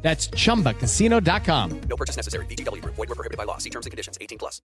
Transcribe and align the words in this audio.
That's 0.00 0.30
chumbacasino.com. 0.30 1.80
No 1.88 1.96
purchase 1.96 2.16
necessary. 2.16 2.46
VGW 2.46 2.80
Group. 2.80 2.94
Void 2.94 3.08
were 3.10 3.14
prohibited 3.14 3.36
by 3.36 3.44
law. 3.44 3.58
See 3.58 3.70
terms 3.70 3.84
and 3.84 3.90
conditions. 3.90 4.16
18 4.20 4.38
plus. 4.38 4.62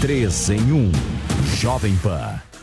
3 0.00 0.24
em 0.24 0.30
1. 0.30 0.92
Jovem 1.56 1.96
Pan. 1.96 2.55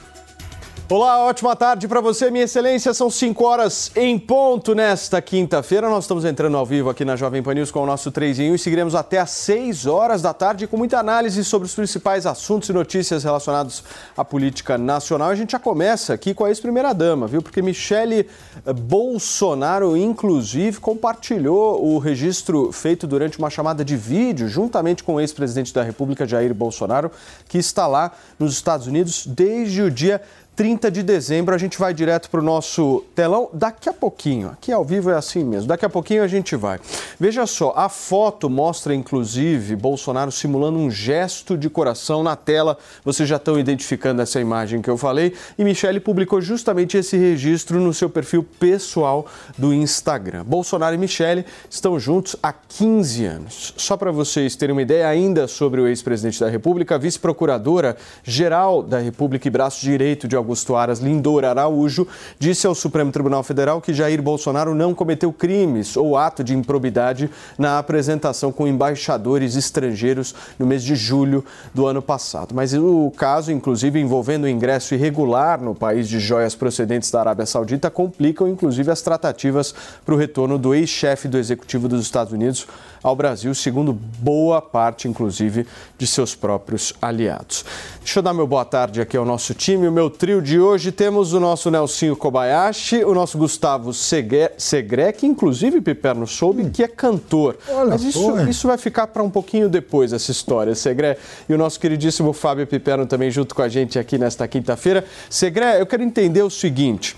Olá, 0.96 1.26
ótima 1.26 1.56
tarde 1.56 1.88
para 1.88 2.00
você, 2.00 2.30
minha 2.30 2.44
excelência. 2.44 2.94
São 2.94 3.10
5 3.10 3.44
horas 3.44 3.92
em 3.96 4.20
ponto 4.20 4.76
nesta 4.76 5.20
quinta-feira. 5.24 5.90
Nós 5.90 6.04
estamos 6.04 6.24
entrando 6.24 6.56
ao 6.56 6.64
vivo 6.68 6.88
aqui 6.88 7.04
na 7.04 7.16
Jovem 7.16 7.42
Pan 7.42 7.56
News 7.56 7.72
com 7.72 7.80
o 7.80 7.86
nosso 7.88 8.12
3 8.12 8.38
em 8.38 8.52
1 8.52 8.54
e 8.54 8.60
seguiremos 8.60 8.94
até 8.94 9.18
às 9.18 9.32
6 9.32 9.88
horas 9.88 10.22
da 10.22 10.36
tarde 10.36 10.68
com 10.68 10.78
muita 10.78 11.00
análise 11.00 11.44
sobre 11.44 11.66
os 11.66 11.74
principais 11.74 12.28
assuntos 12.28 12.70
e 12.70 12.74
notícias 12.74 13.24
relacionados 13.24 13.84
à 14.16 14.24
política 14.24 14.78
nacional. 14.78 15.30
A 15.30 15.36
gente 15.36 15.54
já 15.54 15.60
começa 15.60 16.14
aqui 16.14 16.32
com 16.32 16.46
a 16.46 16.50
ex-primeira-dama, 16.50 17.26
viu? 17.26 17.42
Porque 17.42 17.60
Michele 17.60 18.30
Bolsonaro, 18.64 19.98
inclusive, 19.98 20.80
compartilhou 20.80 21.84
o 21.84 21.98
registro 21.98 22.72
feito 22.72 23.08
durante 23.08 23.40
uma 23.40 23.50
chamada 23.50 23.84
de 23.84 23.98
vídeo, 23.98 24.48
juntamente 24.48 25.04
com 25.04 25.16
o 25.16 25.20
ex-presidente 25.20 25.74
da 25.74 25.82
República, 25.82 26.28
Jair 26.28 26.54
Bolsonaro, 26.54 27.10
que 27.50 27.58
está 27.58 27.88
lá 27.88 28.12
nos 28.38 28.54
Estados 28.54 28.86
Unidos 28.86 29.26
desde 29.26 29.82
o 29.82 29.90
dia 29.90 30.22
30 30.56 30.92
de 30.92 31.04
dezembro. 31.04 31.56
A 31.56 31.58
gente 31.58 31.80
vai 31.80 31.94
direto 31.94 32.30
para 32.30 32.40
o 32.40 32.44
nosso 32.44 33.04
telão 33.16 33.50
daqui 33.54 33.90
a 33.90 33.94
pouquinho. 33.94 34.50
Aqui 34.50 34.72
ao 34.72 34.84
vivo 34.84 35.10
é 35.10 35.16
assim 35.16 35.44
mesmo. 35.44 35.68
Daqui 35.68 35.86
a 35.86 35.90
pouquinho 35.90 36.24
a 36.24 36.28
gente 36.28 36.56
vai. 36.56 36.80
Veja 37.20 37.46
só, 37.46 37.74
a 37.76 37.90
foto 37.90 38.50
mostra 38.50 38.94
inclusive 38.94 39.76
Bolsonaro 39.76 40.32
simulando 40.32 40.78
um 40.78 40.92
gesto 40.92 41.58
de 41.58 41.70
coração 41.70 42.24
na 42.24 42.36
tela. 42.36 42.78
Vocês 43.04 43.28
já 43.28 43.38
estão 43.38 43.60
identificando 43.60 44.22
essa 44.22 44.40
imagem 44.40 44.82
que 44.82 44.90
eu 44.90 44.98
falei. 44.98 45.34
E 45.58 45.64
Michele 45.64 46.00
publicou 46.00 46.42
justamente 46.42 46.98
esse 46.98 47.18
registro 47.18 47.80
no 47.80 47.94
seu 47.94 48.10
perfil 48.10 48.44
pessoal 48.60 49.26
do 49.58 49.74
Instagram. 49.74 50.44
Bolsonaro 50.46 50.96
e 50.96 50.98
Michele 50.98 51.46
estão 51.70 52.00
juntos 52.00 52.36
há 52.44 52.54
15 52.54 53.26
anos. 53.26 53.74
Só 53.78 53.98
para 53.98 54.12
vocês 54.12 54.56
terem 54.56 54.74
uma 54.74 54.82
ideia 54.82 55.08
ainda 55.08 55.48
sobre 55.48 55.82
o 55.82 55.88
ex-presidente 55.88 56.40
da 56.40 56.50
República, 56.50 56.96
a 56.96 56.98
vice-procuradora 56.98 57.98
geral 58.24 58.84
da 58.84 59.00
República 59.00 59.48
e 59.48 59.52
braço 59.52 59.82
direito 59.82 60.28
de 60.28 60.36
Augusto 60.44 60.76
Aras 60.76 61.00
Lindor 61.00 61.46
Araújo, 61.46 62.06
disse 62.38 62.68
ao 62.68 62.76
Supremo 62.76 63.12
Tribunal 63.12 63.42
Federal 63.44 63.80
que 63.80 63.94
Jair 63.94 64.22
Bolsonaro 64.22 64.76
não 64.76 64.94
cometeu 64.94 65.32
crimes 65.32 65.96
ou 65.96 66.18
ato 66.18 66.44
de 66.44 66.54
improbidade 66.54 67.30
na 67.58 67.80
apresentação 67.80 68.52
com 68.52 68.68
embaixadores 68.68 69.56
estrangeiros 69.56 70.36
no 70.60 70.66
mês 70.66 70.84
de 70.84 70.96
julho 70.96 71.46
do 71.74 71.88
ano 71.88 72.02
passado. 72.02 72.54
Mas 72.54 72.74
o 72.74 73.12
caso, 73.16 73.52
inclusive 73.52 74.00
envolvendo 74.00 74.44
o 74.44 74.50
ingresso 74.50 74.94
irregular 74.94 75.62
no 75.62 75.74
país 75.74 76.10
de 76.10 76.20
joias 76.20 76.54
procedentes 76.54 77.10
da 77.10 77.22
Arábia 77.22 77.46
Saudita, 77.46 77.90
complicam 77.90 78.48
inclusive 78.48 78.92
as 78.92 79.02
tratativas 79.02 79.74
para 80.06 80.14
o 80.14 80.18
retorno 80.18 80.58
do 80.58 80.76
ex-chefe 80.76 81.28
do 81.28 81.38
executivo 81.38 81.88
dos 81.88 82.02
Estados 82.02 82.34
Unidos 82.34 82.68
ao 83.04 83.16
Brasil, 83.16 83.54
segundo 83.54 83.92
boa 83.92 84.62
parte, 84.62 85.10
inclusive, 85.10 85.68
de 85.98 86.08
seus 86.08 86.34
próprios 86.34 86.94
aliados. 87.02 87.66
Deixa 88.00 88.20
eu 88.20 88.24
dar 88.24 88.34
meu 88.34 88.48
boa 88.48 88.64
tarde 88.64 89.02
aqui 89.02 89.18
ao 89.18 89.26
nosso 89.26 89.54
time, 89.54 89.88
o 89.88 89.92
meu 89.92 90.10
trio 90.10 90.33
de 90.42 90.60
hoje. 90.60 90.92
Temos 90.92 91.34
o 91.34 91.40
nosso 91.40 91.70
Nelsinho 91.70 92.16
Kobayashi, 92.16 93.04
o 93.04 93.14
nosso 93.14 93.38
Gustavo 93.38 93.94
Segre, 93.94 94.52
Segre 94.58 95.12
que 95.14 95.26
inclusive 95.26 95.82
Piperno 95.82 96.26
soube 96.26 96.70
que 96.70 96.84
é 96.84 96.88
cantor. 96.88 97.58
Olha 97.70 97.90
Mas 97.90 98.04
isso, 98.04 98.40
isso 98.50 98.68
vai 98.68 98.78
ficar 98.78 99.08
para 99.08 99.22
um 99.24 99.30
pouquinho 99.30 99.70
depois, 99.70 100.14
essa 100.14 100.32
história, 100.32 100.76
Segre. 100.76 101.18
E 101.48 101.54
o 101.54 101.58
nosso 101.58 101.80
queridíssimo 101.80 102.34
Fábio 102.34 102.66
Piperno 102.66 103.06
também 103.06 103.30
junto 103.30 103.54
com 103.54 103.62
a 103.62 103.70
gente 103.70 104.00
aqui 104.00 104.18
nesta 104.18 104.48
quinta-feira. 104.48 105.06
Segre, 105.30 105.80
eu 105.80 105.86
quero 105.86 106.04
entender 106.04 106.42
o 106.42 106.50
seguinte. 106.50 107.16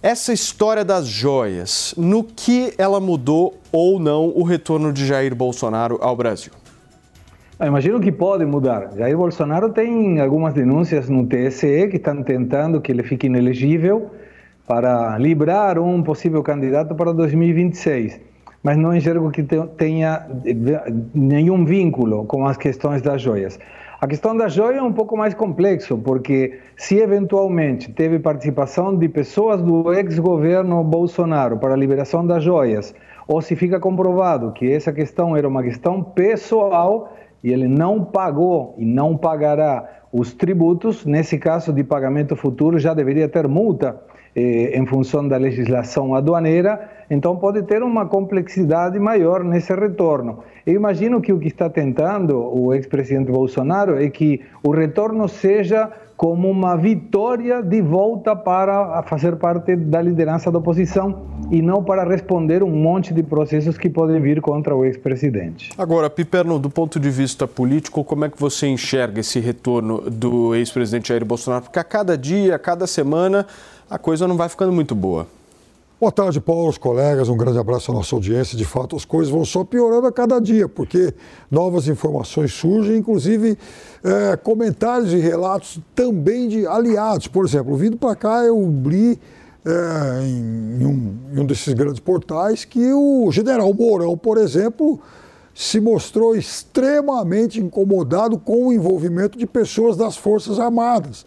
Essa 0.00 0.32
história 0.32 0.84
das 0.84 1.06
joias, 1.06 1.92
no 1.96 2.22
que 2.22 2.72
ela 2.78 3.00
mudou 3.00 3.58
ou 3.72 3.98
não 3.98 4.32
o 4.34 4.44
retorno 4.44 4.92
de 4.92 5.04
Jair 5.06 5.34
Bolsonaro 5.34 5.98
ao 6.00 6.14
Brasil? 6.14 6.52
Eu 7.60 7.66
imagino 7.66 7.98
que 8.00 8.12
pode 8.12 8.44
mudar. 8.46 8.90
Jair 8.96 9.16
Bolsonaro 9.16 9.70
tem 9.70 10.20
algumas 10.20 10.54
denúncias 10.54 11.08
no 11.08 11.26
TSE 11.26 11.88
que 11.88 11.96
estão 11.96 12.22
tentando 12.22 12.80
que 12.80 12.92
ele 12.92 13.02
fique 13.02 13.26
inelegível 13.26 14.10
para 14.66 15.18
livrar 15.18 15.78
um 15.78 16.02
possível 16.02 16.42
candidato 16.42 16.94
para 16.94 17.12
2026. 17.12 18.20
Mas 18.62 18.76
não 18.76 18.94
enxergo 18.94 19.30
que 19.30 19.42
te- 19.42 19.66
tenha 19.76 20.24
eh, 20.44 20.92
nenhum 21.14 21.64
vínculo 21.64 22.24
com 22.26 22.46
as 22.46 22.56
questões 22.56 23.02
das 23.02 23.20
joias. 23.22 23.58
A 24.00 24.06
questão 24.06 24.36
da 24.36 24.46
joia 24.46 24.78
é 24.78 24.82
um 24.82 24.92
pouco 24.92 25.16
mais 25.16 25.34
complexo, 25.34 25.98
porque 25.98 26.60
se 26.76 26.98
eventualmente 26.98 27.90
teve 27.92 28.20
participação 28.20 28.96
de 28.96 29.08
pessoas 29.08 29.60
do 29.60 29.92
ex-governo 29.92 30.84
Bolsonaro 30.84 31.56
para 31.56 31.74
a 31.74 31.76
liberação 31.76 32.24
das 32.24 32.44
joias, 32.44 32.94
ou 33.26 33.42
se 33.42 33.56
fica 33.56 33.80
comprovado 33.80 34.52
que 34.52 34.70
essa 34.70 34.92
questão 34.92 35.36
era 35.36 35.48
uma 35.48 35.62
questão 35.64 36.00
pessoal 36.02 37.12
e 37.42 37.52
ele 37.52 37.68
não 37.68 38.04
pagou 38.04 38.74
e 38.78 38.84
não 38.84 39.16
pagará 39.16 39.98
os 40.12 40.32
tributos, 40.32 41.04
nesse 41.04 41.38
caso 41.38 41.72
de 41.72 41.84
pagamento 41.84 42.34
futuro 42.34 42.78
já 42.78 42.94
deveria 42.94 43.28
ter 43.28 43.46
multa 43.46 44.00
eh, 44.34 44.78
em 44.78 44.86
função 44.86 45.26
da 45.26 45.36
legislação 45.36 46.14
aduaneira, 46.14 46.88
então 47.10 47.36
pode 47.36 47.62
ter 47.62 47.82
uma 47.82 48.06
complexidade 48.06 48.98
maior 48.98 49.44
nesse 49.44 49.74
retorno. 49.74 50.44
Eu 50.66 50.74
imagino 50.74 51.20
que 51.20 51.32
o 51.32 51.38
que 51.38 51.48
está 51.48 51.68
tentando 51.68 52.38
o 52.38 52.74
ex-presidente 52.74 53.30
Bolsonaro 53.30 54.02
é 54.02 54.08
que 54.08 54.40
o 54.62 54.70
retorno 54.70 55.28
seja 55.28 55.90
como 56.18 56.50
uma 56.50 56.76
vitória 56.76 57.62
de 57.62 57.80
volta 57.80 58.34
para 58.34 59.04
fazer 59.04 59.36
parte 59.36 59.76
da 59.76 60.02
liderança 60.02 60.50
da 60.50 60.58
oposição 60.58 61.28
e 61.48 61.62
não 61.62 61.84
para 61.84 62.02
responder 62.02 62.60
um 62.60 62.70
monte 62.70 63.14
de 63.14 63.22
processos 63.22 63.78
que 63.78 63.88
podem 63.88 64.20
vir 64.20 64.40
contra 64.40 64.74
o 64.74 64.84
ex-presidente. 64.84 65.70
Agora, 65.78 66.10
Piperno, 66.10 66.58
do 66.58 66.68
ponto 66.68 66.98
de 66.98 67.08
vista 67.08 67.46
político, 67.46 68.02
como 68.02 68.24
é 68.24 68.28
que 68.28 68.38
você 68.38 68.66
enxerga 68.66 69.20
esse 69.20 69.38
retorno 69.38 70.10
do 70.10 70.56
ex-presidente 70.56 71.10
Jair 71.10 71.24
Bolsonaro? 71.24 71.62
Porque 71.62 71.78
a 71.78 71.84
cada 71.84 72.18
dia, 72.18 72.56
a 72.56 72.58
cada 72.58 72.88
semana, 72.88 73.46
a 73.88 73.96
coisa 73.96 74.26
não 74.26 74.36
vai 74.36 74.48
ficando 74.48 74.72
muito 74.72 74.96
boa. 74.96 75.37
Boa 76.00 76.12
tarde, 76.12 76.40
Paulo, 76.40 76.68
os 76.68 76.78
colegas. 76.78 77.28
Um 77.28 77.36
grande 77.36 77.58
abraço 77.58 77.90
à 77.90 77.94
nossa 77.94 78.14
audiência. 78.14 78.56
De 78.56 78.64
fato, 78.64 78.94
as 78.94 79.04
coisas 79.04 79.32
vão 79.32 79.44
só 79.44 79.64
piorando 79.64 80.06
a 80.06 80.12
cada 80.12 80.38
dia, 80.38 80.68
porque 80.68 81.12
novas 81.50 81.88
informações 81.88 82.52
surgem, 82.52 82.98
inclusive 82.98 83.58
eh, 84.04 84.36
comentários 84.36 85.12
e 85.12 85.16
relatos 85.16 85.80
também 85.96 86.46
de 86.46 86.64
aliados. 86.68 87.26
Por 87.26 87.44
exemplo, 87.44 87.74
vindo 87.74 87.96
para 87.96 88.14
cá, 88.14 88.44
eu 88.44 88.64
li 88.86 89.18
eh, 89.66 90.20
em, 90.22 90.86
um, 90.86 91.16
em 91.34 91.40
um 91.40 91.44
desses 91.44 91.74
grandes 91.74 91.98
portais 91.98 92.64
que 92.64 92.92
o 92.92 93.28
general 93.32 93.74
Mourão, 93.74 94.16
por 94.16 94.38
exemplo, 94.38 95.00
se 95.52 95.80
mostrou 95.80 96.36
extremamente 96.36 97.58
incomodado 97.58 98.38
com 98.38 98.68
o 98.68 98.72
envolvimento 98.72 99.36
de 99.36 99.46
pessoas 99.46 99.96
das 99.96 100.16
Forças 100.16 100.60
Armadas. 100.60 101.26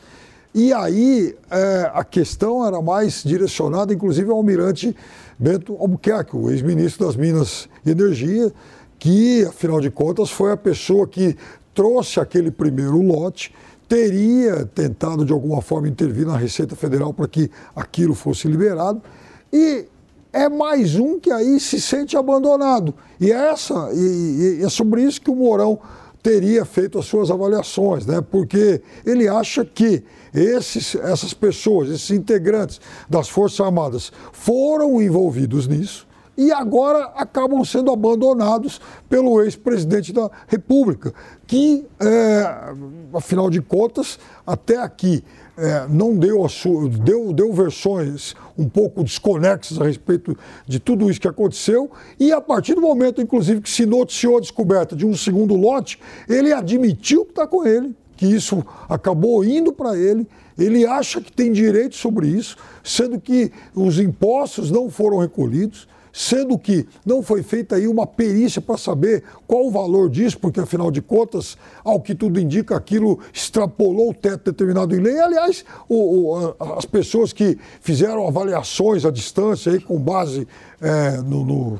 E 0.53 0.73
aí 0.73 1.35
eh, 1.49 1.91
a 1.93 2.03
questão 2.03 2.65
era 2.65 2.81
mais 2.81 3.23
direcionada, 3.23 3.93
inclusive, 3.93 4.29
ao 4.29 4.37
almirante 4.37 4.95
Bento 5.39 5.77
Albuquerque, 5.79 6.35
o 6.35 6.51
ex-ministro 6.51 7.05
das 7.05 7.15
Minas 7.15 7.69
e 7.85 7.91
Energia, 7.91 8.51
que, 8.99 9.45
afinal 9.45 9.79
de 9.79 9.89
contas, 9.89 10.29
foi 10.29 10.51
a 10.51 10.57
pessoa 10.57 11.07
que 11.07 11.37
trouxe 11.73 12.19
aquele 12.19 12.51
primeiro 12.51 13.01
lote, 13.01 13.53
teria 13.87 14.65
tentado, 14.65 15.25
de 15.25 15.31
alguma 15.31 15.61
forma, 15.61 15.87
intervir 15.87 16.25
na 16.27 16.37
Receita 16.37 16.75
Federal 16.75 17.13
para 17.13 17.27
que 17.27 17.49
aquilo 17.75 18.13
fosse 18.13 18.47
liberado. 18.47 19.01
E 19.51 19.85
é 20.33 20.47
mais 20.47 20.95
um 20.95 21.19
que 21.19 21.31
aí 21.31 21.59
se 21.59 21.79
sente 21.79 22.15
abandonado. 22.15 22.93
E 23.19 23.31
é, 23.31 23.51
essa, 23.51 23.89
e, 23.93 24.59
e 24.59 24.63
é 24.63 24.69
sobre 24.69 25.01
isso 25.01 25.21
que 25.21 25.29
o 25.29 25.35
Mourão 25.35 25.79
teria 26.21 26.63
feito 26.65 26.99
as 26.99 27.05
suas 27.05 27.31
avaliações, 27.31 28.05
né? 28.05 28.21
porque 28.21 28.81
ele 29.05 29.27
acha 29.27 29.65
que 29.65 30.03
esses, 30.33 30.95
essas 30.95 31.33
pessoas, 31.33 31.89
esses 31.89 32.11
integrantes 32.11 32.79
das 33.09 33.27
Forças 33.29 33.59
Armadas 33.59 34.11
foram 34.31 35.01
envolvidos 35.01 35.67
nisso 35.67 36.07
e 36.37 36.51
agora 36.51 37.11
acabam 37.15 37.63
sendo 37.63 37.91
abandonados 37.91 38.79
pelo 39.09 39.41
ex-presidente 39.43 40.13
da 40.13 40.29
República, 40.47 41.13
que, 41.45 41.85
é, 41.99 42.73
afinal 43.13 43.49
de 43.49 43.61
contas, 43.61 44.17
até 44.47 44.77
aqui 44.77 45.23
é, 45.57 45.85
não 45.87 46.15
deu, 46.15 46.45
deu, 47.03 47.33
deu 47.33 47.53
versões 47.53 48.33
um 48.57 48.67
pouco 48.67 49.03
desconexas 49.03 49.79
a 49.79 49.83
respeito 49.83 50.35
de 50.65 50.79
tudo 50.79 51.11
isso 51.11 51.19
que 51.19 51.27
aconteceu. 51.27 51.91
E 52.19 52.31
a 52.31 52.41
partir 52.41 52.73
do 52.73 52.81
momento, 52.81 53.21
inclusive, 53.21 53.61
que 53.61 53.69
se 53.69 53.85
noticiou 53.85 54.37
a 54.37 54.41
descoberta 54.41 54.95
de 54.95 55.05
um 55.05 55.15
segundo 55.15 55.55
lote, 55.55 55.99
ele 56.27 56.53
admitiu 56.53 57.25
que 57.25 57.31
está 57.31 57.45
com 57.45 57.67
ele, 57.67 57.95
que 58.21 58.27
isso 58.27 58.63
acabou 58.87 59.43
indo 59.43 59.73
para 59.73 59.97
ele. 59.97 60.27
Ele 60.55 60.85
acha 60.85 61.19
que 61.19 61.31
tem 61.31 61.51
direito 61.51 61.95
sobre 61.95 62.27
isso, 62.27 62.55
sendo 62.83 63.19
que 63.19 63.51
os 63.73 63.97
impostos 63.97 64.69
não 64.69 64.91
foram 64.91 65.17
recolhidos 65.17 65.89
sendo 66.13 66.59
que 66.59 66.85
não 67.05 67.23
foi 67.23 67.41
feita 67.41 67.77
aí 67.77 67.87
uma 67.87 68.05
perícia 68.05 68.61
para 68.61 68.77
saber 68.77 69.23
qual 69.47 69.65
o 69.65 69.71
valor 69.71 70.09
disso, 70.09 70.37
porque 70.39 70.59
afinal 70.59 70.91
de 70.91 71.01
contas, 71.01 71.57
ao 71.85 72.01
que 72.01 72.13
tudo 72.13 72.37
indica, 72.37 72.75
aquilo 72.75 73.17
extrapolou 73.33 74.09
o 74.09 74.13
teto 74.13 74.51
determinado 74.51 74.93
em 74.93 74.99
lei. 74.99 75.17
Aliás, 75.17 75.63
o, 75.87 76.35
o, 76.35 76.55
as 76.77 76.83
pessoas 76.83 77.31
que 77.31 77.57
fizeram 77.79 78.27
avaliações 78.27 79.05
à 79.05 79.09
distância 79.09 79.71
aí 79.71 79.79
com 79.79 79.97
base 79.97 80.45
é, 80.81 81.11
no, 81.21 81.45
no, 81.45 81.79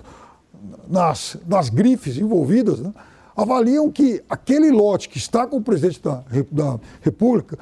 nas, 0.88 1.36
nas 1.46 1.70
grifes 1.70 2.18
envolvidas, 2.18 2.80
né, 2.80 2.94
avaliam 3.36 3.92
que 3.92 4.24
aquele 4.30 4.72
lote 4.72 5.10
que 5.10 5.18
está 5.18 5.48
com 5.48 5.58
o 5.58 5.62
presidente 5.62 6.02
da, 6.02 6.24
da 6.52 6.80
República 7.02 7.58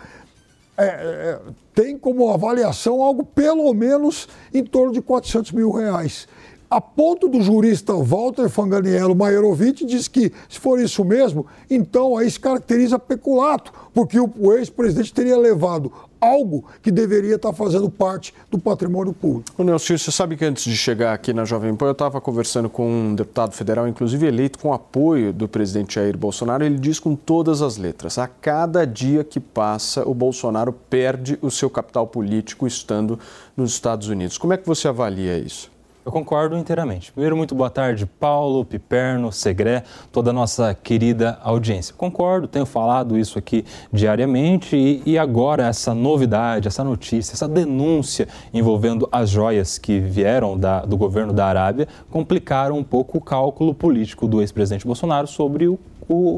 é, 0.77 0.85
é, 0.85 1.39
tem 1.73 1.97
como 1.97 2.29
avaliação 2.29 3.01
algo 3.01 3.25
pelo 3.25 3.73
menos 3.73 4.27
em 4.53 4.63
torno 4.63 4.93
de 4.93 5.01
400 5.01 5.51
mil 5.51 5.71
reais. 5.71 6.27
A 6.69 6.79
ponto 6.79 7.27
do 7.27 7.41
jurista 7.41 7.93
Walter 7.93 8.47
Fanganiello 8.47 9.15
Maierovic 9.15 9.83
diz 9.83 10.07
que, 10.07 10.31
se 10.47 10.59
for 10.59 10.79
isso 10.79 11.03
mesmo, 11.03 11.47
então 11.69 12.15
aí 12.15 12.29
se 12.29 12.39
caracteriza 12.39 12.99
peculato, 12.99 13.73
porque 13.91 14.19
o, 14.19 14.31
o 14.39 14.53
ex-presidente 14.53 15.11
teria 15.11 15.35
levado 15.35 15.91
algo 16.19 16.65
que 16.81 16.91
deveria 16.91 17.35
estar 17.35 17.53
fazendo 17.53 17.89
parte 17.89 18.33
do 18.49 18.59
patrimônio 18.59 19.13
público. 19.13 19.51
O 19.57 19.63
Nelson, 19.63 19.97
você 19.97 20.11
sabe 20.11 20.35
que 20.35 20.45
antes 20.45 20.63
de 20.63 20.75
chegar 20.75 21.13
aqui 21.13 21.33
na 21.33 21.45
Jovem 21.45 21.75
Pan, 21.75 21.87
eu 21.87 21.91
estava 21.91 22.19
conversando 22.21 22.69
com 22.69 22.89
um 22.89 23.15
deputado 23.15 23.53
federal, 23.53 23.87
inclusive 23.87 24.25
eleito 24.25 24.59
com 24.59 24.73
apoio 24.73 25.31
do 25.31 25.47
presidente 25.47 25.95
Jair 25.95 26.17
Bolsonaro. 26.17 26.63
Ele 26.63 26.77
diz 26.77 26.99
com 26.99 27.15
todas 27.15 27.61
as 27.61 27.77
letras: 27.77 28.17
a 28.17 28.27
cada 28.27 28.85
dia 28.85 29.23
que 29.23 29.39
passa, 29.39 30.07
o 30.07 30.13
Bolsonaro 30.13 30.73
perde 30.73 31.37
o 31.41 31.49
seu 31.49 31.69
capital 31.69 32.07
político 32.07 32.67
estando 32.67 33.19
nos 33.55 33.71
Estados 33.71 34.07
Unidos. 34.07 34.37
Como 34.37 34.53
é 34.53 34.57
que 34.57 34.67
você 34.67 34.87
avalia 34.87 35.37
isso? 35.37 35.78
Eu 36.09 36.11
concordo 36.11 36.57
inteiramente. 36.57 37.11
Primeiro, 37.11 37.37
muito 37.37 37.53
boa 37.53 37.69
tarde, 37.69 38.07
Paulo, 38.07 38.65
Piperno, 38.65 39.31
Segré, 39.31 39.83
toda 40.11 40.31
a 40.31 40.33
nossa 40.33 40.73
querida 40.73 41.37
audiência. 41.43 41.93
Concordo, 41.95 42.47
tenho 42.47 42.65
falado 42.65 43.15
isso 43.15 43.37
aqui 43.37 43.63
diariamente 43.93 44.75
e, 44.75 45.03
e, 45.05 45.19
agora 45.19 45.67
essa 45.67 45.93
novidade, 45.93 46.67
essa 46.67 46.83
notícia, 46.83 47.33
essa 47.33 47.47
denúncia 47.47 48.27
envolvendo 48.51 49.07
as 49.11 49.29
joias 49.29 49.77
que 49.77 49.99
vieram 49.99 50.57
da, 50.57 50.81
do 50.83 50.97
governo 50.97 51.31
da 51.31 51.45
Arábia 51.45 51.87
complicaram 52.09 52.75
um 52.75 52.83
pouco 52.83 53.19
o 53.19 53.21
cálculo 53.21 53.71
político 53.71 54.27
do 54.27 54.41
ex-presidente 54.41 54.87
Bolsonaro 54.87 55.27
sobre 55.27 55.67
o 55.67 55.77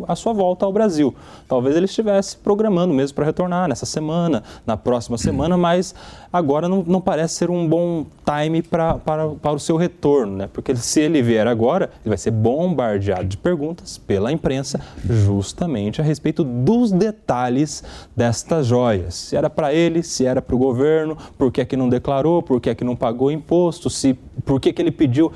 a 0.08 0.16
sua 0.16 0.34
volta 0.34 0.66
ao 0.66 0.74
Brasil. 0.74 1.16
Talvez 1.48 1.76
ele 1.76 1.86
estivesse 1.86 2.36
programando 2.38 2.94
mesmo 2.94 3.16
para 3.16 3.26
retornar 3.26 3.70
nessa 3.70 3.86
semana, 3.86 4.44
na 4.66 4.76
próxima 4.76 5.18
semana, 5.18 5.56
mas 5.56 5.96
agora 6.32 6.70
não, 6.70 6.84
não 6.88 7.02
parece 7.02 7.36
ser 7.36 7.50
um 7.50 7.68
bom 7.68 8.06
time 8.24 8.62
pra, 8.62 8.96
para, 8.96 9.28
para 9.30 9.52
o 9.54 9.60
seu 9.60 9.76
retorno, 9.76 10.38
né? 10.38 10.50
Porque 10.52 10.76
se 10.76 11.02
ele 11.02 11.22
vier 11.22 11.48
agora, 11.48 11.90
ele 12.02 12.10
vai 12.10 12.18
ser 12.18 12.32
bombardeado 12.32 13.26
de 13.26 13.38
perguntas 13.38 13.98
pela 13.98 14.32
imprensa, 14.32 14.80
justamente 15.06 16.00
a 16.00 16.04
respeito 16.04 16.44
dos 16.44 16.92
detalhes 16.92 17.84
destas 18.16 18.68
joias. 18.68 19.16
Se 19.16 19.36
era 19.36 19.50
para 19.50 19.74
ele, 19.74 20.04
se 20.04 20.26
era 20.26 20.42
para 20.42 20.56
o 20.56 20.60
governo, 20.60 21.18
por 21.38 21.52
que 21.52 21.62
é 21.62 21.66
que 21.66 21.76
não 21.76 21.90
declarou, 21.90 22.42
por 22.42 22.62
que 22.62 22.70
é 22.70 22.76
que 22.76 22.84
não 22.84 22.96
pagou 22.96 23.32
imposto, 23.32 23.90
se, 23.90 24.14
por 24.46 24.60
que, 24.60 24.72
que 24.72 24.82
ele 24.82 24.92
pediu 24.92 25.32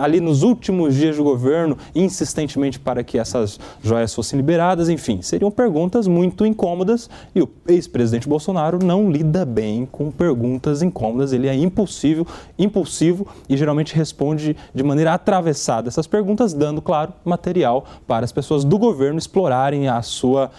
ali 0.00 0.20
nos 0.20 0.42
últimos 0.42 0.94
dias 0.94 1.16
do 1.16 1.24
governo 1.24 1.76
insistentemente 1.94 2.78
para 2.78 3.02
que 3.02 3.18
essas 3.18 3.58
joias 3.82 4.14
fossem 4.14 4.38
liberadas, 4.38 4.88
enfim, 4.88 5.20
seriam 5.20 5.50
perguntas 5.50 6.06
muito 6.06 6.46
incômodas 6.46 7.10
e 7.34 7.42
o 7.42 7.48
ex-presidente 7.66 8.28
Bolsonaro 8.28 8.78
não 8.82 9.10
lida 9.10 9.44
bem 9.44 9.86
com 9.90 10.10
perguntas 10.10 10.37
incômodas, 10.82 11.32
ele 11.32 11.48
é 11.48 11.54
impulsivo, 11.54 12.26
impulsivo 12.58 13.26
e 13.48 13.56
geralmente 13.56 13.94
responde 13.94 14.56
de 14.74 14.82
maneira 14.82 15.14
atravessada 15.14 15.88
essas 15.88 16.06
perguntas, 16.06 16.52
dando, 16.52 16.80
claro, 16.80 17.12
material 17.24 17.84
para 18.06 18.24
as 18.24 18.32
pessoas 18.32 18.64
do 18.64 18.78
governo 18.78 19.18
explorarem 19.18 19.88
a 19.88 20.02
sua, 20.02 20.50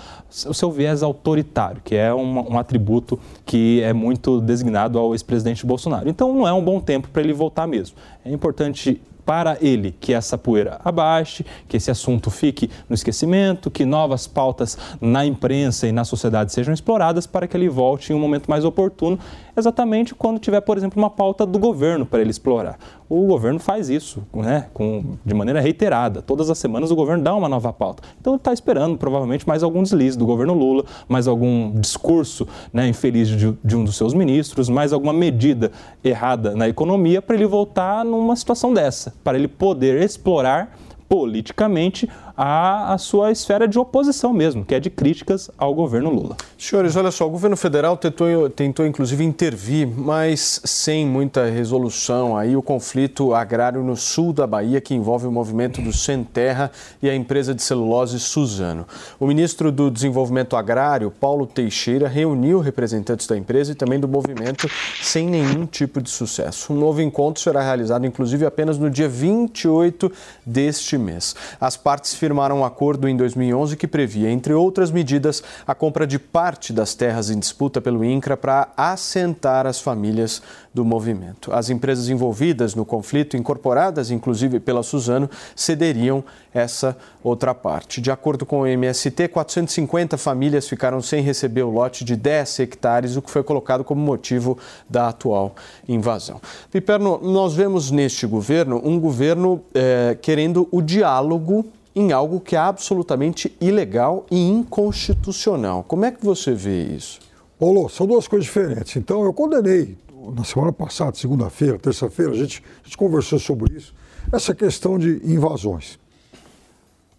o 0.48 0.54
seu 0.54 0.72
viés 0.72 1.04
autoritário, 1.04 1.82
que 1.84 1.96
é 1.96 2.14
um, 2.14 2.54
um 2.54 2.58
atributo 2.58 3.20
que 3.46 3.82
é 3.82 3.94
muito 3.94 4.42
designado 4.42 4.98
ao 5.00 5.14
ex-presidente 5.14 5.66
Bolsonaro. 5.66 6.10
Então 6.10 6.34
não 6.34 6.48
é 6.48 6.54
um 6.54 6.64
bom 6.64 6.80
tempo 6.80 7.10
para 7.10 7.22
ele 7.22 7.34
voltar 7.34 7.68
mesmo. 7.68 7.96
É 8.26 8.32
importante 8.32 9.02
para 9.30 9.60
ele 9.62 9.96
que 10.00 10.12
essa 10.12 10.40
poeira 10.40 10.82
abaixe, 10.84 11.46
que 11.68 11.78
esse 11.78 11.92
assunto 11.92 12.32
fique 12.32 12.68
no 12.90 12.96
esquecimento, 12.96 13.70
que 13.70 13.86
novas 13.86 14.26
pautas 14.26 14.76
na 15.00 15.24
imprensa 15.24 15.88
e 15.88 15.92
na 15.92 16.04
sociedade 16.04 16.52
sejam 16.52 16.74
exploradas 16.74 17.28
para 17.28 17.48
que 17.48 17.56
ele 17.56 17.70
volte 17.70 18.12
em 18.12 18.16
um 18.16 18.20
momento 18.20 18.50
mais 18.50 18.66
oportuno, 18.66 19.20
exatamente 19.56 20.16
quando 20.16 20.40
tiver, 20.40 20.62
por 20.62 20.78
exemplo, 20.78 21.00
uma 21.00 21.12
pauta 21.12 21.46
do 21.46 21.60
governo 21.60 22.08
para 22.08 22.22
ele 22.22 22.32
explorar. 22.32 22.80
O 23.10 23.26
governo 23.26 23.60
faz 23.60 23.90
isso 23.90 24.24
né, 24.34 24.68
com, 24.72 25.18
de 25.26 25.34
maneira 25.34 25.60
reiterada. 25.60 26.22
Todas 26.22 26.50
as 26.50 26.60
semanas 26.60 26.92
o 26.92 26.96
governo 26.96 27.24
dá 27.24 27.34
uma 27.34 27.50
nova 27.50 27.74
pauta. 27.74 28.04
Então 28.22 28.34
ele 28.34 28.40
está 28.40 28.54
esperando 28.54 28.98
provavelmente 28.98 29.48
mais 29.48 29.64
algum 29.64 29.82
deslize 29.82 30.16
do 30.16 30.28
governo 30.28 30.54
Lula, 30.54 30.86
mais 31.08 31.28
algum 31.28 31.72
discurso 31.72 32.48
né, 32.72 32.88
infeliz 32.88 33.28
de, 33.28 33.58
de 33.64 33.76
um 33.76 33.84
dos 33.84 33.98
seus 33.98 34.14
ministros, 34.14 34.70
mais 34.70 34.94
alguma 34.94 35.12
medida 35.12 35.72
errada 36.04 36.56
na 36.56 36.70
economia 36.70 37.20
para 37.20 37.36
ele 37.36 37.48
voltar 37.48 38.06
numa 38.06 38.36
situação 38.36 38.72
dessa, 38.72 39.16
para 39.24 39.38
ele 39.38 39.48
poder 39.48 40.02
explorar 40.02 40.78
politicamente 41.08 42.10
a, 42.42 42.94
a 42.94 42.98
sua 42.98 43.34
esfera 43.34 43.68
de 43.68 43.78
oposição 43.78 44.32
mesmo, 44.32 44.64
que 44.64 44.74
é 44.74 44.80
de 44.80 44.90
críticas 44.90 45.52
ao 45.58 45.74
governo 45.74 46.10
Lula. 46.10 46.38
Senhores, 46.58 46.96
olha 46.96 47.12
só, 47.12 47.28
o 47.28 47.30
governo 47.30 47.58
federal 47.58 47.98
tentou, 47.98 48.50
tentou 48.50 48.86
inclusive 48.86 49.22
intervir, 49.26 49.86
mas 49.86 50.62
sem 50.64 51.06
muita 51.06 51.50
resolução. 51.50 52.38
Aí 52.38 52.56
o 52.56 52.62
conflito 52.62 53.34
agrário 53.34 53.84
no 53.84 53.98
sul 53.98 54.32
da 54.32 54.48
Bahia, 54.48 54.80
que 54.80 54.96
envolve 54.96 55.28
o 55.28 55.32
movimento 55.32 55.82
do 55.82 55.92
Sem 55.92 56.24
Terra 56.24 56.72
e 57.04 57.10
a 57.10 57.16
empresa 57.16 57.54
de 57.54 57.62
celulose 57.62 58.18
Suzano. 58.22 58.88
O 59.20 59.28
ministro 59.28 59.70
do 59.70 59.92
Desenvolvimento 59.92 60.56
Agrário, 60.56 61.12
Paulo 61.12 61.46
Teixeira, 61.46 62.08
reuniu 62.08 62.62
representantes 62.62 63.28
da 63.28 63.36
empresa 63.36 63.74
e 63.74 63.76
também 63.76 64.00
do 64.00 64.08
movimento 64.08 64.70
sem 65.02 65.28
nenhum 65.28 65.66
tipo 65.66 66.02
de 66.02 66.10
sucesso. 66.10 66.72
Um 66.72 66.78
novo 66.78 67.02
encontro 67.02 67.44
será 67.44 67.62
realizado, 67.62 68.06
inclusive, 68.06 68.46
apenas 68.46 68.78
no 68.78 68.90
dia 68.90 69.10
28 69.10 70.10
deste 70.46 70.98
mês. 70.98 71.36
As 71.60 71.76
partes 71.76 72.14
firmaram 72.30 72.60
um 72.60 72.64
acordo 72.64 73.08
em 73.08 73.18
2011 73.18 73.76
que 73.76 73.88
previa, 73.88 74.30
entre 74.30 74.54
outras 74.54 74.92
medidas, 74.92 75.42
a 75.66 75.74
compra 75.74 76.06
de 76.06 76.20
parte 76.20 76.72
das 76.72 76.94
terras 76.94 77.32
em 77.32 77.40
disputa 77.40 77.82
pelo 77.82 78.06
INCRA 78.06 78.38
para 78.38 78.70
assentar 78.78 79.66
as 79.66 79.82
famílias 79.82 80.40
do 80.72 80.86
movimento. 80.86 81.52
As 81.52 81.72
empresas 81.72 82.08
envolvidas 82.08 82.76
no 82.76 82.86
conflito, 82.86 83.36
incorporadas 83.36 84.12
inclusive 84.12 84.60
pela 84.60 84.84
Suzano, 84.84 85.28
cederiam 85.56 86.24
essa 86.54 86.96
outra 87.24 87.56
parte. 87.56 88.00
De 88.00 88.12
acordo 88.12 88.46
com 88.46 88.62
o 88.62 88.68
MST, 88.68 89.30
450 89.30 90.16
famílias 90.16 90.70
ficaram 90.70 91.02
sem 91.02 91.24
receber 91.24 91.64
o 91.64 91.72
lote 91.72 92.06
de 92.06 92.16
10 92.16 92.60
hectares, 92.60 93.16
o 93.16 93.24
que 93.24 93.32
foi 93.32 93.42
colocado 93.42 93.84
como 93.84 94.00
motivo 94.00 94.56
da 94.88 95.10
atual 95.10 95.56
invasão. 95.88 96.40
Piperno, 96.72 97.20
nós 97.24 97.56
vemos 97.56 97.90
neste 97.90 98.28
governo 98.28 98.80
um 98.86 99.00
governo 99.00 99.62
eh, 99.74 100.16
querendo 100.22 100.68
o 100.72 100.80
diálogo 100.80 101.66
em 102.00 102.14
algo 102.14 102.40
que 102.40 102.56
é 102.56 102.60
absolutamente 102.60 103.54
ilegal 103.60 104.26
e 104.32 104.40
inconstitucional. 104.40 105.84
Como 105.84 106.06
é 106.06 106.12
que 106.12 106.24
você 106.24 106.54
vê 106.54 106.84
isso? 106.84 107.20
Paulo, 107.60 107.90
são 107.90 108.08
duas 108.08 108.26
coisas 108.26 108.46
diferentes. 108.46 108.96
Então, 108.96 109.26
eu 109.26 109.34
condenei 109.34 109.98
na 110.34 110.46
semana 110.46 110.72
passada, 110.72 111.18
segunda-feira, 111.18 111.78
terça-feira, 111.78 112.32
a 112.32 112.36
gente, 112.36 112.64
a 112.82 112.86
gente 112.86 112.96
conversou 112.96 113.38
sobre 113.38 113.76
isso, 113.76 113.94
essa 114.32 114.56
questão 114.56 114.98
de 114.98 115.22
invasões. 115.26 116.00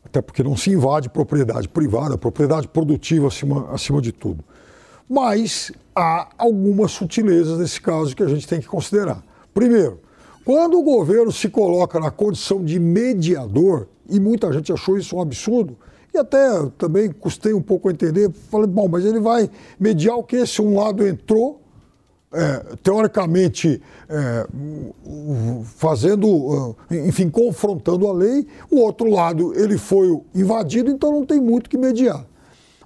Até 0.03 0.23
porque 0.23 0.43
não 0.43 0.57
se 0.57 0.71
invade 0.71 1.11
propriedade 1.11 1.69
privada, 1.69 2.17
propriedade 2.17 2.67
produtiva 2.67 3.27
acima, 3.27 3.71
acima 3.75 4.01
de 4.01 4.13
tudo. 4.13 4.43
Mas 5.07 5.71
há 5.95 6.31
algumas 6.39 6.93
sutilezas 6.93 7.59
nesse 7.59 7.83
caso 7.83 8.17
que 8.17 8.23
a 8.23 8.29
gente 8.29 8.49
tem 8.49 8.61
que 8.61 8.67
considerar. 8.67 9.23
Primeiro, 9.53 10.01
quando 10.51 10.81
o 10.81 10.83
governo 10.83 11.31
se 11.31 11.49
coloca 11.49 12.01
na 12.01 12.11
condição 12.11 12.65
de 12.65 12.81
mediador, 12.81 13.87
e 14.09 14.19
muita 14.19 14.53
gente 14.53 14.73
achou 14.73 14.99
isso 14.99 15.15
um 15.15 15.21
absurdo, 15.21 15.79
e 16.13 16.19
até 16.19 16.67
também 16.77 17.09
custei 17.13 17.53
um 17.55 17.63
pouco 17.63 17.89
a 17.89 17.93
entender, 17.93 18.29
falei, 18.51 18.67
bom, 18.67 18.89
mas 18.89 19.05
ele 19.05 19.21
vai 19.21 19.49
mediar 19.79 20.17
o 20.17 20.25
que? 20.25 20.45
Se 20.45 20.61
um 20.61 20.77
lado 20.77 21.07
entrou, 21.07 21.61
é, 22.33 22.77
teoricamente 22.83 23.81
é, 24.09 24.47
fazendo, 25.77 26.75
enfim, 26.91 27.31
confrontando 27.31 28.09
a 28.09 28.13
lei, 28.13 28.45
o 28.69 28.81
outro 28.81 29.09
lado 29.09 29.55
ele 29.55 29.79
foi 29.79 30.21
invadido, 30.35 30.91
então 30.91 31.13
não 31.13 31.25
tem 31.25 31.41
muito 31.41 31.71
que 31.71 31.79
mediar. 31.79 32.27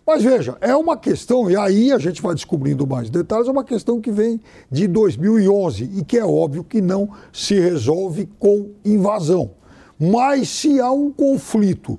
Mas 0.07 0.23
veja, 0.23 0.57
é 0.61 0.77
uma 0.77 0.99
questão, 0.99 1.51
e 1.51 1.57
aí 1.57 1.91
a 1.91 1.99
gente 1.99 2.21
vai 2.21 2.35
descobrindo 2.35 2.87
mais 2.87 3.09
detalhes, 3.09 3.49
é 3.49 3.51
uma 3.51 3.65
questão 3.65 4.01
que 4.01 4.11
vem 4.11 4.39
de 4.71 4.87
2011 4.87 5.91
e 5.97 6.05
que 6.05 6.19
é 6.19 6.25
óbvio 6.25 6.63
que 6.63 6.83
não 6.83 7.09
se 7.33 7.59
resolve 7.59 8.29
com 8.39 8.71
invasão. 8.85 9.53
Mas 9.99 10.49
se 10.51 10.79
há 10.79 10.91
um 10.91 11.11
conflito 11.11 11.99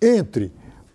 entre 0.00 0.52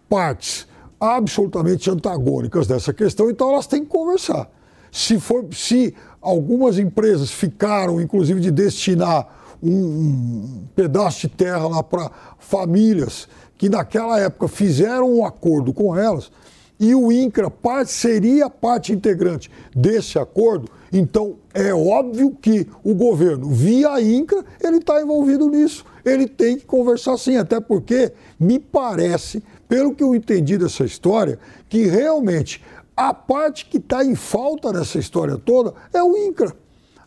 partes 0.08 0.68
absolutamente 1.00 1.90
antagônicas 1.90 2.68
dessa 2.68 2.94
questão, 2.94 3.32
então 3.32 3.52
elas 3.52 3.66
têm 3.66 3.84
que 3.84 3.90
conversar. 3.90 4.48
Se, 4.92 5.20
for, 5.20 5.46
se 5.54 5.96
algumas 6.22 6.78
empresas 6.78 7.32
ficaram, 7.32 8.00
inclusive, 8.00 8.40
de 8.40 8.52
destinar 8.52 9.28
um, 9.62 9.72
um 9.72 10.68
pedaço 10.76 11.22
de 11.22 11.30
terra 11.30 11.68
lá 11.68 11.84
para 11.84 12.12
famílias 12.38 13.28
que 13.58 13.70
naquela 13.70 14.20
época 14.20 14.48
fizeram 14.48 15.12
um 15.12 15.26
acordo 15.26 15.74
com 15.74 15.96
elas 15.96 16.32
e 16.80 16.94
o 16.94 17.12
INCRA 17.12 17.52
seria 17.86 18.50
parte 18.50 18.94
integrante 18.94 19.50
desse 19.76 20.20
acordo, 20.20 20.70
então 20.94 21.38
é 21.54 21.74
óbvio 21.74 22.32
que 22.40 22.68
o 22.84 22.94
governo, 22.94 23.50
via 23.50 24.00
INCRA, 24.00 24.46
ele 24.64 24.78
está 24.78 25.02
envolvido 25.02 25.50
nisso. 25.50 25.84
Ele 26.06 26.28
tem 26.28 26.58
que 26.58 26.66
conversar 26.66 27.18
sim, 27.18 27.36
até 27.36 27.60
porque 27.60 28.14
me 28.40 28.60
parece, 28.60 29.44
pelo 29.68 29.94
que 29.94 30.04
eu 30.04 30.16
entendi 30.16 30.58
dessa 30.58 30.86
história, 30.86 31.40
que 31.68 31.86
realmente 31.88 32.64
a 32.96 33.14
parte 33.14 33.66
que 33.66 33.78
está 33.78 34.06
em 34.06 34.16
falta 34.16 34.72
nessa 34.72 34.98
história 35.00 35.38
toda 35.38 35.74
é 35.92 36.02
o 36.02 36.16
INCRA. 36.16 36.56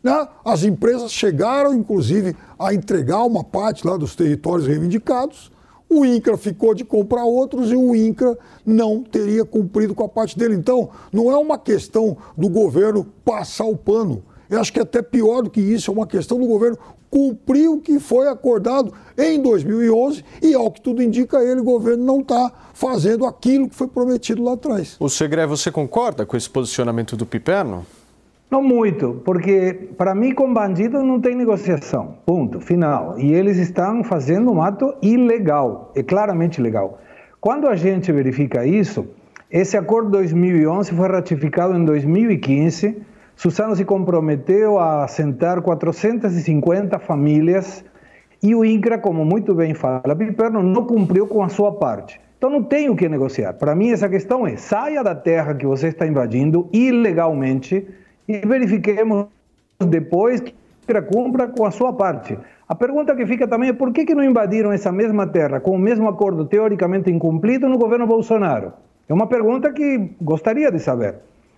Né? 0.02 0.28
As 0.44 0.64
empresas 0.64 1.12
chegaram, 1.12 1.72
inclusive, 1.74 2.36
a 2.58 2.74
entregar 2.74 3.24
uma 3.24 3.44
parte 3.44 3.86
lá 3.86 3.96
dos 3.96 4.16
territórios 4.16 4.66
reivindicados 4.66 5.50
o 5.90 6.04
INCRA 6.04 6.36
ficou 6.36 6.72
de 6.72 6.84
comprar 6.84 7.24
outros 7.24 7.72
e 7.72 7.76
o 7.76 7.94
INCRA 7.94 8.38
não 8.64 9.02
teria 9.02 9.44
cumprido 9.44 9.94
com 9.94 10.04
a 10.04 10.08
parte 10.08 10.38
dele. 10.38 10.54
Então, 10.54 10.88
não 11.12 11.30
é 11.30 11.36
uma 11.36 11.58
questão 11.58 12.16
do 12.38 12.48
governo 12.48 13.04
passar 13.24 13.64
o 13.64 13.76
pano. 13.76 14.22
Eu 14.48 14.60
acho 14.60 14.72
que 14.72 14.78
é 14.78 14.82
até 14.82 15.02
pior 15.02 15.42
do 15.42 15.50
que 15.50 15.60
isso, 15.60 15.90
é 15.90 15.94
uma 15.94 16.06
questão 16.06 16.38
do 16.38 16.46
governo 16.46 16.78
cumprir 17.10 17.68
o 17.68 17.80
que 17.80 17.98
foi 17.98 18.28
acordado 18.28 18.92
em 19.18 19.42
2011 19.42 20.24
e, 20.40 20.54
ao 20.54 20.70
que 20.70 20.80
tudo 20.80 21.02
indica, 21.02 21.42
ele, 21.42 21.60
o 21.60 21.64
governo, 21.64 22.04
não 22.04 22.20
está 22.20 22.52
fazendo 22.72 23.26
aquilo 23.26 23.68
que 23.68 23.74
foi 23.74 23.88
prometido 23.88 24.42
lá 24.42 24.52
atrás. 24.52 24.96
O 25.00 25.08
Segre, 25.08 25.44
você 25.46 25.72
concorda 25.72 26.24
com 26.24 26.36
esse 26.36 26.48
posicionamento 26.48 27.16
do 27.16 27.26
Piperno? 27.26 27.84
Não 28.50 28.62
muito, 28.62 29.22
porque 29.24 29.90
para 29.96 30.12
mim 30.12 30.34
com 30.34 30.52
bandido 30.52 31.02
não 31.04 31.20
tem 31.20 31.36
negociação, 31.36 32.16
ponto, 32.26 32.58
final. 32.60 33.16
E 33.16 33.32
eles 33.32 33.58
estão 33.58 34.02
fazendo 34.02 34.50
um 34.50 34.60
ato 34.60 34.92
ilegal, 35.00 35.92
é 35.94 36.02
claramente 36.02 36.58
ilegal. 36.58 36.98
Quando 37.40 37.68
a 37.68 37.76
gente 37.76 38.10
verifica 38.10 38.66
isso, 38.66 39.06
esse 39.50 39.76
acordo 39.76 40.10
2011 40.10 40.92
foi 40.92 41.08
ratificado 41.08 41.76
em 41.76 41.84
2015. 41.84 43.00
Suzano 43.36 43.76
se 43.76 43.84
comprometeu 43.84 44.78
a 44.78 45.04
assentar 45.04 45.62
450 45.62 46.98
famílias 46.98 47.84
e 48.42 48.54
o 48.54 48.64
INCRA, 48.64 48.98
como 48.98 49.24
muito 49.24 49.54
bem 49.54 49.74
fala 49.74 50.16
Piperno, 50.16 50.62
não 50.62 50.84
cumpriu 50.84 51.26
com 51.26 51.42
a 51.42 51.48
sua 51.48 51.72
parte. 51.72 52.20
Então 52.36 52.50
não 52.50 52.62
tem 52.62 52.88
o 52.88 52.96
que 52.96 53.08
negociar. 53.08 53.52
Para 53.52 53.74
mim 53.74 53.90
essa 53.90 54.08
questão 54.08 54.46
é, 54.46 54.56
saia 54.56 55.04
da 55.04 55.14
terra 55.14 55.54
que 55.54 55.66
você 55.66 55.88
está 55.88 56.06
invadindo 56.06 56.68
ilegalmente, 56.72 57.86
e 58.30 58.46
verifiquemos 58.46 59.26
depois 59.80 60.40
que 60.40 60.54
a 60.96 61.02
cumpra 61.02 61.48
com 61.48 61.64
a 61.64 61.70
sua 61.70 61.92
parte. 61.92 62.38
A 62.68 62.74
pergunta 62.74 63.14
que 63.14 63.26
fica 63.26 63.46
também 63.46 63.70
é 63.70 63.72
por 63.72 63.92
que, 63.92 64.04
que 64.04 64.14
não 64.14 64.24
invadiram 64.24 64.72
essa 64.72 64.92
mesma 64.92 65.26
terra 65.26 65.60
com 65.60 65.72
o 65.72 65.78
mesmo 65.78 66.08
acordo 66.08 66.44
teoricamente 66.44 67.10
incumprido 67.10 67.68
no 67.68 67.78
governo 67.78 68.06
Bolsonaro? 68.06 68.72
É 69.08 69.14
uma 69.14 69.26
pergunta 69.26 69.72
que 69.72 70.12
gostaria 70.20 70.70
de 70.70 70.78
saber. 70.78 71.16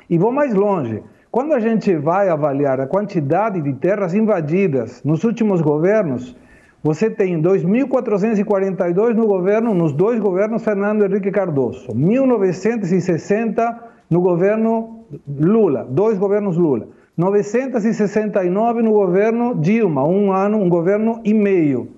E 0.09 0.17
vou 0.19 0.33
mais 0.33 0.55
longe. 0.55 1.03
Quando 1.31 1.53
a 1.55 1.61
gente 1.61 1.95
vai 1.97 2.29
avaliar 2.29 2.81
a 2.81 2.87
quantidade 2.87 3.61
de 3.61 3.73
terras 3.75 4.15
invadidas 4.15 5.03
nos 5.03 5.25
últimos 5.25 5.61
governos, 5.61 6.37
você 6.83 7.09
tem 7.09 7.41
2.442 7.41 9.15
no 9.15 9.27
governo, 9.27 9.75
nos 9.75 9.93
dois 9.93 10.19
governos 10.19 10.65
Fernando 10.65 11.05
Henrique 11.05 11.31
Cardoso, 11.31 11.95
1960 11.95 13.79
no 14.11 14.21
governo 14.21 15.02
Lula, 15.29 15.87
dois 15.89 16.19
governos 16.19 16.57
Lula. 16.57 16.89
969 17.17 18.83
no 18.83 18.93
governo 18.93 19.55
Dilma, 19.55 20.05
um 20.05 20.33
ano, 20.33 20.59
um 20.59 20.69
governo 20.69 21.21
e 21.25 21.35
meio. 21.35 21.89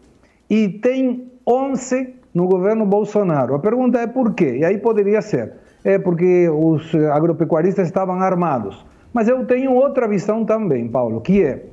E 0.50 0.68
tem 0.68 1.30
11 1.46 2.14
no 2.34 2.48
governo 2.48 2.84
Bolsonaro. 2.84 3.54
A 3.54 3.58
pergunta 3.58 4.00
é 4.00 4.06
por 4.06 4.34
quê? 4.34 4.56
E 4.58 4.64
aí 4.64 4.78
poderia 4.78 5.22
ser, 5.22 5.52
é 5.84 5.98
porque 5.98 6.48
os 6.48 6.92
agropecuaristas 6.94 7.86
estavam 7.86 8.20
armados. 8.20 8.84
Mas 9.12 9.28
eu 9.28 9.46
tenho 9.46 9.72
outra 9.72 10.08
visão 10.08 10.44
também, 10.44 10.88
Paulo, 10.88 11.20
que 11.20 11.44
é 11.44 11.64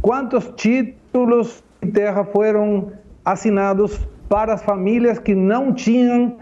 quantos 0.00 0.52
títulos 0.56 1.64
de 1.82 1.90
terra 1.90 2.24
foram 2.24 2.92
assinados 3.24 4.06
para 4.28 4.54
as 4.54 4.62
famílias 4.62 5.18
que 5.18 5.34
não 5.34 5.72
tinham 5.72 6.36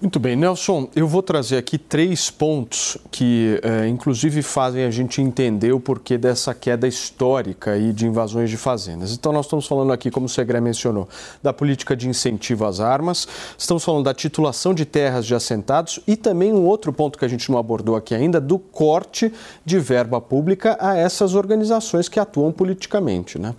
Muito 0.00 0.20
bem, 0.20 0.36
Nelson, 0.36 0.88
eu 0.94 1.08
vou 1.08 1.24
trazer 1.24 1.56
aqui 1.56 1.76
três 1.76 2.30
pontos 2.30 2.96
que, 3.10 3.60
é, 3.64 3.88
inclusive, 3.88 4.42
fazem 4.42 4.84
a 4.84 4.90
gente 4.92 5.20
entender 5.20 5.72
o 5.72 5.80
porquê 5.80 6.16
dessa 6.16 6.54
queda 6.54 6.86
histórica 6.86 7.72
aí 7.72 7.92
de 7.92 8.06
invasões 8.06 8.48
de 8.48 8.56
fazendas. 8.56 9.12
Então, 9.12 9.32
nós 9.32 9.46
estamos 9.46 9.66
falando 9.66 9.92
aqui, 9.92 10.08
como 10.08 10.26
o 10.26 10.28
Segre 10.28 10.60
mencionou, 10.60 11.08
da 11.42 11.52
política 11.52 11.96
de 11.96 12.08
incentivo 12.08 12.64
às 12.64 12.78
armas, 12.78 13.26
estamos 13.58 13.82
falando 13.82 14.04
da 14.04 14.14
titulação 14.14 14.72
de 14.72 14.84
terras 14.84 15.26
de 15.26 15.34
assentados 15.34 15.98
e 16.06 16.14
também 16.14 16.52
um 16.52 16.64
outro 16.64 16.92
ponto 16.92 17.18
que 17.18 17.24
a 17.24 17.28
gente 17.28 17.50
não 17.50 17.58
abordou 17.58 17.96
aqui 17.96 18.14
ainda, 18.14 18.40
do 18.40 18.56
corte 18.56 19.32
de 19.64 19.80
verba 19.80 20.20
pública 20.20 20.76
a 20.80 20.96
essas 20.96 21.34
organizações 21.34 22.08
que 22.08 22.20
atuam 22.20 22.52
politicamente, 22.52 23.36
né? 23.36 23.52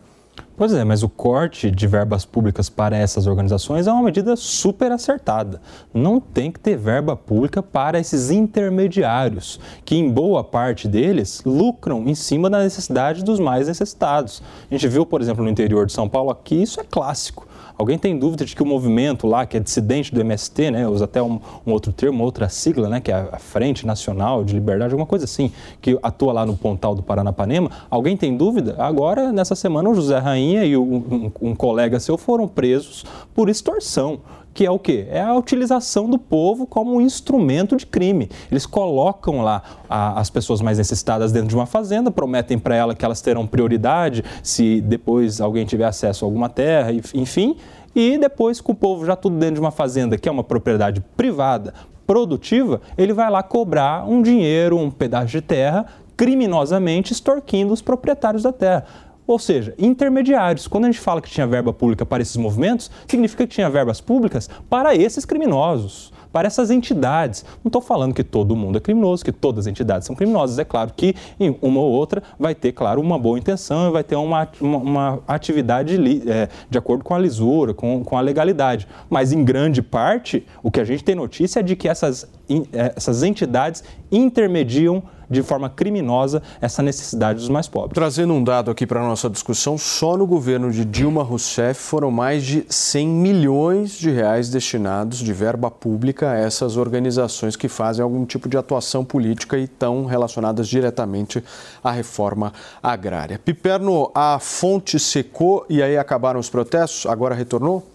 Pois 0.60 0.74
é, 0.74 0.84
mas 0.84 1.04
o 1.04 1.08
corte 1.08 1.72
de 1.72 1.88
verbas 1.88 2.26
públicas 2.26 2.70
para 2.70 2.98
essas 2.98 3.28
organizações 3.28 3.88
é 3.88 3.94
uma 3.94 4.04
medida 4.04 4.36
super 4.36 4.92
acertada. 4.92 5.62
Não 5.94 6.20
tem 6.20 6.52
que 6.52 6.60
ter 6.60 6.76
verba 6.76 7.16
pública 7.16 7.64
para 7.64 7.98
esses 7.98 8.30
intermediários, 8.30 9.58
que 9.86 9.96
em 9.96 10.12
boa 10.12 10.44
parte 10.44 10.86
deles 10.86 11.42
lucram 11.46 12.06
em 12.10 12.14
cima 12.14 12.50
da 12.50 12.62
necessidade 12.62 13.24
dos 13.24 13.40
mais 13.40 13.70
necessitados. 13.70 14.44
A 14.70 14.74
gente 14.74 14.86
viu, 14.90 15.06
por 15.06 15.22
exemplo, 15.22 15.46
no 15.46 15.50
interior 15.50 15.86
de 15.86 15.94
São 15.94 16.10
Paulo 16.10 16.30
aqui, 16.30 16.62
isso 16.62 16.82
é 16.82 16.84
clássico. 16.84 17.48
Alguém 17.80 17.98
tem 17.98 18.20
dúvida 18.20 18.44
de 18.44 18.54
que 18.54 18.62
o 18.62 18.66
movimento 18.66 19.26
lá, 19.26 19.46
que 19.46 19.56
é 19.56 19.60
dissidente 19.62 20.14
do 20.14 20.20
MST, 20.20 20.70
né, 20.70 20.86
usa 20.86 21.06
até 21.06 21.24
um, 21.24 21.40
um 21.66 21.72
outro 21.72 21.94
termo, 21.94 22.26
outra 22.26 22.50
sigla, 22.50 22.90
né, 22.90 23.00
que 23.00 23.10
é 23.10 23.16
a 23.32 23.40
Frente 23.40 23.88
Nacional 23.88 24.44
de 24.44 24.54
Liberdade, 24.54 24.92
alguma 24.92 25.06
coisa 25.06 25.24
assim, 25.24 25.50
que 25.80 25.98
atua 26.04 26.34
lá 26.34 26.46
no 26.46 26.58
Pontal 26.58 26.94
do 26.94 27.02
Paranapanema, 27.02 27.72
alguém 27.90 28.18
tem 28.18 28.36
dúvida? 28.36 28.76
Agora, 28.78 29.32
nessa 29.32 29.56
semana, 29.56 29.90
o 29.90 29.96
José 29.96 30.18
Rainha 30.18 30.66
e 30.66 30.76
um, 30.76 31.32
um, 31.42 31.50
um 31.52 31.56
colega 31.56 32.02
seu 32.02 32.18
foram 32.18 32.50
presos 32.50 33.06
por 33.34 33.48
extorsão 33.48 34.20
que 34.54 34.66
é 34.66 34.72
o 34.72 34.80
quê? 34.80 35.08
É 35.10 35.22
a 35.22 35.34
utilização 35.34 36.10
do 36.10 36.18
povo 36.18 36.66
como 36.66 36.96
um 36.96 37.02
instrumento 37.02 37.76
de 37.76 37.86
crime. 37.86 38.30
Eles 38.52 38.66
colocam 38.66 39.42
lá 39.42 39.62
a, 39.90 40.20
as 40.20 40.30
pessoas 40.30 40.62
mais 40.62 40.78
necessitadas 40.78 41.32
dentro 41.32 41.50
de 41.50 41.56
uma 41.56 41.66
fazenda, 41.66 42.12
prometem 42.12 42.58
para 42.58 42.76
ela 42.76 42.96
que 42.96 43.06
elas 43.06 43.22
terão 43.22 43.48
prioridade 43.48 44.24
se 44.44 44.82
depois 44.82 45.40
alguém 45.40 45.66
tiver 45.66 45.86
acesso 45.86 46.26
a 46.26 46.28
alguma 46.28 46.50
terra, 46.50 46.92
enfim, 47.14 47.56
e 47.96 48.18
depois 48.18 48.62
com 48.62 48.72
o 48.72 48.76
povo 48.76 49.06
já 49.06 49.16
tudo 49.16 49.38
dentro 49.38 49.56
de 49.56 49.62
uma 49.62 49.72
fazenda, 49.72 50.18
que 50.18 50.28
é 50.28 50.32
uma 50.32 50.44
propriedade 50.44 51.02
privada, 51.16 51.74
produtiva, 52.06 52.82
ele 52.98 53.14
vai 53.14 53.30
lá 53.30 53.44
cobrar 53.44 54.08
um 54.08 54.22
dinheiro, 54.22 54.78
um 54.78 54.90
pedaço 54.90 55.28
de 55.28 55.42
terra, 55.42 55.86
criminosamente 56.18 57.14
extorquindo 57.14 57.72
os 57.72 57.82
proprietários 57.82 58.44
da 58.44 58.52
terra. 58.52 58.86
Ou 59.30 59.38
seja, 59.38 59.76
intermediários. 59.78 60.68
Quando 60.68 60.86
a 60.86 60.88
gente 60.88 61.00
fala 61.00 61.22
que 61.22 61.30
tinha 61.30 61.46
verba 61.46 61.72
pública 61.72 62.04
para 62.04 62.20
esses 62.20 62.36
movimentos, 62.36 62.90
significa 63.08 63.46
que 63.46 63.54
tinha 63.54 63.70
verbas 63.70 64.02
públicas 64.02 64.50
para 64.68 64.96
esses 64.96 65.24
criminosos 65.24 66.12
para 66.32 66.48
essas 66.48 66.70
entidades. 66.70 67.44
Não 67.64 67.70
estou 67.70 67.82
falando 67.82 68.14
que 68.14 68.24
todo 68.24 68.56
mundo 68.56 68.78
é 68.78 68.82
criminoso, 68.82 69.26
que 69.26 69.32
todas 69.32 69.66
as 69.66 69.68
entidades 69.68 70.06
são 70.06 70.16
criminosas. 70.16 70.60
É 70.60 70.64
claro 70.64 70.92
que 70.96 71.16
em 71.40 71.58
uma 71.60 71.80
ou 71.80 71.92
outra 71.92 72.22
vai 72.38 72.54
ter, 72.54 72.72
claro, 72.72 73.02
uma 73.02 73.18
boa 73.18 73.38
intenção 73.40 73.90
e 73.90 73.92
vai 73.92 74.04
ter 74.04 74.16
uma, 74.16 74.48
uma, 74.62 74.78
uma 74.78 75.20
atividade 75.28 75.96
é, 76.30 76.48
de 76.70 76.78
acordo 76.78 77.04
com 77.04 77.16
a 77.16 77.18
lisura, 77.18 77.74
com, 77.74 78.04
com 78.04 78.16
a 78.16 78.22
legalidade. 78.22 78.88
Mas, 79.10 79.32
em 79.32 79.44
grande 79.44 79.82
parte, 79.82 80.46
o 80.62 80.70
que 80.70 80.80
a 80.80 80.84
gente 80.84 81.04
tem 81.04 81.16
notícia 81.16 81.62
é 81.62 81.64
de 81.64 81.76
que 81.76 81.90
essas, 81.90 82.30
é, 82.74 82.94
essas 82.96 83.24
entidades 83.24 83.84
intermediam 84.12 85.02
de 85.30 85.44
forma 85.44 85.70
criminosa 85.70 86.42
essa 86.60 86.82
necessidade 86.82 87.40
dos 87.40 87.50
mais 87.50 87.68
pobres. 87.68 87.94
Trazendo 87.94 88.34
um 88.34 88.44
dado 88.44 88.72
aqui 88.72 88.86
para 88.86 89.02
a 89.02 89.08
nossa 89.08 89.30
discussão, 89.30 89.78
só 89.78 90.18
no 90.18 90.26
governo 90.26 90.72
de 90.72 90.84
Dilma 90.84 91.24
Rousseff 91.24 91.80
foram 91.80 92.10
mais 92.10 92.44
de 92.44 92.66
100 92.68 93.08
milhões 93.08 93.92
de 93.92 94.10
reais 94.10 94.50
destinados 94.50 95.20
de 95.20 95.32
verba 95.34 95.70
pública 95.70 96.32
a 96.32 96.38
essas 96.38 96.78
organizações 96.78 97.56
que 97.56 97.68
fazem 97.68 98.04
algum 98.04 98.26
tipo 98.26 98.50
de 98.50 98.58
atuação 98.58 99.06
política 99.06 99.58
e 99.58 99.66
estão 99.66 100.06
relacionadas 100.06 100.68
diretamente 100.68 101.44
à 101.84 101.92
reforma 101.92 102.54
agrária. 102.82 103.40
Piperno, 103.40 104.12
a 104.16 104.40
fonte 104.40 105.00
secou 105.00 105.66
e 105.70 105.82
aí 105.82 105.98
acabaram 105.98 106.40
os 106.40 106.50
protestos? 106.50 107.06
Agora 107.06 107.36
retornou? 107.36 107.86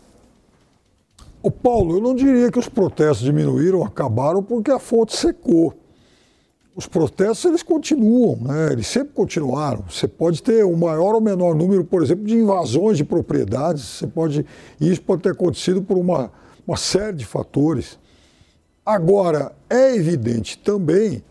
O 1.42 1.50
Paulo, 1.50 1.96
eu 1.96 2.00
não 2.00 2.14
diria 2.14 2.50
que 2.50 2.58
os 2.58 2.70
protestos 2.70 3.18
diminuíram, 3.18 3.84
acabaram 3.84 4.42
porque 4.42 4.70
a 4.70 4.78
fonte 4.78 5.14
secou 5.14 5.74
os 6.76 6.86
protestos 6.86 7.44
eles 7.44 7.62
continuam, 7.62 8.36
né? 8.36 8.72
eles 8.72 8.86
sempre 8.86 9.12
continuaram. 9.14 9.84
Você 9.88 10.08
pode 10.08 10.42
ter 10.42 10.64
um 10.64 10.76
maior 10.76 11.14
ou 11.14 11.20
menor 11.20 11.54
número, 11.54 11.84
por 11.84 12.02
exemplo, 12.02 12.24
de 12.24 12.34
invasões 12.34 12.96
de 12.96 13.04
propriedades, 13.04 13.84
você 13.84 14.06
pode, 14.06 14.44
isso 14.80 15.02
pode 15.02 15.22
ter 15.22 15.30
acontecido 15.30 15.82
por 15.82 15.96
uma, 15.96 16.32
uma 16.66 16.76
série 16.76 17.16
de 17.16 17.24
fatores. 17.24 17.98
Agora, 18.84 19.52
é 19.70 19.94
evidente 19.94 20.58
também 20.58 21.22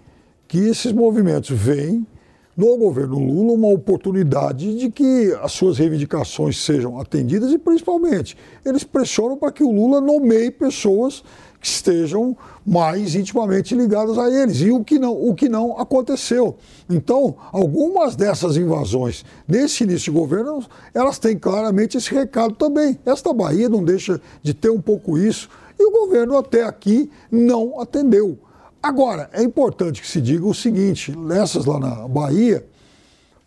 que 0.47 0.59
esses 0.59 0.93
movimentos 0.93 1.49
vêm 1.49 2.07
no 2.55 2.77
governo 2.77 3.17
Lula 3.17 3.53
uma 3.53 3.67
oportunidade 3.67 4.77
de 4.77 4.89
que 4.89 5.35
as 5.41 5.51
suas 5.51 5.77
reivindicações 5.77 6.57
sejam 6.63 6.99
atendidas 6.99 7.51
e, 7.51 7.57
principalmente, 7.57 8.37
eles 8.63 8.83
pressionam 8.83 9.35
para 9.35 9.51
que 9.51 9.63
o 9.63 9.71
Lula 9.71 9.99
nomeie 9.99 10.51
pessoas 10.51 11.23
que 11.63 11.69
estejam 11.69 12.35
mais 12.65 13.15
intimamente 13.15 13.73
ligadas 13.73 14.17
a 14.17 14.29
eles, 14.29 14.59
e 14.59 14.69
o 14.69 14.83
que 14.83 14.99
não, 14.99 15.13
o 15.13 15.33
que 15.33 15.47
não 15.47 15.79
aconteceu. 15.79 16.57
Então, 16.89 17.37
algumas 17.53 18.17
dessas 18.17 18.57
invasões 18.57 19.23
nesse 19.47 19.85
início 19.85 20.11
de 20.11 20.19
governo, 20.19 20.65
elas 20.93 21.17
têm 21.17 21.39
claramente 21.39 21.97
esse 21.97 22.13
recado 22.13 22.53
também. 22.55 22.99
Esta 23.05 23.33
Bahia 23.33 23.69
não 23.69 23.81
deixa 23.81 24.19
de 24.41 24.53
ter 24.53 24.69
um 24.69 24.81
pouco 24.81 25.17
isso, 25.17 25.47
e 25.79 25.85
o 25.85 25.91
governo 25.91 26.37
até 26.37 26.65
aqui 26.65 27.09
não 27.31 27.79
atendeu. 27.79 28.37
Agora, 28.81 29.29
é 29.31 29.41
importante 29.41 30.01
que 30.01 30.07
se 30.07 30.19
diga 30.19 30.45
o 30.45 30.53
seguinte: 30.53 31.17
nessas 31.17 31.63
lá 31.65 31.79
na 31.79 32.09
Bahia, 32.09 32.65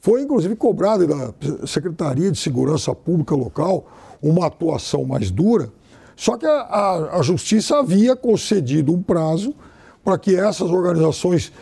foi 0.01 0.23
inclusive 0.23 0.57
cobrado 0.57 1.07
da 1.07 1.67
Secretaria 1.67 2.33
de 2.33 2.39
Segurança 2.39 2.95
Pública 2.95 3.35
local 3.35 3.87
uma 4.23 4.47
atuação 4.47 5.05
mais 5.05 5.31
dura 5.31 5.71
só 6.17 6.39
que 6.39 6.47
a, 6.47 6.61
a, 6.63 7.19
a 7.19 7.23
justiça 7.23 7.79
havia 7.79 8.17
concedido 8.17 8.93
um 8.93 9.03
prazo 9.03 9.55
para 10.03 10.19
que 10.19 10.35
essas 10.35 10.71
organizações 10.71 11.53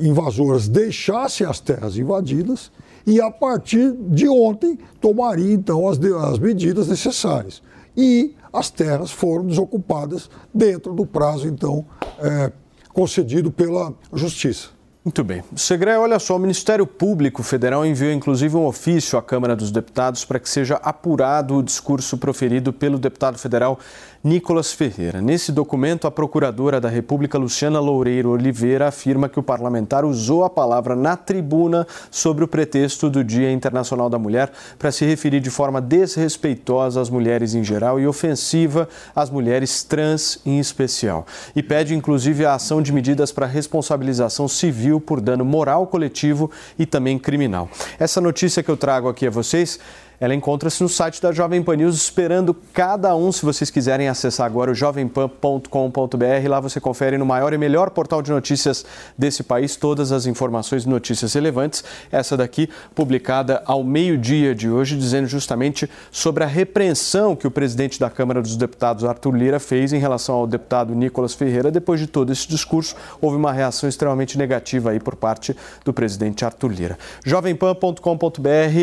invasoras 0.00 0.68
deixassem 0.68 1.46
as 1.46 1.60
terras 1.60 1.96
invadidas 1.96 2.72
e, 3.06 3.20
a 3.20 3.30
partir 3.30 3.92
de 3.92 4.28
ontem, 4.28 4.78
tomaria 5.00 5.52
então 5.52 5.88
as, 5.88 5.98
as 5.98 6.38
medidas 6.38 6.88
necessárias. 6.88 7.62
E 7.96 8.34
as 8.52 8.70
terras 8.70 9.10
foram 9.10 9.46
desocupadas 9.46 10.28
dentro 10.52 10.92
do 10.94 11.06
prazo, 11.06 11.46
então, 11.46 11.84
é, 12.18 12.52
concedido 12.92 13.50
pela 13.50 13.94
Justiça. 14.12 14.68
Muito 15.04 15.24
bem. 15.24 15.42
Segre, 15.56 15.96
olha 15.96 16.16
só, 16.20 16.36
o 16.36 16.38
Ministério 16.38 16.86
Público 16.86 17.42
Federal 17.42 17.84
enviou 17.84 18.12
inclusive 18.12 18.56
um 18.56 18.64
ofício 18.66 19.18
à 19.18 19.22
Câmara 19.22 19.56
dos 19.56 19.72
Deputados 19.72 20.24
para 20.24 20.38
que 20.38 20.48
seja 20.48 20.76
apurado 20.76 21.56
o 21.56 21.62
discurso 21.62 22.16
proferido 22.16 22.72
pelo 22.72 22.98
deputado 22.98 23.36
federal 23.36 23.80
Nicolas 24.24 24.72
Ferreira. 24.72 25.20
Nesse 25.20 25.50
documento, 25.50 26.06
a 26.06 26.10
procuradora 26.10 26.80
da 26.80 26.88
República, 26.88 27.36
Luciana 27.36 27.80
Loureiro 27.80 28.30
Oliveira, 28.30 28.86
afirma 28.86 29.28
que 29.28 29.40
o 29.40 29.42
parlamentar 29.42 30.04
usou 30.04 30.44
a 30.44 30.50
palavra 30.50 30.94
na 30.94 31.16
tribuna 31.16 31.84
sobre 32.08 32.44
o 32.44 32.48
pretexto 32.48 33.10
do 33.10 33.24
Dia 33.24 33.50
Internacional 33.50 34.08
da 34.08 34.20
Mulher 34.20 34.52
para 34.78 34.92
se 34.92 35.04
referir 35.04 35.40
de 35.40 35.50
forma 35.50 35.80
desrespeitosa 35.80 37.00
às 37.00 37.10
mulheres 37.10 37.52
em 37.54 37.64
geral 37.64 37.98
e 37.98 38.06
ofensiva 38.06 38.88
às 39.14 39.28
mulheres 39.28 39.82
trans 39.82 40.38
em 40.46 40.60
especial. 40.60 41.26
E 41.56 41.60
pede, 41.60 41.92
inclusive, 41.92 42.46
a 42.46 42.54
ação 42.54 42.80
de 42.80 42.92
medidas 42.92 43.32
para 43.32 43.44
responsabilização 43.44 44.46
civil 44.46 45.00
por 45.00 45.20
dano 45.20 45.44
moral 45.44 45.88
coletivo 45.88 46.48
e 46.78 46.86
também 46.86 47.18
criminal. 47.18 47.68
Essa 47.98 48.20
notícia 48.20 48.62
que 48.62 48.70
eu 48.70 48.76
trago 48.76 49.08
aqui 49.08 49.26
a 49.26 49.30
vocês 49.30 49.80
ela 50.22 50.36
encontra-se 50.36 50.80
no 50.80 50.88
site 50.88 51.20
da 51.20 51.32
Jovem 51.32 51.60
Pan 51.64 51.74
News, 51.74 51.96
esperando 51.96 52.54
cada 52.72 53.12
um. 53.16 53.32
Se 53.32 53.44
vocês 53.44 53.70
quiserem 53.70 54.06
acessar 54.06 54.46
agora 54.46 54.70
o 54.70 54.74
jovempan.com.br, 54.74 56.48
lá 56.48 56.60
você 56.60 56.80
confere 56.80 57.18
no 57.18 57.26
maior 57.26 57.52
e 57.52 57.58
melhor 57.58 57.90
portal 57.90 58.22
de 58.22 58.30
notícias 58.30 58.86
desse 59.18 59.42
país 59.42 59.74
todas 59.74 60.12
as 60.12 60.24
informações 60.24 60.84
e 60.84 60.88
notícias 60.88 61.34
relevantes. 61.34 61.82
Essa 62.12 62.36
daqui, 62.36 62.70
publicada 62.94 63.64
ao 63.66 63.82
meio-dia 63.82 64.54
de 64.54 64.70
hoje, 64.70 64.96
dizendo 64.96 65.26
justamente 65.26 65.90
sobre 66.12 66.44
a 66.44 66.46
repreensão 66.46 67.34
que 67.34 67.48
o 67.48 67.50
presidente 67.50 67.98
da 67.98 68.08
Câmara 68.08 68.40
dos 68.40 68.56
Deputados, 68.56 69.04
Arthur 69.04 69.34
Lira, 69.34 69.58
fez 69.58 69.92
em 69.92 69.98
relação 69.98 70.36
ao 70.36 70.46
deputado 70.46 70.94
Nicolas 70.94 71.34
Ferreira. 71.34 71.68
Depois 71.68 71.98
de 71.98 72.06
todo 72.06 72.30
esse 72.30 72.46
discurso, 72.46 72.94
houve 73.20 73.36
uma 73.36 73.52
reação 73.52 73.88
extremamente 73.88 74.38
negativa 74.38 74.90
aí 74.90 75.00
por 75.00 75.16
parte 75.16 75.56
do 75.84 75.92
presidente 75.92 76.44
Arthur 76.44 76.70
Lira. 76.70 76.98
jovempan.com.br, 77.24 77.98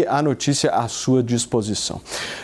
a 0.09 0.21
notícia 0.21 0.71
à 0.71 0.89
sua 0.89 1.28
disposição. 1.35 2.01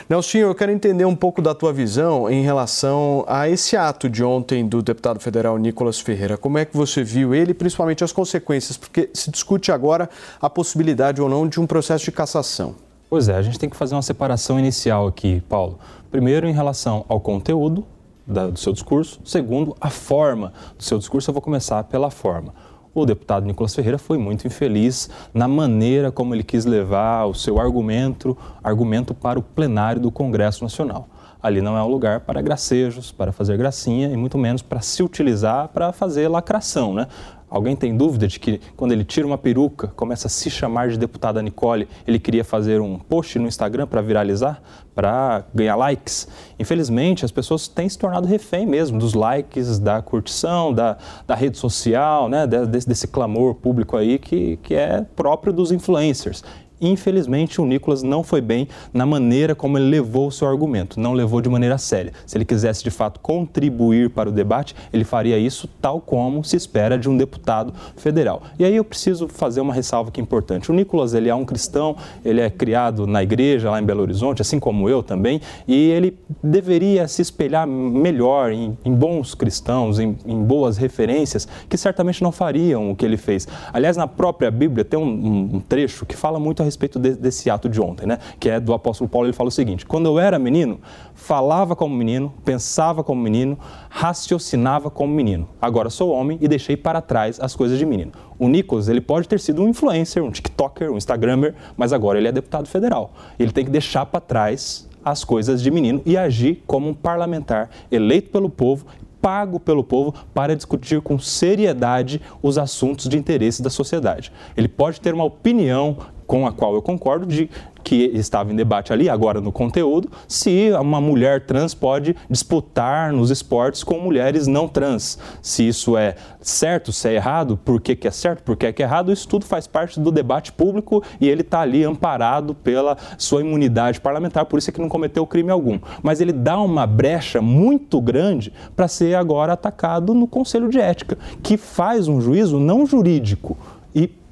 Nelson, 0.09 0.37
eu 0.39 0.55
quero 0.55 0.71
entender 0.71 1.05
um 1.05 1.15
pouco 1.15 1.41
da 1.41 1.53
tua 1.53 1.73
visão 1.73 2.29
em 2.29 2.41
relação 2.41 3.23
a 3.27 3.49
esse 3.49 3.75
ato 3.75 4.09
de 4.09 4.23
ontem 4.23 4.67
do 4.67 4.81
deputado 4.81 5.19
federal 5.19 5.57
Nicolas 5.57 5.99
Ferreira. 5.99 6.37
Como 6.37 6.57
é 6.57 6.65
que 6.65 6.75
você 6.75 7.03
viu 7.03 7.33
ele, 7.33 7.53
principalmente 7.53 8.03
as 8.03 8.11
consequências? 8.11 8.77
Porque 8.77 9.09
se 9.13 9.29
discute 9.31 9.71
agora 9.71 10.09
a 10.41 10.49
possibilidade 10.49 11.21
ou 11.21 11.29
não 11.29 11.47
de 11.47 11.59
um 11.59 11.67
processo 11.67 12.05
de 12.05 12.11
cassação. 12.11 12.75
Pois 13.09 13.29
é, 13.29 13.35
a 13.35 13.41
gente 13.41 13.59
tem 13.59 13.69
que 13.69 13.75
fazer 13.75 13.95
uma 13.95 14.01
separação 14.01 14.59
inicial 14.59 15.07
aqui, 15.07 15.41
Paulo. 15.47 15.79
Primeiro, 16.09 16.47
em 16.47 16.53
relação 16.53 17.05
ao 17.07 17.19
conteúdo 17.19 17.85
do 18.27 18.57
seu 18.57 18.73
discurso. 18.73 19.19
Segundo, 19.23 19.75
a 19.79 19.89
forma 19.89 20.51
do 20.77 20.83
seu 20.83 20.97
discurso. 20.97 21.29
Eu 21.29 21.33
vou 21.33 21.41
começar 21.41 21.83
pela 21.83 22.09
forma 22.09 22.53
o 22.95 23.05
deputado 23.05 23.45
Nicolas 23.45 23.75
Ferreira 23.75 23.97
foi 23.97 24.17
muito 24.17 24.47
infeliz 24.47 25.09
na 25.33 25.49
maneira 25.49 26.13
como 26.13 26.33
ele 26.33 26.43
quis 26.43 26.63
levar 26.63 27.25
o 27.25 27.33
seu 27.33 27.59
argumento, 27.59 28.37
argumento 28.63 29.13
para 29.13 29.37
o 29.37 29.43
plenário 29.43 30.01
do 30.01 30.09
Congresso 30.09 30.63
Nacional. 30.63 31.09
Ali 31.43 31.61
não 31.61 31.77
é 31.77 31.83
um 31.83 31.87
lugar 31.87 32.21
para 32.21 32.41
gracejos, 32.41 33.11
para 33.11 33.33
fazer 33.33 33.57
gracinha 33.57 34.07
e 34.07 34.15
muito 34.15 34.37
menos 34.37 34.61
para 34.61 34.79
se 34.79 35.03
utilizar 35.03 35.67
para 35.67 35.91
fazer 35.91 36.29
lacração, 36.29 36.93
né? 36.93 37.07
Alguém 37.55 37.73
tem 37.73 37.95
dúvida 37.95 38.27
de 38.27 38.37
que 38.37 38.59
quando 38.75 38.91
ele 38.91 39.05
tira 39.05 39.25
uma 39.25 39.37
peruca, 39.37 39.87
começa 39.95 40.27
a 40.27 40.29
se 40.29 40.49
chamar 40.49 40.89
de 40.89 40.99
deputada 40.99 41.41
Nicole, 41.41 41.87
ele 42.05 42.19
queria 42.19 42.43
fazer 42.43 42.81
um 42.81 42.99
post 42.99 43.39
no 43.39 43.47
Instagram 43.47 43.87
para 43.87 44.01
viralizar, 44.01 44.61
para 44.93 45.45
ganhar 45.55 45.77
likes? 45.77 46.27
Infelizmente, 46.59 47.23
as 47.23 47.31
pessoas 47.31 47.69
têm 47.69 47.87
se 47.87 47.97
tornado 47.97 48.27
refém 48.27 48.65
mesmo 48.65 48.99
dos 48.99 49.13
likes, 49.13 49.79
da 49.79 50.01
curtição, 50.01 50.73
da, 50.73 50.97
da 51.25 51.33
rede 51.33 51.57
social, 51.57 52.27
né? 52.27 52.45
desse, 52.45 52.89
desse 52.89 53.07
clamor 53.07 53.55
público 53.55 53.95
aí 53.95 54.19
que, 54.19 54.57
que 54.57 54.75
é 54.75 55.05
próprio 55.15 55.53
dos 55.53 55.71
influencers. 55.71 56.43
Infelizmente, 56.79 57.61
o 57.61 57.65
Nicolas 57.65 58.03
não 58.03 58.23
foi 58.23 58.41
bem 58.41 58.67
na 58.93 59.05
maneira 59.05 59.55
como 59.55 59.77
ele 59.77 59.89
levou 59.89 60.27
o 60.27 60.31
seu 60.31 60.47
argumento, 60.47 60.99
não 60.99 61.13
levou 61.13 61.41
de 61.41 61.49
maneira 61.49 61.77
séria. 61.77 62.11
Se 62.25 62.37
ele 62.37 62.45
quisesse 62.45 62.83
de 62.83 62.91
fato 62.91 63.19
contribuir 63.19 64.09
para 64.09 64.29
o 64.29 64.31
debate, 64.31 64.75
ele 64.91 65.03
faria 65.03 65.37
isso 65.37 65.69
tal 65.81 66.01
como 66.01 66.43
se 66.43 66.55
espera 66.55 66.97
de 66.97 67.09
um 67.09 67.15
deputado 67.15 67.73
federal. 67.95 68.43
E 68.59 68.65
aí 68.65 68.75
eu 68.75 68.83
preciso 68.83 69.27
fazer 69.27 69.61
uma 69.61 69.73
ressalva 69.73 70.11
que 70.11 70.19
é 70.19 70.23
importante. 70.23 70.69
O 70.69 70.73
Nicolas, 70.73 71.13
ele 71.13 71.29
é 71.29 71.35
um 71.35 71.45
cristão, 71.45 71.95
ele 72.23 72.41
é 72.41 72.49
criado 72.49 73.07
na 73.07 73.23
igreja 73.23 73.71
lá 73.71 73.81
em 73.81 73.85
Belo 73.85 74.01
Horizonte, 74.01 74.41
assim 74.41 74.59
como 74.59 74.89
eu 74.89 75.01
também, 75.01 75.41
e 75.67 75.89
ele 75.91 76.17
deveria 76.43 77.07
se 77.07 77.21
espelhar 77.21 77.67
melhor 77.67 78.51
em, 78.51 78.77
em 78.83 78.93
bons 78.93 79.33
cristãos, 79.33 79.99
em, 79.99 80.15
em, 80.25 80.43
boas 80.43 80.77
referências, 80.77 81.47
que 81.69 81.77
certamente 81.77 82.21
não 82.21 82.31
fariam 82.31 82.91
o 82.91 82.95
que 82.95 83.05
ele 83.05 83.17
fez. 83.17 83.47
Aliás, 83.71 83.97
na 83.97 84.07
própria 84.07 84.51
Bíblia 84.51 84.83
tem 84.83 84.99
um, 84.99 85.55
um 85.55 85.59
trecho 85.59 86.05
que 86.05 86.15
fala 86.15 86.39
muito 86.39 86.61
a 86.61 86.64
respeito 86.65 86.99
de, 86.99 87.11
desse 87.11 87.49
ato 87.49 87.69
de 87.69 87.79
ontem, 87.79 88.05
né? 88.05 88.19
Que 88.39 88.49
é 88.49 88.59
do 88.59 88.73
apóstolo 88.73 89.09
Paulo, 89.09 89.27
ele 89.27 89.33
fala 89.33 89.49
o 89.49 89.51
seguinte: 89.51 89.85
quando 89.85 90.07
eu 90.07 90.19
era 90.19 90.37
menino, 90.37 90.79
falava 91.13 91.75
como 91.75 91.95
menino, 91.95 92.33
pensava 92.43 93.03
como 93.03 93.21
menino, 93.21 93.57
raciocinava 93.89 94.89
como 94.89 95.13
menino. 95.13 95.47
Agora 95.61 95.89
sou 95.89 96.11
homem 96.11 96.37
e 96.41 96.47
deixei 96.47 96.75
para 96.75 97.01
trás 97.01 97.39
as 97.39 97.55
coisas 97.55 97.79
de 97.79 97.85
menino. 97.85 98.11
O 98.37 98.49
Nicolas, 98.49 98.89
ele 98.89 99.01
pode 99.01 99.27
ter 99.27 99.39
sido 99.39 99.63
um 99.63 99.69
influencer, 99.69 100.23
um 100.23 100.31
TikToker, 100.31 100.91
um 100.91 100.97
Instagrammer, 100.97 101.55
mas 101.77 101.93
agora 101.93 102.17
ele 102.17 102.27
é 102.27 102.31
deputado 102.31 102.67
federal. 102.67 103.13
Ele 103.39 103.51
tem 103.51 103.63
que 103.63 103.71
deixar 103.71 104.05
para 104.05 104.19
trás 104.19 104.89
as 105.03 105.23
coisas 105.23 105.61
de 105.61 105.69
menino 105.69 106.01
e 106.05 106.17
agir 106.17 106.63
como 106.65 106.89
um 106.89 106.93
parlamentar 106.93 107.69
eleito 107.91 108.31
pelo 108.31 108.49
povo 108.49 108.85
pago 109.25 109.59
pelo 109.59 109.83
povo 109.83 110.13
para 110.35 110.55
discutir 110.55 111.01
com 111.01 111.17
seriedade 111.17 112.21
os 112.43 112.59
assuntos 112.59 113.09
de 113.09 113.17
interesse 113.17 113.59
da 113.59 113.71
sociedade. 113.71 114.31
Ele 114.55 114.67
pode 114.67 115.01
ter 115.01 115.15
uma 115.15 115.23
opinião 115.23 115.97
com 116.25 116.47
a 116.47 116.51
qual 116.51 116.73
eu 116.73 116.81
concordo 116.81 117.25
de 117.25 117.49
que 117.85 118.09
estava 118.15 118.51
em 118.51 118.55
debate 118.55 118.91
ali, 118.91 119.07
agora 119.07 119.39
no 119.39 119.51
conteúdo, 119.51 120.09
se 120.27 120.71
uma 120.71 120.99
mulher 120.99 121.45
trans 121.45 121.75
pode 121.75 122.15
disputar 122.27 123.13
nos 123.13 123.29
esportes 123.29 123.83
com 123.83 123.99
mulheres 123.99 124.47
não 124.47 124.67
trans. 124.67 125.19
Se 125.39 125.67
isso 125.67 125.95
é 125.95 126.15
certo, 126.41 126.91
se 126.91 127.07
é 127.07 127.13
errado, 127.13 127.55
por 127.63 127.79
que, 127.79 127.95
que 127.95 128.07
é 128.07 128.11
certo, 128.11 128.41
por 128.41 128.57
que, 128.57 128.73
que 128.73 128.81
é 128.81 128.85
errado, 128.85 129.11
isso 129.11 129.27
tudo 129.27 129.45
faz 129.45 129.67
parte 129.67 129.99
do 129.99 130.11
debate 130.11 130.51
público 130.51 131.03
e 131.21 131.29
ele 131.29 131.41
está 131.41 131.61
ali 131.61 131.83
amparado 131.83 132.55
pela 132.55 132.97
sua 133.19 133.41
imunidade 133.41 134.01
parlamentar, 134.01 134.45
por 134.45 134.57
isso 134.57 134.71
é 134.71 134.73
que 134.73 134.81
não 134.81 134.89
cometeu 134.89 135.25
crime 135.27 135.51
algum. 135.51 135.79
Mas 136.01 136.19
ele 136.19 136.33
dá 136.33 136.59
uma 136.59 136.87
brecha 136.87 137.39
muito 137.39 138.01
grande 138.01 138.51
para 138.75 138.87
ser 138.87 139.13
agora 139.13 139.53
atacado 139.53 140.15
no 140.15 140.27
Conselho 140.27 140.69
de 140.69 140.79
Ética, 140.79 141.19
que 141.43 141.55
faz 141.55 142.07
um 142.07 142.19
juízo 142.19 142.59
não 142.59 142.83
jurídico 142.83 143.55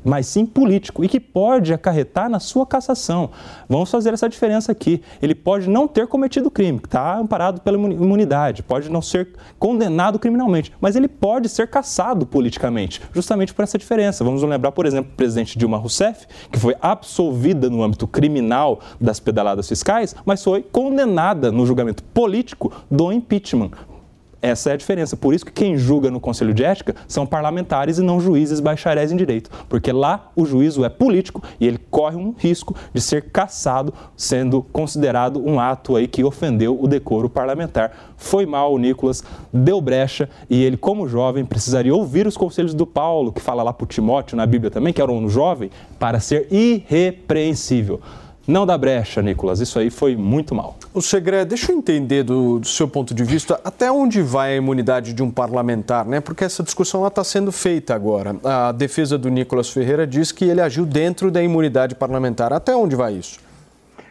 mas 0.04 0.28
sim 0.28 0.46
político 0.46 1.04
e 1.04 1.08
que 1.08 1.20
pode 1.20 1.74
acarretar 1.74 2.30
na 2.30 2.40
sua 2.40 2.66
cassação. 2.66 3.30
Vamos 3.68 3.90
fazer 3.90 4.14
essa 4.14 4.30
diferença 4.30 4.72
aqui. 4.72 5.02
Ele 5.22 5.36
pode 5.36 5.70
não 5.70 5.88
ter 5.88 6.08
cometido 6.08 6.52
crime, 6.52 6.80
está 6.84 7.18
amparado 7.18 7.62
pela 7.62 7.78
imunidade, 7.78 8.64
pode 8.64 8.90
não 8.90 9.02
ser 9.02 9.30
condenado 9.60 10.20
criminalmente, 10.20 10.74
mas 10.80 10.96
ele 10.96 11.08
pode 11.08 11.50
ser 11.50 11.68
cassado 11.68 12.26
politicamente, 12.26 13.02
justamente 13.14 13.54
por 13.54 13.64
essa 13.64 13.78
diferença. 13.78 14.24
Vamos 14.24 14.44
lembrar, 14.44 14.72
por 14.72 14.86
exemplo, 14.86 15.12
o 15.12 15.16
presidente 15.16 15.58
Dilma 15.58 15.78
Rousseff, 15.78 16.28
que 16.52 16.60
foi 16.60 16.76
absolvida 16.82 17.70
no 17.70 17.84
âmbito 17.84 18.08
criminal 18.08 18.80
das 19.00 19.20
pedaladas 19.20 19.68
fiscais, 19.68 20.16
mas 20.26 20.44
foi 20.44 20.62
condenada 20.62 21.52
no 21.52 21.66
julgamento 21.66 22.04
político 22.04 22.72
do 22.90 23.12
impeachment 23.12 23.72
essa 24.44 24.72
é 24.72 24.74
a 24.74 24.76
diferença. 24.76 25.16
Por 25.16 25.34
isso 25.34 25.46
que 25.46 25.54
quem 25.54 25.78
julga 25.78 26.12
no 26.12 26.20
Conselho 26.20 26.54
de 26.54 26.66
Ética 26.66 26.94
são 27.08 27.26
parlamentares 27.26 27.98
e 27.98 28.04
não 28.04 28.20
juízes 28.20 28.60
bacharéis 28.60 29.10
em 29.10 29.16
direito. 29.16 29.50
Porque 29.70 29.90
lá 29.90 30.32
o 30.36 30.46
juízo 30.46 30.84
é 30.84 30.90
político 30.90 31.42
e 31.62 31.66
ele 31.66 31.80
corre 31.90 32.18
um 32.18 32.36
risco 32.38 32.76
de 32.94 33.00
ser 33.00 33.32
cassado, 33.32 33.94
sendo 34.18 34.62
considerado 34.62 35.42
um 35.42 35.62
ato 35.62 35.96
aí 35.96 36.10
que 36.10 36.26
ofendeu 36.26 36.78
o 36.78 36.88
decoro 36.88 37.30
parlamentar. 37.30 38.14
Foi 38.18 38.46
mal 38.46 38.74
o 38.74 38.78
Nicolas, 38.78 39.24
deu 39.52 39.80
brecha 39.80 40.30
e 40.50 40.62
ele, 40.62 40.76
como 40.76 41.08
jovem, 41.08 41.46
precisaria 41.46 41.96
ouvir 41.96 42.28
os 42.28 42.36
conselhos 42.36 42.74
do 42.74 42.86
Paulo, 42.86 43.32
que 43.32 43.40
fala 43.40 43.64
lá 43.64 43.72
para 43.72 43.88
Timóteo 43.88 44.36
na 44.36 44.46
Bíblia 44.46 44.70
também, 44.70 44.92
que 44.92 45.02
era 45.02 45.12
um 45.12 45.30
jovem, 45.30 45.72
para 45.98 46.20
ser 46.20 46.48
irrepreensível. 46.52 48.02
Não 48.46 48.66
dá 48.66 48.78
brecha, 48.78 49.22
Nicolas. 49.22 49.62
Isso 49.62 49.80
aí 49.80 49.90
foi 49.90 50.18
muito 50.18 50.54
mal. 50.54 50.76
O 50.94 51.02
Segre, 51.02 51.46
deixa 51.46 51.72
eu 51.72 51.78
entender 51.78 52.24
do, 52.24 52.60
do, 52.60 52.68
seu 52.68 52.90
ponto 52.90 53.14
de 53.14 53.24
vista 53.24 53.60
até 53.64 53.90
onde 53.90 54.22
vai 54.22 54.54
a 54.54 54.56
imunidade 54.58 55.14
de 55.14 55.24
um 55.24 55.32
parlamentar, 55.32 56.06
né? 56.06 56.20
Porque 56.20 56.44
essa 56.44 56.62
discussão 56.62 57.08
está 57.08 57.24
sendo 57.24 57.54
feita 57.54 57.96
agora. 57.96 58.36
A 58.44 58.74
defesa 58.74 59.18
do 59.18 59.30
Nicolas 59.30 59.70
Ferreira 59.70 60.06
diz 60.06 60.34
que 60.34 60.44
ele 60.44 60.60
agiu 60.60 60.86
dentro 60.86 61.32
da 61.32 61.42
imunidade 61.42 61.96
parlamentar. 61.96 62.52
Até 62.52 62.76
onde 62.76 62.98
vai 62.98 63.14
isso? 63.14 63.40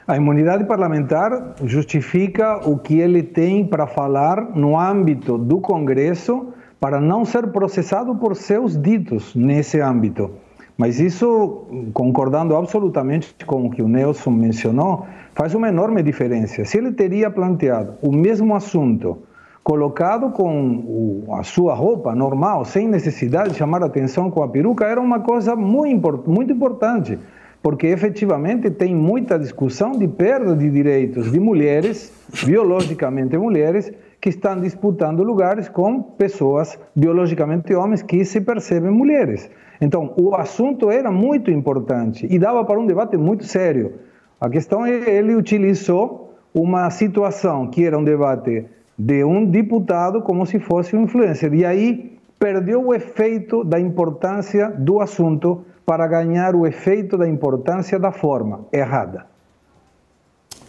A 0.06 0.16
imunidade 0.16 0.64
parlamentar 0.64 1.54
justifica 1.64 2.66
o 2.68 2.78
que 2.78 2.98
ele 2.98 3.22
tem 3.22 3.66
para 3.66 3.86
falar 3.86 4.56
no 4.56 4.78
âmbito 4.78 5.36
do 5.36 5.60
Congresso 5.60 6.48
para 6.80 7.00
não 7.00 7.24
ser 7.24 7.48
processado 7.48 8.14
por 8.16 8.34
seus 8.34 8.76
ditos 8.80 9.34
nesse 9.34 9.78
âmbito. 9.78 10.30
Mas 10.76 10.98
isso, 10.98 11.66
concordando 11.92 12.56
absolutamente 12.56 13.34
com 13.46 13.66
o 13.66 13.70
que 13.70 13.82
o 13.82 13.88
Nelson 13.88 14.30
mencionou, 14.30 15.06
faz 15.34 15.54
uma 15.54 15.68
enorme 15.68 16.02
diferença. 16.02 16.64
Se 16.64 16.78
ele 16.78 16.92
teria 16.92 17.30
planteado 17.30 17.94
o 18.02 18.10
mesmo 18.10 18.54
assunto, 18.54 19.18
colocado 19.62 20.30
com 20.30 21.24
a 21.32 21.42
sua 21.42 21.74
roupa 21.74 22.14
normal, 22.14 22.64
sem 22.64 22.88
necessidade 22.88 23.50
de 23.50 23.58
chamar 23.58 23.82
atenção 23.82 24.30
com 24.30 24.42
a 24.42 24.48
peruca, 24.48 24.84
era 24.84 25.00
uma 25.00 25.20
coisa 25.20 25.54
muito, 25.54 26.24
muito 26.26 26.52
importante, 26.52 27.18
porque 27.62 27.86
efetivamente 27.86 28.70
tem 28.70 28.94
muita 28.94 29.38
discussão 29.38 29.92
de 29.92 30.08
perda 30.08 30.56
de 30.56 30.68
direitos 30.68 31.30
de 31.30 31.38
mulheres, 31.38 32.12
biologicamente 32.44 33.38
mulheres, 33.38 33.92
que 34.20 34.28
estão 34.28 34.60
disputando 34.60 35.22
lugares 35.22 35.68
com 35.68 36.00
pessoas 36.02 36.78
biologicamente 36.94 37.74
homens 37.74 38.02
que 38.02 38.24
se 38.24 38.40
percebem 38.40 38.90
mulheres. 38.90 39.50
Então, 39.82 40.14
o 40.16 40.36
assunto 40.36 40.92
era 40.92 41.10
muito 41.10 41.50
importante 41.50 42.24
e 42.30 42.38
dava 42.38 42.64
para 42.64 42.78
um 42.78 42.86
debate 42.86 43.16
muito 43.16 43.44
sério. 43.44 43.94
A 44.40 44.48
questão 44.48 44.86
é 44.86 44.92
ele 45.10 45.34
utilizou 45.34 46.36
uma 46.54 46.88
situação 46.88 47.66
que 47.66 47.84
era 47.84 47.98
um 47.98 48.04
debate 48.04 48.64
de 48.96 49.24
um 49.24 49.44
deputado 49.44 50.22
como 50.22 50.46
se 50.46 50.60
fosse 50.60 50.94
um 50.94 51.02
influencer. 51.02 51.52
E 51.52 51.64
aí 51.64 52.16
perdeu 52.38 52.86
o 52.86 52.94
efeito 52.94 53.64
da 53.64 53.80
importância 53.80 54.70
do 54.70 55.00
assunto 55.00 55.64
para 55.84 56.06
ganhar 56.06 56.54
o 56.54 56.64
efeito 56.64 57.18
da 57.18 57.28
importância 57.28 57.98
da 57.98 58.12
forma 58.12 58.66
errada. 58.72 59.26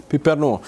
Piperno, 0.09 0.59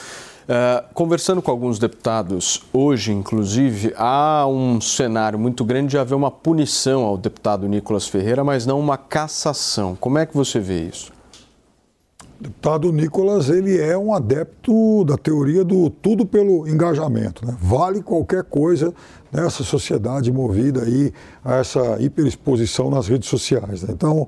Uh, 0.45 0.85
conversando 0.93 1.41
com 1.41 1.49
alguns 1.49 1.79
deputados 1.79 2.63
hoje, 2.71 3.11
inclusive, 3.11 3.95
há 3.97 4.45
um 4.47 4.79
cenário 4.79 5.39
muito 5.39 5.65
grande 5.65 5.89
de 5.89 5.97
haver 5.97 6.13
uma 6.13 6.29
punição 6.29 7.03
ao 7.03 7.17
deputado 7.17 7.67
Nicolas 7.67 8.07
Ferreira, 8.07 8.43
mas 8.43 8.63
não 8.63 8.79
uma 8.79 8.95
cassação. 8.95 9.95
Como 9.95 10.19
é 10.19 10.25
que 10.25 10.37
você 10.37 10.59
vê 10.59 10.83
isso? 10.83 11.11
Deputado 12.39 12.91
Nicolas 12.91 13.49
ele 13.49 13.79
é 13.79 13.97
um 13.97 14.13
adepto 14.13 15.03
da 15.05 15.17
teoria 15.17 15.63
do 15.63 15.89
tudo 15.89 16.27
pelo 16.27 16.67
engajamento. 16.67 17.43
Né? 17.43 17.57
Vale 17.59 18.03
qualquer 18.03 18.43
coisa 18.43 18.93
nessa 19.31 19.63
sociedade 19.63 20.31
movida 20.31 20.83
aí 20.83 21.11
a 21.43 21.55
essa 21.55 21.99
hiperexposição 21.99 22.91
nas 22.91 23.07
redes 23.07 23.29
sociais. 23.29 23.81
Né? 23.81 23.89
Então, 23.93 24.27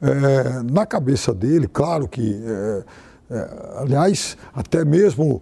é, 0.00 0.62
na 0.72 0.86
cabeça 0.86 1.34
dele, 1.34 1.68
claro 1.68 2.08
que 2.08 2.40
é, 2.42 2.84
é, 3.30 3.76
aliás, 3.76 4.36
até 4.52 4.84
mesmo 4.84 5.40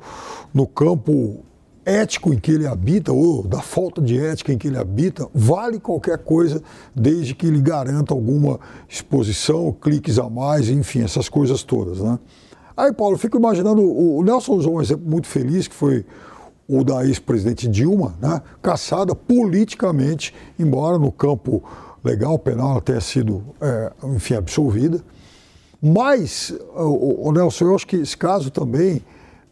no 0.52 0.66
campo 0.66 1.42
ético 1.84 2.34
em 2.34 2.38
que 2.38 2.52
ele 2.52 2.66
habita, 2.66 3.12
ou 3.12 3.42
da 3.42 3.62
falta 3.62 4.02
de 4.02 4.18
ética 4.20 4.52
em 4.52 4.58
que 4.58 4.68
ele 4.68 4.76
habita, 4.76 5.26
vale 5.34 5.80
qualquer 5.80 6.18
coisa 6.18 6.62
desde 6.94 7.34
que 7.34 7.46
ele 7.46 7.62
garanta 7.62 8.12
alguma 8.12 8.60
exposição, 8.86 9.72
cliques 9.72 10.18
a 10.18 10.28
mais, 10.28 10.68
enfim, 10.68 11.02
essas 11.02 11.30
coisas 11.30 11.62
todas. 11.62 12.00
Né? 12.00 12.18
Aí, 12.76 12.92
Paulo, 12.92 13.14
eu 13.14 13.18
fico 13.18 13.38
imaginando, 13.38 13.82
o 13.82 14.22
Nelson 14.22 14.52
usou 14.52 14.76
um 14.76 14.82
exemplo 14.82 15.08
muito 15.08 15.26
feliz, 15.26 15.66
que 15.66 15.74
foi 15.74 16.04
o 16.68 16.84
da 16.84 17.06
ex-presidente 17.06 17.66
Dilma, 17.66 18.14
né, 18.20 18.42
caçada 18.60 19.14
politicamente, 19.14 20.34
embora 20.58 20.98
no 20.98 21.10
campo 21.10 21.62
legal, 22.04 22.38
penal, 22.38 22.72
ela 22.72 22.80
tenha 22.82 23.00
sido, 23.00 23.42
é, 23.60 23.90
enfim, 24.04 24.34
absolvida. 24.34 25.02
Mas, 25.80 26.52
o, 26.74 27.30
Nelson, 27.32 27.66
eu 27.66 27.74
acho 27.74 27.86
que 27.86 27.96
esse 27.96 28.16
caso 28.16 28.50
também 28.50 29.02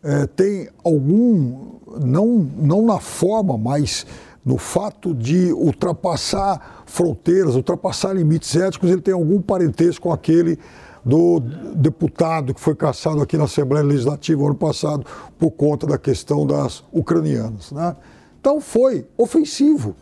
é, 0.02 0.26
tem 0.26 0.68
algum, 0.82 1.78
não, 2.00 2.26
não 2.56 2.84
na 2.84 2.98
forma, 2.98 3.56
mas 3.56 4.04
no 4.44 4.58
fato 4.58 5.14
de 5.14 5.52
ultrapassar 5.52 6.84
fronteiras, 6.86 7.54
ultrapassar 7.54 8.12
limites 8.12 8.54
éticos, 8.54 8.90
ele 8.90 9.00
tem 9.00 9.14
algum 9.14 9.40
parentesco 9.40 10.04
com 10.04 10.12
aquele 10.12 10.58
do 11.04 11.38
deputado 11.76 12.52
que 12.52 12.60
foi 12.60 12.74
caçado 12.74 13.22
aqui 13.22 13.36
na 13.36 13.44
Assembleia 13.44 13.84
Legislativa 13.84 14.44
ano 14.44 14.56
passado 14.56 15.06
por 15.38 15.52
conta 15.52 15.86
da 15.86 15.96
questão 15.96 16.44
das 16.44 16.82
ucranianas. 16.92 17.70
Né? 17.70 17.94
Então 18.40 18.60
foi 18.60 19.06
ofensivo. 19.16 19.94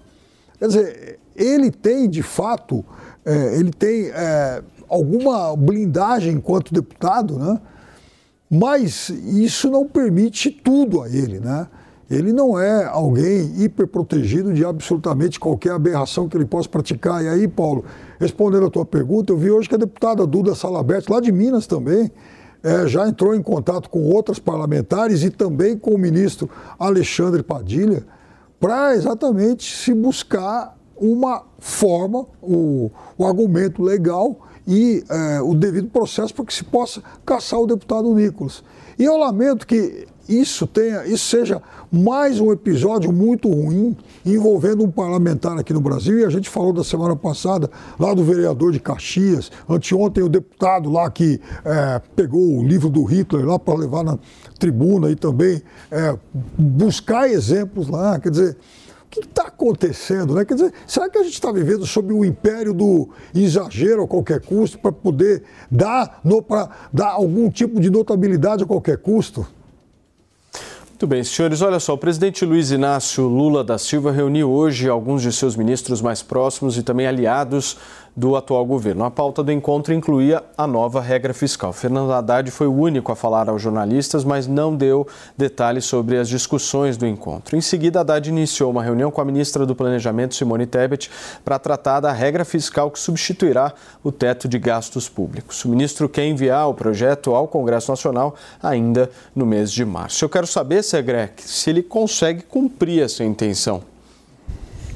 Quer 0.58 0.68
dizer, 0.68 1.20
ele 1.37 1.70
tem, 1.70 2.08
de 2.08 2.22
fato, 2.22 2.82
é, 3.24 3.58
ele 3.58 3.70
tem 3.70 4.10
é, 4.14 4.62
alguma 4.88 5.57
blindagem 5.57 6.35
enquanto 6.35 6.73
deputado, 6.73 7.38
né? 7.38 7.61
Mas 8.51 9.09
isso 9.09 9.70
não 9.70 9.87
permite 9.87 10.51
tudo 10.51 11.03
a 11.03 11.09
ele, 11.09 11.40
né? 11.40 11.66
Ele 12.11 12.33
não 12.33 12.59
é 12.59 12.85
alguém 12.85 13.62
hiperprotegido 13.62 14.53
de 14.53 14.64
absolutamente 14.64 15.40
qualquer 15.40 15.73
aberração 15.73 16.29
que 16.29 16.37
ele 16.37 16.44
possa 16.44 16.68
praticar. 16.68 17.25
E 17.25 17.29
aí, 17.29 17.49
Paulo, 17.49 17.85
respondendo 18.20 18.66
a 18.66 18.70
tua 18.70 18.85
pergunta, 18.85 19.33
eu 19.33 19.38
vi 19.38 19.51
hoje 19.51 19.68
que 19.68 19.75
a 19.75 19.79
deputada 19.79 20.27
Duda 20.27 20.55
Salabete, 20.55 21.11
lá 21.11 21.20
de 21.20 21.33
Minas 21.33 21.66
também, 21.66 22.11
é, 22.62 22.87
já 22.87 23.09
entrou 23.09 23.35
em 23.35 23.42
contato 23.42 23.88
com 23.88 24.03
outras 24.03 24.38
parlamentares 24.38 25.23
e 25.23 25.31
também 25.31 25.77
com 25.77 25.92
o 25.92 25.99
ministro 25.99 26.49
Alexandre 26.79 27.42
Padilha 27.42 28.05
para 28.61 28.94
exatamente 28.94 29.77
se 29.77 29.92
buscar 29.92 30.75
uma 30.97 31.42
forma, 31.59 32.25
o, 32.40 32.90
o 33.18 33.27
argumento 33.27 33.83
legal 33.83 34.38
e 34.66 35.05
é, 35.09 35.40
o 35.40 35.55
devido 35.55 35.88
processo 35.88 36.35
para 36.35 36.44
que 36.44 36.55
se 36.55 36.64
possa 36.64 37.03
caçar 37.24 37.61
o 37.61 37.66
deputado 37.66 38.12
Nicolas. 38.14 38.62
E 38.98 39.05
eu 39.05 39.16
lamento 39.16 39.66
que 39.66 40.07
isso 40.29 40.66
tenha, 40.66 41.05
isso 41.05 41.27
seja 41.27 41.61
mais 41.92 42.40
um 42.40 42.50
episódio 42.50 43.12
muito 43.12 43.48
ruim 43.48 43.94
envolvendo 44.24 44.83
um 44.83 44.90
parlamentar 44.90 45.59
aqui 45.59 45.72
no 45.72 45.81
Brasil. 45.81 46.20
E 46.20 46.24
a 46.24 46.31
gente 46.31 46.48
falou 46.48 46.72
da 46.72 46.83
semana 46.83 47.14
passada 47.14 47.70
lá 47.98 48.14
do 48.14 48.24
vereador 48.24 48.72
de 48.72 48.81
Caxias, 48.81 49.53
anteontem 49.68 50.24
o 50.24 50.29
deputado 50.29 50.90
lá 50.90 51.11
que 51.11 51.40
é, 51.64 52.00
pegou 52.16 52.59
o 52.59 52.66
livro 52.66 52.88
do 52.88 53.05
Hitler 53.05 53.44
lá 53.44 53.59
para 53.59 53.79
levar 53.79 54.03
na 54.03 54.18
tribuna 54.59 55.11
e 55.11 55.14
também 55.14 55.61
é, 55.90 56.16
buscar 56.57 57.29
exemplos 57.29 57.88
lá. 57.88 58.18
Quer 58.18 58.31
dizer, 58.31 58.57
que 59.20 59.29
está 59.29 59.44
acontecendo? 59.44 60.35
Né? 60.35 60.44
Quer 60.44 60.55
dizer, 60.55 60.72
será 60.87 61.09
que 61.09 61.18
a 61.18 61.22
gente 61.22 61.35
está 61.35 61.53
vivendo 61.53 61.87
sob 61.87 62.12
o 62.12 62.24
império 62.24 62.72
do 62.72 63.11
exagero 63.35 64.05
a 64.05 64.09
qualquer 64.09 64.40
custo 64.40 64.79
para 64.79 64.92
poder 64.92 65.42
dar, 65.70 66.20
no, 66.24 66.44
dar 66.92 67.11
algum 67.11 67.50
tipo 67.50 67.81
de 67.81 67.90
notabilidade 67.90 68.64
a 68.64 68.66
qualquer 68.66 68.98
custo? 68.98 69.46
Muito 71.04 71.10
bem, 71.10 71.22
senhores. 71.22 71.60
Olha 71.60 71.78
só, 71.78 71.92
o 71.92 71.98
presidente 71.98 72.46
Luiz 72.46 72.70
Inácio 72.70 73.28
Lula 73.28 73.62
da 73.62 73.76
Silva 73.76 74.10
reuniu 74.10 74.50
hoje 74.50 74.88
alguns 74.88 75.20
de 75.20 75.30
seus 75.30 75.54
ministros 75.54 76.00
mais 76.00 76.22
próximos 76.22 76.78
e 76.78 76.82
também 76.82 77.06
aliados 77.06 77.76
do 78.16 78.36
atual 78.36 78.64
governo. 78.64 79.04
A 79.04 79.10
pauta 79.10 79.42
do 79.42 79.50
encontro 79.50 79.92
incluía 79.92 80.42
a 80.56 80.66
nova 80.66 81.00
regra 81.00 81.34
fiscal. 81.34 81.72
Fernando 81.72 82.12
Haddad 82.12 82.48
foi 82.50 82.68
o 82.68 82.72
único 82.72 83.10
a 83.10 83.16
falar 83.16 83.48
aos 83.48 83.60
jornalistas, 83.60 84.24
mas 84.24 84.46
não 84.46 84.74
deu 84.74 85.06
detalhes 85.36 85.84
sobre 85.84 86.16
as 86.16 86.28
discussões 86.28 86.96
do 86.96 87.06
encontro. 87.06 87.56
Em 87.56 87.60
seguida, 87.60 88.00
Haddad 88.00 88.28
iniciou 88.28 88.70
uma 88.70 88.82
reunião 88.82 89.10
com 89.10 89.20
a 89.20 89.24
ministra 89.24 89.66
do 89.66 89.74
Planejamento, 89.74 90.34
Simone 90.34 90.66
Tebet, 90.66 91.10
para 91.44 91.58
tratar 91.58 92.00
da 92.00 92.12
regra 92.12 92.44
fiscal 92.44 92.90
que 92.90 93.00
substituirá 93.00 93.72
o 94.02 94.12
teto 94.12 94.46
de 94.46 94.58
gastos 94.58 95.08
públicos. 95.08 95.64
O 95.64 95.68
ministro 95.68 96.08
quer 96.08 96.24
enviar 96.24 96.68
o 96.68 96.74
projeto 96.74 97.34
ao 97.34 97.48
Congresso 97.48 97.90
Nacional 97.90 98.36
ainda 98.62 99.10
no 99.34 99.44
mês 99.44 99.72
de 99.72 99.84
março. 99.84 100.24
Eu 100.24 100.28
quero 100.28 100.46
saber, 100.46 100.84
Segrec, 100.94 101.42
se 101.42 101.70
ele 101.70 101.83
consegue 101.83 102.44
cumprir 102.44 103.02
essa 103.02 103.24
intenção. 103.24 103.83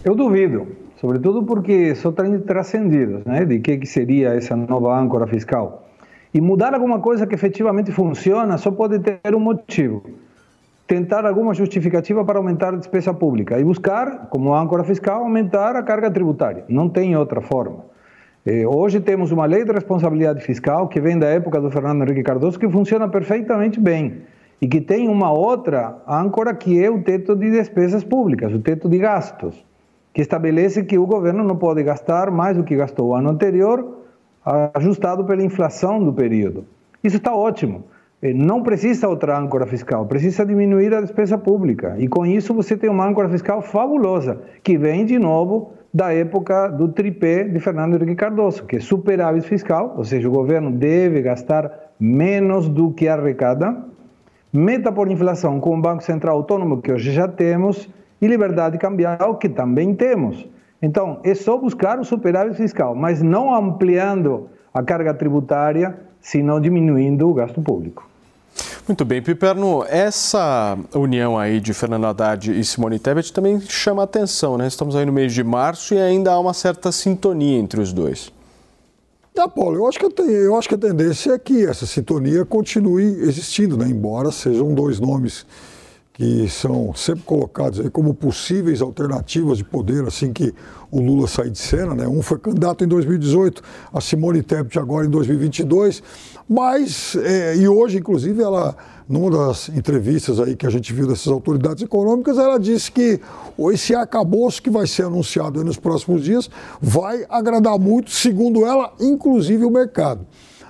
Eu 0.04 0.14
duvido 0.14 0.68
sobretudo 1.00 1.42
porque 1.42 1.92
só 1.96 2.11
estão 2.11 2.40
transcendidos 2.40 3.24
né, 3.24 3.44
de 3.44 3.58
que, 3.58 3.78
que 3.78 3.87
seria 3.87 4.28
essa 4.28 4.54
nova 4.54 4.96
âncora 4.96 5.26
fiscal. 5.26 5.88
E 6.32 6.40
mudar 6.40 6.72
alguma 6.72 7.00
coisa 7.00 7.26
que 7.26 7.34
efetivamente 7.34 7.90
funciona 7.90 8.56
só 8.58 8.70
pode 8.70 9.00
ter 9.00 9.34
um 9.34 9.40
motivo. 9.40 10.04
Tentar 10.87 11.26
alguma 11.26 11.52
justificativa 11.52 12.24
para 12.24 12.38
aumentar 12.38 12.74
a 12.74 12.76
despesa 12.76 13.12
pública 13.12 13.58
e 13.58 13.64
buscar, 13.64 14.28
como 14.30 14.54
âncora 14.54 14.84
fiscal, 14.84 15.22
aumentar 15.22 15.74
a 15.74 15.82
carga 15.82 16.11
tributária. 16.11 16.64
Não 16.68 16.88
tem 16.88 17.16
outra 17.16 17.40
forma. 17.40 17.84
Eh, 18.46 18.64
hoje 18.66 19.00
temos 19.00 19.32
uma 19.32 19.46
lei 19.46 19.64
de 19.64 19.72
responsabilidade 19.72 20.42
fiscal 20.42 20.87
que 20.87 21.00
vem 21.00 21.18
da 21.18 21.26
época 21.26 21.61
do 21.61 21.70
Fernando 21.72 22.02
Henrique 22.02 22.22
Cardoso 22.22 22.58
que 22.58 22.68
funciona 22.68 23.08
perfeitamente 23.08 23.80
bem 23.80 24.22
e 24.60 24.66
que 24.66 24.80
tem 24.80 25.08
uma 25.08 25.30
outra 25.30 25.96
âncora 26.06 26.54
que 26.54 26.82
é 26.82 26.90
o 26.90 27.02
teto 27.02 27.36
de 27.36 27.50
despesas 27.50 28.02
públicas, 28.02 28.52
o 28.52 28.58
teto 28.58 28.88
de 28.88 28.98
gastos 28.98 29.64
que 30.12 30.22
estabelece 30.22 30.82
que 30.82 30.98
o 30.98 31.06
governo 31.06 31.44
não 31.44 31.56
pode 31.56 31.82
gastar 31.82 32.30
mais 32.30 32.56
do 32.56 32.64
que 32.64 32.74
gastou 32.74 33.08
o 33.08 33.14
ano 33.14 33.30
anterior, 33.30 33.98
ajustado 34.74 35.24
pela 35.24 35.42
inflação 35.42 36.02
do 36.02 36.12
período. 36.12 36.64
Isso 37.04 37.18
está 37.18 37.34
ótimo. 37.34 37.84
Eh, 38.20 38.34
não 38.34 38.62
precisa 38.62 39.08
outra 39.08 39.38
âncora 39.38 39.66
fiscal, 39.66 40.06
precisa 40.06 40.44
diminuir 40.44 40.92
a 40.92 41.00
despesa 41.00 41.38
pública. 41.38 41.94
E 41.98 42.08
com 42.08 42.26
isso 42.26 42.52
você 42.52 42.76
tem 42.76 42.90
uma 42.90 43.06
âncora 43.06 43.28
fiscal 43.28 43.62
fabulosa, 43.62 44.40
que 44.62 44.76
vem 44.76 45.04
de 45.04 45.18
novo 45.18 45.72
da 45.94 46.12
época 46.12 46.68
do 46.68 46.88
tripé 46.88 47.44
de 47.44 47.60
Fernando 47.60 47.94
Henrique 47.94 48.16
Cardoso, 48.16 48.64
que 48.64 48.76
é 48.76 48.80
superávit 48.80 49.46
fiscal, 49.46 49.94
ou 49.96 50.04
seja, 50.04 50.28
o 50.28 50.32
governo 50.32 50.70
deve 50.70 51.22
gastar 51.22 51.70
menos 51.98 52.68
do 52.68 52.90
que 52.90 53.06
arrecada, 53.08 53.84
meta 54.52 54.90
por 54.90 55.11
inflação 55.11 55.61
com 55.61 55.76
o 55.76 55.80
Banco 55.80 56.02
Central 56.02 56.37
Autônomo, 56.37 56.80
que 56.80 56.92
hoje 56.92 57.12
já 57.12 57.28
temos, 57.28 57.88
e 58.20 58.26
liberdade 58.26 58.78
cambial, 58.78 59.37
que 59.37 59.48
também 59.48 59.94
temos. 59.94 60.46
Então, 60.80 61.20
é 61.24 61.34
só 61.34 61.56
buscar 61.56 61.98
o 61.98 62.04
superávit 62.04 62.56
fiscal, 62.56 62.94
mas 62.94 63.22
não 63.22 63.54
ampliando 63.54 64.48
a 64.72 64.82
carga 64.82 65.12
tributária, 65.12 65.98
senão 66.20 66.61
diminuindo 66.61 67.28
o 67.28 67.34
gasto 67.34 67.61
público. 67.61 68.08
Muito 68.87 69.04
bem, 69.04 69.20
Piperno, 69.20 69.84
essa 69.88 70.78
união 70.94 71.38
aí 71.38 71.61
de 71.61 71.74
Fernando 71.74 72.06
Haddad 72.06 72.58
e 72.58 72.64
Simone 72.64 72.98
Tebet 72.98 73.32
também 73.32 73.61
chama 73.61 74.02
atenção, 74.02 74.56
né? 74.56 74.66
Estamos 74.66 74.96
aí 74.96 75.04
no 75.04 75.12
mês 75.12 75.34
de 75.34 75.44
março 75.44 75.94
e 75.94 75.98
ainda 75.98 76.32
há 76.32 76.40
uma 76.40 76.54
certa 76.54 76.90
sintonia 76.90 77.58
entre 77.58 77.80
os 77.80 77.92
dois. 77.92 78.32
Tá, 79.38 79.46
Paulo, 79.46 79.77
eu 79.77 79.87
acho, 79.87 80.01
que 80.01 80.05
eu, 80.05 80.27
eu 80.29 80.57
acho 80.57 80.68
que 80.68 80.74
a 80.74 80.79
tendência 80.79 81.31
é 81.31 81.38
que 81.38 81.64
essa 81.64 81.87
sintonia 81.87 82.44
continue 82.44 83.05
existindo, 83.20 83.77
né? 83.77 83.87
embora 83.88 84.33
sejam 84.33 84.74
dois 84.74 84.98
nomes 84.98 85.46
que 86.18 86.48
são 86.48 86.92
sempre 86.96 87.22
colocados 87.22 87.78
aí 87.78 87.88
como 87.88 88.12
possíveis 88.12 88.83
alternativas 88.83 89.59
de 89.59 89.64
poder 89.64 90.04
assim 90.04 90.33
que 90.33 90.52
o 90.90 91.00
Lula 91.00 91.28
sair 91.28 91.48
de 91.48 91.59
cena, 91.59 91.94
né? 91.94 92.09
Um 92.09 92.22
foi 92.22 92.40
candidato 92.40 92.83
em 92.83 92.88
2018, 92.88 93.62
a 93.92 94.00
Simone 94.00 94.42
Tebet 94.42 94.81
agora 94.81 95.07
em 95.07 95.11
2022, 95.11 96.02
mas 96.48 97.14
é, 97.14 97.57
e 97.57 97.68
hoje 97.68 97.98
inclusive 97.98 98.42
ela 98.42 98.76
numa 99.09 99.31
das 99.31 99.68
entrevistas 99.68 100.40
aí 100.40 100.57
que 100.57 100.66
a 100.66 100.70
gente 100.70 100.92
viu 100.92 101.07
dessas 101.07 101.28
autoridades 101.28 101.85
econômicas, 101.85 102.37
ela 102.37 102.59
disse 102.59 102.90
que 102.90 103.20
esse 103.72 103.94
arcabouço 103.94 104.61
que 104.61 104.70
vai 104.70 104.88
ser 104.88 105.04
anunciado 105.04 105.62
nos 105.62 105.78
próximos 105.78 106.24
dias 106.24 106.50
vai 106.83 107.24
agradar 107.28 107.78
muito, 107.78 108.11
segundo 108.11 108.66
ela, 108.66 108.92
inclusive 109.00 109.64
o 109.64 109.70
mercado. 109.70 110.26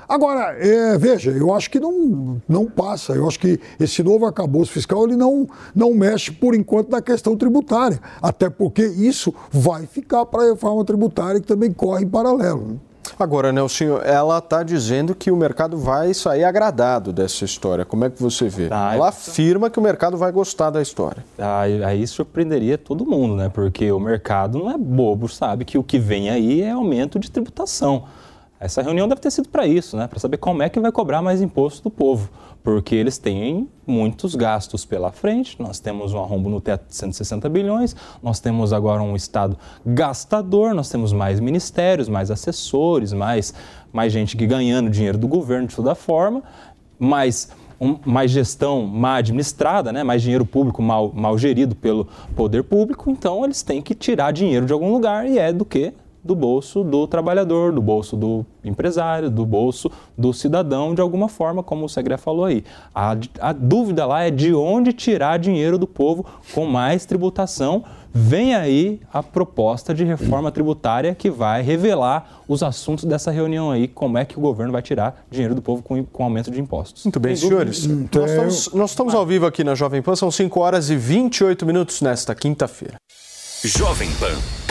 Agora, 0.08 0.56
é, 0.58 0.96
veja, 0.96 1.30
eu 1.30 1.52
acho 1.54 1.70
que 1.70 1.78
não, 1.78 2.40
não 2.48 2.64
passa. 2.64 3.12
Eu 3.12 3.28
acho 3.28 3.38
que 3.38 3.60
esse 3.78 4.02
novo 4.02 4.24
arcabouço 4.24 4.72
fiscal 4.72 5.04
ele 5.04 5.16
não, 5.16 5.46
não 5.74 5.92
mexe, 5.92 6.30
por 6.30 6.54
enquanto, 6.54 6.90
na 6.90 7.02
questão 7.02 7.36
tributária. 7.36 8.00
Até 8.22 8.48
porque 8.48 8.86
isso 8.86 9.34
vai 9.50 9.86
ficar 9.86 10.24
para 10.24 10.44
a 10.44 10.50
reforma 10.50 10.82
tributária 10.84 11.40
que 11.40 11.46
também 11.46 11.72
corre 11.72 12.04
em 12.04 12.08
paralelo. 12.08 12.66
Né? 12.66 12.76
Agora, 13.18 13.52
Nelson, 13.52 13.98
ela 14.04 14.38
está 14.38 14.62
dizendo 14.62 15.14
que 15.14 15.30
o 15.30 15.36
mercado 15.36 15.76
vai 15.76 16.14
sair 16.14 16.44
agradado 16.44 17.12
dessa 17.12 17.44
história. 17.44 17.84
Como 17.84 18.04
é 18.04 18.10
que 18.10 18.22
você 18.22 18.48
vê? 18.48 18.68
Ah, 18.70 18.94
ela 18.94 19.08
afirma 19.08 19.68
que 19.68 19.78
o 19.78 19.82
mercado 19.82 20.16
vai 20.16 20.30
gostar 20.32 20.70
da 20.70 20.80
história. 20.80 21.24
Aí, 21.36 21.82
aí 21.82 22.06
surpreenderia 22.06 22.78
todo 22.78 23.04
mundo, 23.04 23.36
né? 23.36 23.50
Porque 23.52 23.90
o 23.90 24.00
mercado 24.00 24.58
não 24.58 24.70
é 24.70 24.78
bobo, 24.78 25.28
sabe 25.28 25.64
que 25.64 25.76
o 25.76 25.82
que 25.82 25.98
vem 25.98 26.30
aí 26.30 26.62
é 26.62 26.70
aumento 26.70 27.18
de 27.18 27.30
tributação. 27.30 28.04
Essa 28.60 28.82
reunião 28.82 29.06
deve 29.06 29.20
ter 29.20 29.30
sido 29.30 29.48
para 29.48 29.66
isso, 29.66 29.96
né? 29.96 30.08
para 30.08 30.18
saber 30.18 30.36
como 30.36 30.62
é 30.62 30.68
que 30.68 30.80
vai 30.80 30.90
cobrar 30.90 31.22
mais 31.22 31.40
imposto 31.40 31.84
do 31.84 31.90
povo, 31.90 32.28
porque 32.62 32.94
eles 32.94 33.16
têm 33.16 33.68
muitos 33.86 34.34
gastos 34.34 34.84
pela 34.84 35.12
frente. 35.12 35.60
Nós 35.62 35.78
temos 35.78 36.12
um 36.12 36.18
arrombo 36.18 36.50
no 36.50 36.60
teto 36.60 36.88
de 36.88 36.96
160 36.96 37.48
bilhões, 37.48 37.94
nós 38.20 38.40
temos 38.40 38.72
agora 38.72 39.00
um 39.00 39.14
Estado 39.14 39.56
gastador, 39.86 40.74
nós 40.74 40.88
temos 40.88 41.12
mais 41.12 41.38
ministérios, 41.38 42.08
mais 42.08 42.32
assessores, 42.32 43.12
mais, 43.12 43.54
mais 43.92 44.12
gente 44.12 44.36
que 44.36 44.44
ganhando 44.44 44.90
dinheiro 44.90 45.16
do 45.16 45.28
governo 45.28 45.68
de 45.68 45.76
toda 45.76 45.94
forma, 45.94 46.42
mais 46.98 47.50
um, 47.80 47.96
mais 48.04 48.32
gestão 48.32 48.84
mal 48.84 49.18
administrada, 49.18 49.92
né? 49.92 50.02
mais 50.02 50.20
dinheiro 50.20 50.44
público 50.44 50.82
mal, 50.82 51.12
mal 51.14 51.38
gerido 51.38 51.76
pelo 51.76 52.08
poder 52.34 52.64
público, 52.64 53.08
então 53.08 53.44
eles 53.44 53.62
têm 53.62 53.80
que 53.80 53.94
tirar 53.94 54.32
dinheiro 54.32 54.66
de 54.66 54.72
algum 54.72 54.92
lugar 54.92 55.28
e 55.28 55.38
é 55.38 55.52
do 55.52 55.64
que? 55.64 55.94
Do 56.28 56.34
bolso 56.34 56.84
do 56.84 57.06
trabalhador, 57.06 57.72
do 57.72 57.80
bolso 57.80 58.14
do 58.14 58.44
empresário, 58.62 59.30
do 59.30 59.46
bolso 59.46 59.90
do 60.16 60.30
cidadão, 60.34 60.94
de 60.94 61.00
alguma 61.00 61.26
forma, 61.26 61.62
como 61.62 61.86
o 61.86 61.88
Segre 61.88 62.18
falou 62.18 62.44
aí. 62.44 62.62
A, 62.94 63.16
a 63.40 63.52
dúvida 63.54 64.04
lá 64.04 64.24
é 64.24 64.30
de 64.30 64.52
onde 64.52 64.92
tirar 64.92 65.38
dinheiro 65.38 65.78
do 65.78 65.86
povo 65.86 66.26
com 66.54 66.66
mais 66.66 67.06
tributação. 67.06 67.82
Vem 68.12 68.54
aí 68.54 69.00
a 69.10 69.22
proposta 69.22 69.94
de 69.94 70.04
reforma 70.04 70.52
tributária 70.52 71.14
que 71.14 71.30
vai 71.30 71.62
revelar 71.62 72.42
os 72.46 72.62
assuntos 72.62 73.04
dessa 73.04 73.30
reunião 73.30 73.70
aí, 73.70 73.88
como 73.88 74.18
é 74.18 74.24
que 74.26 74.36
o 74.38 74.40
governo 74.40 74.72
vai 74.72 74.82
tirar 74.82 75.24
dinheiro 75.30 75.54
do 75.54 75.62
povo 75.62 75.82
com, 75.82 76.04
com 76.04 76.24
aumento 76.24 76.50
de 76.50 76.60
impostos. 76.60 77.04
Muito 77.04 77.20
bem, 77.20 77.36
senhores. 77.36 77.86
Então... 77.86 78.22
Nós, 78.22 78.30
estamos, 78.30 78.74
nós 78.74 78.90
estamos 78.90 79.14
ao 79.14 79.24
vivo 79.24 79.46
aqui 79.46 79.64
na 79.64 79.74
Jovem 79.74 80.02
Pan, 80.02 80.14
são 80.14 80.30
5 80.30 80.60
horas 80.60 80.90
e 80.90 80.96
28 80.96 81.64
minutos 81.64 82.02
nesta 82.02 82.34
quinta-feira. 82.34 82.96
Jovem 83.64 84.10
Pan. 84.20 84.67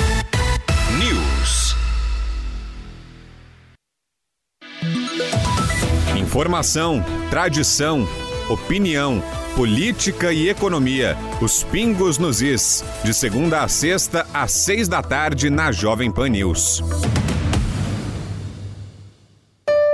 Informação, 6.28 7.02
tradição, 7.30 8.06
opinião, 8.50 9.24
política 9.56 10.34
e 10.34 10.50
economia. 10.50 11.16
Os 11.42 11.64
pingos 11.64 12.18
nos 12.18 12.42
is. 12.42 12.84
De 13.02 13.14
segunda 13.14 13.64
a 13.64 13.68
sexta, 13.70 14.28
às 14.34 14.52
seis 14.52 14.90
da 14.90 15.02
tarde, 15.02 15.50
na 15.50 15.72
Jovem 15.72 16.12
Pan 16.12 16.28
News. 16.28 16.84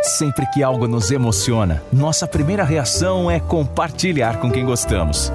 Sempre 0.02 0.48
que 0.48 0.64
algo 0.64 0.88
nos 0.88 1.12
emociona, 1.12 1.84
nossa 1.94 2.26
primeira 2.26 2.64
reação 2.64 3.30
é 3.30 3.40
compartilhar 3.40 4.40
com 4.40 4.52
quem 4.52 4.66
gostamos. 4.66 5.32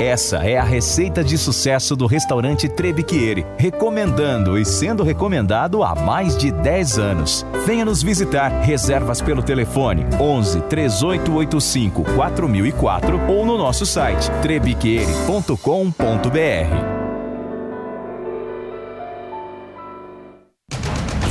Essa 0.00 0.38
é 0.38 0.56
a 0.56 0.64
receita 0.64 1.22
de 1.22 1.36
sucesso 1.36 1.94
do 1.94 2.06
restaurante 2.06 2.66
Trebiquieri, 2.70 3.44
recomendando 3.58 4.56
e 4.56 4.64
sendo 4.64 5.02
recomendado 5.02 5.82
há 5.82 5.94
mais 5.94 6.38
de 6.38 6.50
10 6.50 6.98
anos. 6.98 7.44
Venha 7.66 7.84
nos 7.84 8.02
visitar. 8.02 8.48
Reservas 8.62 9.20
pelo 9.20 9.42
telefone 9.42 10.06
11 10.18 10.62
3885 10.62 12.14
4004 12.14 13.30
ou 13.30 13.44
no 13.44 13.58
nosso 13.58 13.84
site 13.84 14.30
trebiquieri.com.br. 14.40 15.50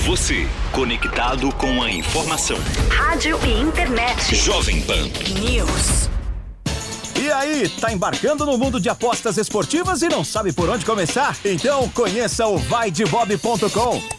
Você, 0.06 0.48
conectado 0.72 1.52
com 1.54 1.82
a 1.82 1.90
informação. 1.90 2.60
Rádio 2.92 3.40
e 3.48 3.62
internet. 3.62 4.36
Jovem 4.36 4.80
Pan. 4.84 5.08
News. 5.42 6.19
E 7.22 7.30
aí, 7.30 7.68
tá 7.68 7.92
embarcando 7.92 8.46
no 8.46 8.58
mundo 8.58 8.80
de 8.80 8.88
apostas 8.88 9.38
esportivas 9.38 10.02
e 10.02 10.08
não 10.08 10.24
sabe 10.24 10.54
por 10.54 10.70
onde 10.70 10.86
começar? 10.86 11.36
Então 11.44 11.90
conheça 11.90 12.48
o 12.48 12.58
vaidebob.com. 12.58 14.19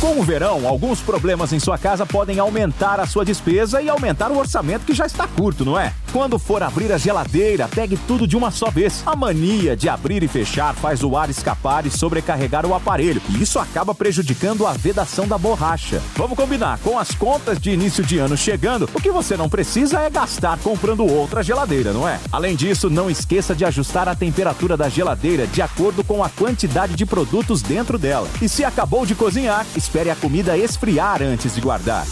Com 0.00 0.18
o 0.18 0.22
verão, 0.22 0.66
alguns 0.66 1.02
problemas 1.02 1.52
em 1.52 1.60
sua 1.60 1.76
casa 1.76 2.06
podem 2.06 2.38
aumentar 2.38 2.98
a 2.98 3.06
sua 3.06 3.22
despesa 3.22 3.82
e 3.82 3.90
aumentar 3.90 4.30
o 4.30 4.38
orçamento 4.38 4.86
que 4.86 4.94
já 4.94 5.04
está 5.04 5.28
curto, 5.28 5.62
não 5.62 5.78
é? 5.78 5.92
Quando 6.10 6.38
for 6.38 6.62
abrir 6.62 6.90
a 6.90 6.96
geladeira, 6.96 7.68
pegue 7.68 7.98
tudo 8.08 8.26
de 8.26 8.34
uma 8.34 8.50
só 8.50 8.70
vez. 8.70 9.02
A 9.04 9.14
mania 9.14 9.76
de 9.76 9.90
abrir 9.90 10.22
e 10.22 10.28
fechar 10.28 10.74
faz 10.74 11.04
o 11.04 11.18
ar 11.18 11.28
escapar 11.28 11.84
e 11.84 11.90
sobrecarregar 11.90 12.64
o 12.64 12.74
aparelho, 12.74 13.20
e 13.28 13.42
isso 13.42 13.58
acaba 13.58 13.94
prejudicando 13.94 14.66
a 14.66 14.72
vedação 14.72 15.28
da 15.28 15.36
borracha. 15.36 16.00
Vamos 16.16 16.34
combinar, 16.34 16.78
com 16.78 16.98
as 16.98 17.10
contas 17.14 17.60
de 17.60 17.70
início 17.70 18.02
de 18.02 18.16
ano 18.16 18.38
chegando, 18.38 18.88
o 18.94 19.00
que 19.02 19.10
você 19.10 19.36
não 19.36 19.50
precisa 19.50 20.00
é 20.00 20.08
gastar 20.08 20.58
comprando 20.60 21.06
outra 21.06 21.42
geladeira, 21.42 21.92
não 21.92 22.08
é? 22.08 22.18
Além 22.32 22.56
disso, 22.56 22.88
não 22.88 23.10
esqueça 23.10 23.54
de 23.54 23.66
ajustar 23.66 24.08
a 24.08 24.14
temperatura 24.14 24.78
da 24.78 24.88
geladeira 24.88 25.46
de 25.46 25.60
acordo 25.60 26.02
com 26.02 26.24
a 26.24 26.30
quantidade 26.30 26.94
de 26.94 27.04
produtos 27.04 27.60
dentro 27.60 27.98
dela. 27.98 28.26
E 28.40 28.48
se 28.48 28.64
acabou 28.64 29.04
de 29.04 29.14
cozinhar, 29.14 29.66
espere 29.90 30.12
a 30.12 30.14
comida 30.14 30.56
esfriar 30.56 31.20
antes 31.20 31.56
de 31.56 31.60
guardar. 31.60 32.06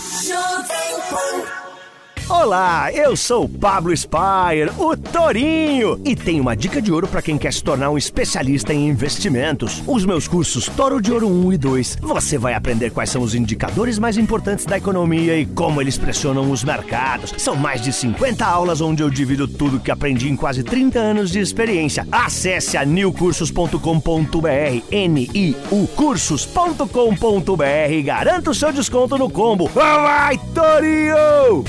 Olá, 2.28 2.92
eu 2.92 3.16
sou 3.16 3.44
o 3.44 3.48
Pablo 3.48 3.90
Spire, 3.96 4.70
o 4.76 4.94
Torinho, 4.94 5.98
e 6.04 6.14
tenho 6.14 6.42
uma 6.42 6.54
dica 6.54 6.80
de 6.80 6.92
ouro 6.92 7.08
para 7.08 7.22
quem 7.22 7.38
quer 7.38 7.50
se 7.50 7.64
tornar 7.64 7.88
um 7.88 7.96
especialista 7.96 8.74
em 8.74 8.86
investimentos. 8.86 9.82
Os 9.86 10.04
meus 10.04 10.28
cursos 10.28 10.68
Toro 10.68 11.00
de 11.00 11.10
Ouro 11.10 11.26
1 11.26 11.54
e 11.54 11.56
2. 11.56 11.96
Você 12.02 12.36
vai 12.36 12.52
aprender 12.52 12.90
quais 12.90 13.08
são 13.08 13.22
os 13.22 13.34
indicadores 13.34 13.98
mais 13.98 14.18
importantes 14.18 14.66
da 14.66 14.76
economia 14.76 15.38
e 15.38 15.46
como 15.46 15.80
eles 15.80 15.96
pressionam 15.96 16.50
os 16.50 16.62
mercados. 16.62 17.32
São 17.38 17.56
mais 17.56 17.80
de 17.80 17.94
50 17.94 18.44
aulas 18.44 18.82
onde 18.82 19.02
eu 19.02 19.08
divido 19.08 19.48
tudo 19.48 19.80
que 19.80 19.90
aprendi 19.90 20.28
em 20.28 20.36
quase 20.36 20.62
30 20.62 20.98
anos 20.98 21.30
de 21.30 21.38
experiência. 21.38 22.06
Acesse 22.12 22.76
a 22.76 22.84
newcursos.com.br, 22.84 23.78
N-I-U 24.90 25.86
cursos.com.br 25.96 27.90
e 27.90 28.02
garanta 28.02 28.50
o 28.50 28.54
seu 28.54 28.70
desconto 28.70 29.16
no 29.16 29.30
combo. 29.30 29.66
Vai, 29.68 30.38
Torinho! 30.54 31.64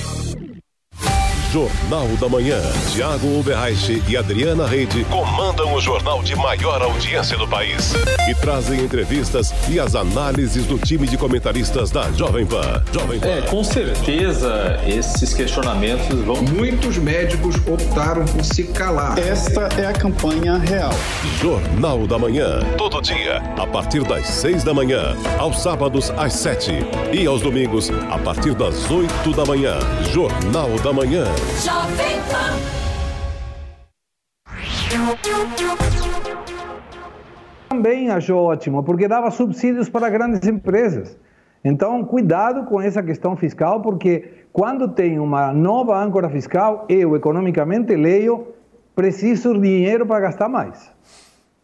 Jornal 1.52 2.08
da 2.20 2.30
Manhã. 2.30 2.62
Tiago 2.92 3.40
Oberreich 3.40 4.04
e 4.08 4.16
Adriana 4.16 4.68
Reide 4.68 5.04
comandam 5.06 5.74
o 5.74 5.82
jornal 5.82 6.22
de 6.22 6.36
maior 6.36 6.80
audiência 6.80 7.36
do 7.38 7.48
país 7.48 7.94
e 8.30 8.36
trazem 8.36 8.82
entrevistas 8.82 9.52
e 9.68 9.80
as 9.80 9.96
análises 9.96 10.68
do 10.68 10.78
time 10.78 11.08
de 11.08 11.18
comentaristas 11.18 11.90
da 11.90 12.12
Jovem 12.12 12.46
Pan. 12.46 12.84
Jovem 12.94 13.20
Pan. 13.20 13.28
É, 13.28 13.42
com 13.42 13.64
certeza 13.64 14.80
esses 14.86 15.34
questionamentos 15.34 16.20
vão. 16.20 16.36
Muitos 16.44 16.98
médicos 16.98 17.56
optaram 17.68 18.26
por 18.26 18.46
se 18.46 18.66
calar. 18.66 19.18
Esta 19.18 19.70
é 19.82 19.88
a 19.88 19.94
campanha 19.94 20.56
real. 20.58 20.94
Jornal 21.42 22.06
da 22.06 22.20
Manhã. 22.20 22.60
Todo 22.78 23.02
dia, 23.02 23.38
a 23.58 23.66
partir 23.66 24.04
das 24.04 24.28
seis 24.28 24.64
da 24.64 24.74
manhã, 24.74 25.16
aos 25.40 25.64
sábados 25.64 26.12
às 26.12 26.34
sete 26.34 26.74
e 27.12 27.26
aos 27.26 27.42
domingos, 27.42 27.90
a 28.12 28.20
partir 28.20 28.54
das 28.54 28.90
oito 28.92 29.32
da 29.36 29.46
manhã. 29.46 29.80
Jornal 30.14 30.70
da 30.84 30.94
Manhã. 30.94 31.26
Jovem 31.64 32.20
Também 37.70 38.10
achou 38.10 38.44
ótimo, 38.44 38.84
porque 38.84 39.08
dava 39.08 39.32
subsídios 39.32 39.90
para 39.90 40.10
grandes 40.10 40.48
empresas. 40.48 41.18
Então, 41.64 42.04
cuidado 42.04 42.66
com 42.66 42.82
essa 42.82 43.04
questão 43.04 43.36
fiscal, 43.36 43.82
porque 43.82 44.46
quando 44.52 44.88
tem 44.90 45.20
uma 45.20 45.54
nova 45.54 46.02
âncora 46.02 46.30
fiscal, 46.30 46.86
eu 46.90 47.16
economicamente 47.16 47.96
leio, 47.96 48.48
preciso 48.96 49.54
de 49.54 49.62
dinheiro 49.62 50.06
para 50.06 50.22
gastar 50.22 50.50
mais. 50.50 50.92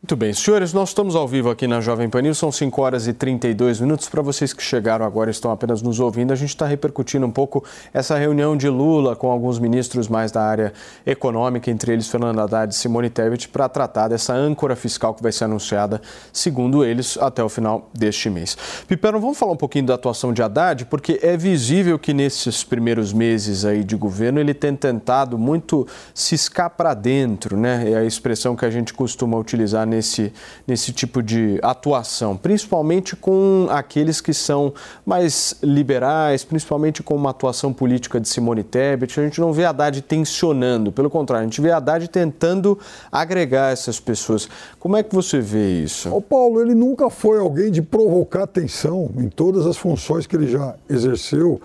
Muito 0.05 0.15
bem, 0.15 0.33
senhores, 0.33 0.71
nós 0.71 0.89
estamos 0.89 1.15
ao 1.15 1.27
vivo 1.27 1.49
aqui 1.49 1.65
na 1.65 1.81
Jovem 1.81 2.07
Pan 2.07 2.21
News, 2.21 2.37
são 2.37 2.51
5 2.51 2.79
horas 2.79 3.07
e 3.07 3.13
32 3.13 3.81
minutos. 3.81 4.07
Para 4.07 4.21
vocês 4.21 4.53
que 4.53 4.61
chegaram 4.61 5.03
agora 5.03 5.31
e 5.31 5.33
estão 5.33 5.49
apenas 5.49 5.81
nos 5.81 5.99
ouvindo, 5.99 6.31
a 6.31 6.35
gente 6.35 6.49
está 6.49 6.67
repercutindo 6.67 7.25
um 7.25 7.31
pouco 7.31 7.63
essa 7.91 8.15
reunião 8.15 8.55
de 8.55 8.69
Lula 8.69 9.15
com 9.15 9.31
alguns 9.31 9.57
ministros 9.57 10.07
mais 10.07 10.31
da 10.31 10.43
área 10.43 10.73
econômica, 11.07 11.71
entre 11.71 11.91
eles 11.91 12.07
Fernando 12.07 12.37
Haddad 12.37 12.71
e 12.71 12.77
Simone 12.77 13.09
Tebet, 13.09 13.49
para 13.49 13.67
tratar 13.67 14.07
dessa 14.07 14.31
âncora 14.31 14.75
fiscal 14.75 15.11
que 15.11 15.23
vai 15.23 15.31
ser 15.31 15.45
anunciada, 15.45 15.99
segundo 16.31 16.85
eles, 16.85 17.17
até 17.17 17.43
o 17.43 17.49
final 17.49 17.89
deste 17.91 18.29
mês. 18.29 18.55
Pipero, 18.87 19.19
vamos 19.19 19.39
falar 19.39 19.53
um 19.53 19.57
pouquinho 19.57 19.87
da 19.87 19.95
atuação 19.95 20.31
de 20.31 20.43
Haddad, 20.43 20.85
porque 20.85 21.19
é 21.23 21.35
visível 21.35 21.97
que 21.97 22.13
nesses 22.13 22.63
primeiros 22.63 23.11
meses 23.11 23.65
aí 23.65 23.83
de 23.83 23.95
governo 23.95 24.39
ele 24.39 24.53
tem 24.53 24.75
tentado 24.75 25.35
muito 25.35 25.87
ciscar 26.13 26.69
para 26.69 26.93
dentro, 26.93 27.57
né? 27.57 27.89
É 27.89 27.97
a 27.97 28.05
expressão 28.05 28.55
que 28.55 28.65
a 28.65 28.69
gente 28.69 28.93
costuma 28.93 29.35
utilizar 29.35 29.94
nesse, 29.95 30.33
nesse 30.67 30.91
tipo 30.91 31.23
de 31.23 31.59
atuação, 31.61 32.35
principalmente 32.35 33.15
com 33.15 33.67
aqueles 33.69 34.21
que 34.21 34.33
são 34.33 34.73
mais 35.05 35.55
liberais, 35.63 36.43
principalmente 36.43 37.01
com 37.01 37.15
uma 37.15 37.29
atuação 37.29 37.71
política 37.71 38.19
de 38.19 38.27
Simone 38.27 38.63
Tebet. 38.63 39.19
A 39.19 39.23
gente 39.23 39.39
não 39.39 39.53
vê 39.53 39.65
Haddad 39.65 40.01
tensionando, 40.01 40.91
pelo 40.91 41.09
contrário, 41.09 41.47
a 41.47 41.49
gente 41.49 41.61
vê 41.61 41.71
Haddad 41.71 42.07
tentando 42.09 42.77
agregar 43.11 43.71
essas 43.71 43.99
pessoas. 43.99 44.49
Como 44.79 44.97
é 44.97 45.03
que 45.03 45.13
você 45.13 45.39
vê 45.39 45.81
isso? 45.81 46.09
O 46.09 46.21
Paulo, 46.21 46.61
ele 46.61 46.75
nunca 46.75 47.09
foi 47.09 47.39
alguém 47.39 47.71
de 47.71 47.81
provocar 47.81 48.47
tensão 48.47 49.09
em 49.17 49.29
todas 49.29 49.65
as 49.65 49.77
funções 49.77 50.27
que 50.27 50.35
ele 50.35 50.47
já 50.47 50.75
exerceu. 50.89 51.61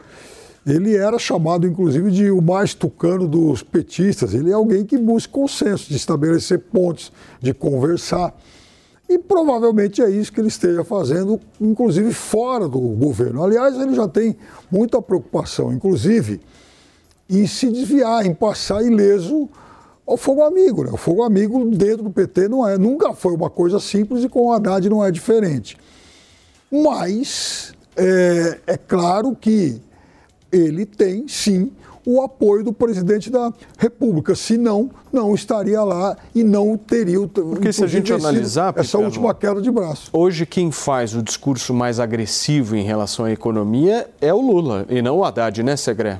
Ele 0.66 0.94
era 0.94 1.18
chamado, 1.18 1.66
inclusive, 1.66 2.10
de 2.10 2.30
o 2.30 2.42
mais 2.42 2.74
tucano 2.74 3.26
dos 3.26 3.62
petistas. 3.62 4.34
Ele 4.34 4.50
é 4.50 4.54
alguém 4.54 4.84
que 4.84 4.98
busca 4.98 5.32
consenso, 5.32 5.88
de 5.88 5.96
estabelecer 5.96 6.58
pontes, 6.58 7.10
de 7.40 7.54
conversar. 7.54 8.34
E 9.08 9.18
provavelmente 9.18 10.02
é 10.02 10.10
isso 10.10 10.32
que 10.32 10.40
ele 10.40 10.48
esteja 10.48 10.84
fazendo, 10.84 11.40
inclusive 11.60 12.12
fora 12.12 12.68
do 12.68 12.78
governo. 12.78 13.42
Aliás, 13.42 13.76
ele 13.80 13.94
já 13.94 14.06
tem 14.06 14.36
muita 14.70 15.00
preocupação, 15.00 15.72
inclusive, 15.72 16.40
em 17.28 17.46
se 17.46 17.70
desviar, 17.70 18.26
em 18.26 18.34
passar 18.34 18.84
ileso 18.84 19.48
ao 20.06 20.16
fogo 20.16 20.42
amigo. 20.42 20.84
Né? 20.84 20.90
O 20.92 20.96
fogo 20.96 21.22
amigo 21.22 21.64
dentro 21.74 22.04
do 22.04 22.10
PT 22.10 22.48
não 22.48 22.68
é, 22.68 22.76
nunca 22.76 23.14
foi 23.14 23.32
uma 23.32 23.48
coisa 23.48 23.80
simples 23.80 24.24
e 24.24 24.28
com 24.28 24.46
o 24.46 24.52
Haddad 24.52 24.88
não 24.88 25.04
é 25.04 25.10
diferente. 25.10 25.76
Mas 26.70 27.72
é, 27.96 28.60
é 28.66 28.76
claro 28.76 29.34
que 29.34 29.80
ele 30.52 30.84
tem 30.86 31.26
sim 31.28 31.70
o 32.04 32.22
apoio 32.22 32.64
do 32.64 32.72
presidente 32.72 33.30
da 33.30 33.52
República. 33.78 34.34
Se 34.34 34.56
não, 34.56 34.90
não 35.12 35.34
estaria 35.34 35.82
lá 35.82 36.16
e 36.34 36.42
não 36.42 36.76
teria 36.76 37.20
o. 37.20 37.28
Porque 37.28 37.72
se 37.72 37.84
a 37.84 37.86
gente 37.86 38.12
analisar. 38.12 38.72
Essa 38.76 38.98
Pipeno, 38.98 39.04
última 39.04 39.34
queda 39.34 39.60
de 39.60 39.70
braço. 39.70 40.10
Hoje, 40.12 40.46
quem 40.46 40.70
faz 40.70 41.14
o 41.14 41.22
discurso 41.22 41.74
mais 41.74 42.00
agressivo 42.00 42.76
em 42.76 42.82
relação 42.82 43.24
à 43.24 43.30
economia 43.30 44.08
é 44.20 44.32
o 44.32 44.40
Lula 44.40 44.86
e 44.88 45.02
não 45.02 45.18
o 45.18 45.24
Haddad, 45.24 45.62
né, 45.62 45.76
Segré? 45.76 46.18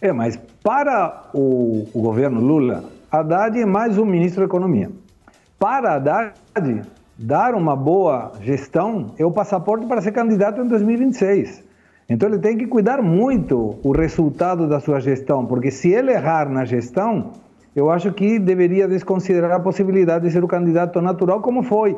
É, 0.00 0.12
mas 0.12 0.38
para 0.62 1.30
o, 1.32 1.86
o 1.92 2.00
governo 2.00 2.40
Lula, 2.40 2.84
Haddad 3.10 3.58
é 3.58 3.64
mais 3.64 3.96
um 3.98 4.04
ministro 4.04 4.40
da 4.40 4.46
Economia. 4.46 4.90
Para 5.58 5.94
Haddad, 5.94 6.34
dar 7.16 7.54
uma 7.54 7.74
boa 7.74 8.32
gestão 8.42 9.14
é 9.18 9.24
o 9.24 9.30
passaporte 9.30 9.86
para 9.86 10.02
ser 10.02 10.12
candidato 10.12 10.60
em 10.60 10.68
2026. 10.68 11.65
Então 12.08 12.28
ele 12.28 12.38
tem 12.38 12.56
que 12.56 12.66
cuidar 12.66 13.02
muito 13.02 13.76
o 13.82 13.90
resultado 13.90 14.68
da 14.68 14.78
sua 14.78 15.00
gestão, 15.00 15.44
porque 15.44 15.70
se 15.70 15.90
ele 15.90 16.12
errar 16.12 16.48
na 16.48 16.64
gestão, 16.64 17.32
eu 17.74 17.90
acho 17.90 18.12
que 18.12 18.38
deveria 18.38 18.86
desconsiderar 18.86 19.52
a 19.52 19.60
possibilidade 19.60 20.24
de 20.24 20.30
ser 20.30 20.42
o 20.42 20.48
candidato 20.48 21.00
natural, 21.02 21.40
como 21.40 21.62
foi 21.64 21.96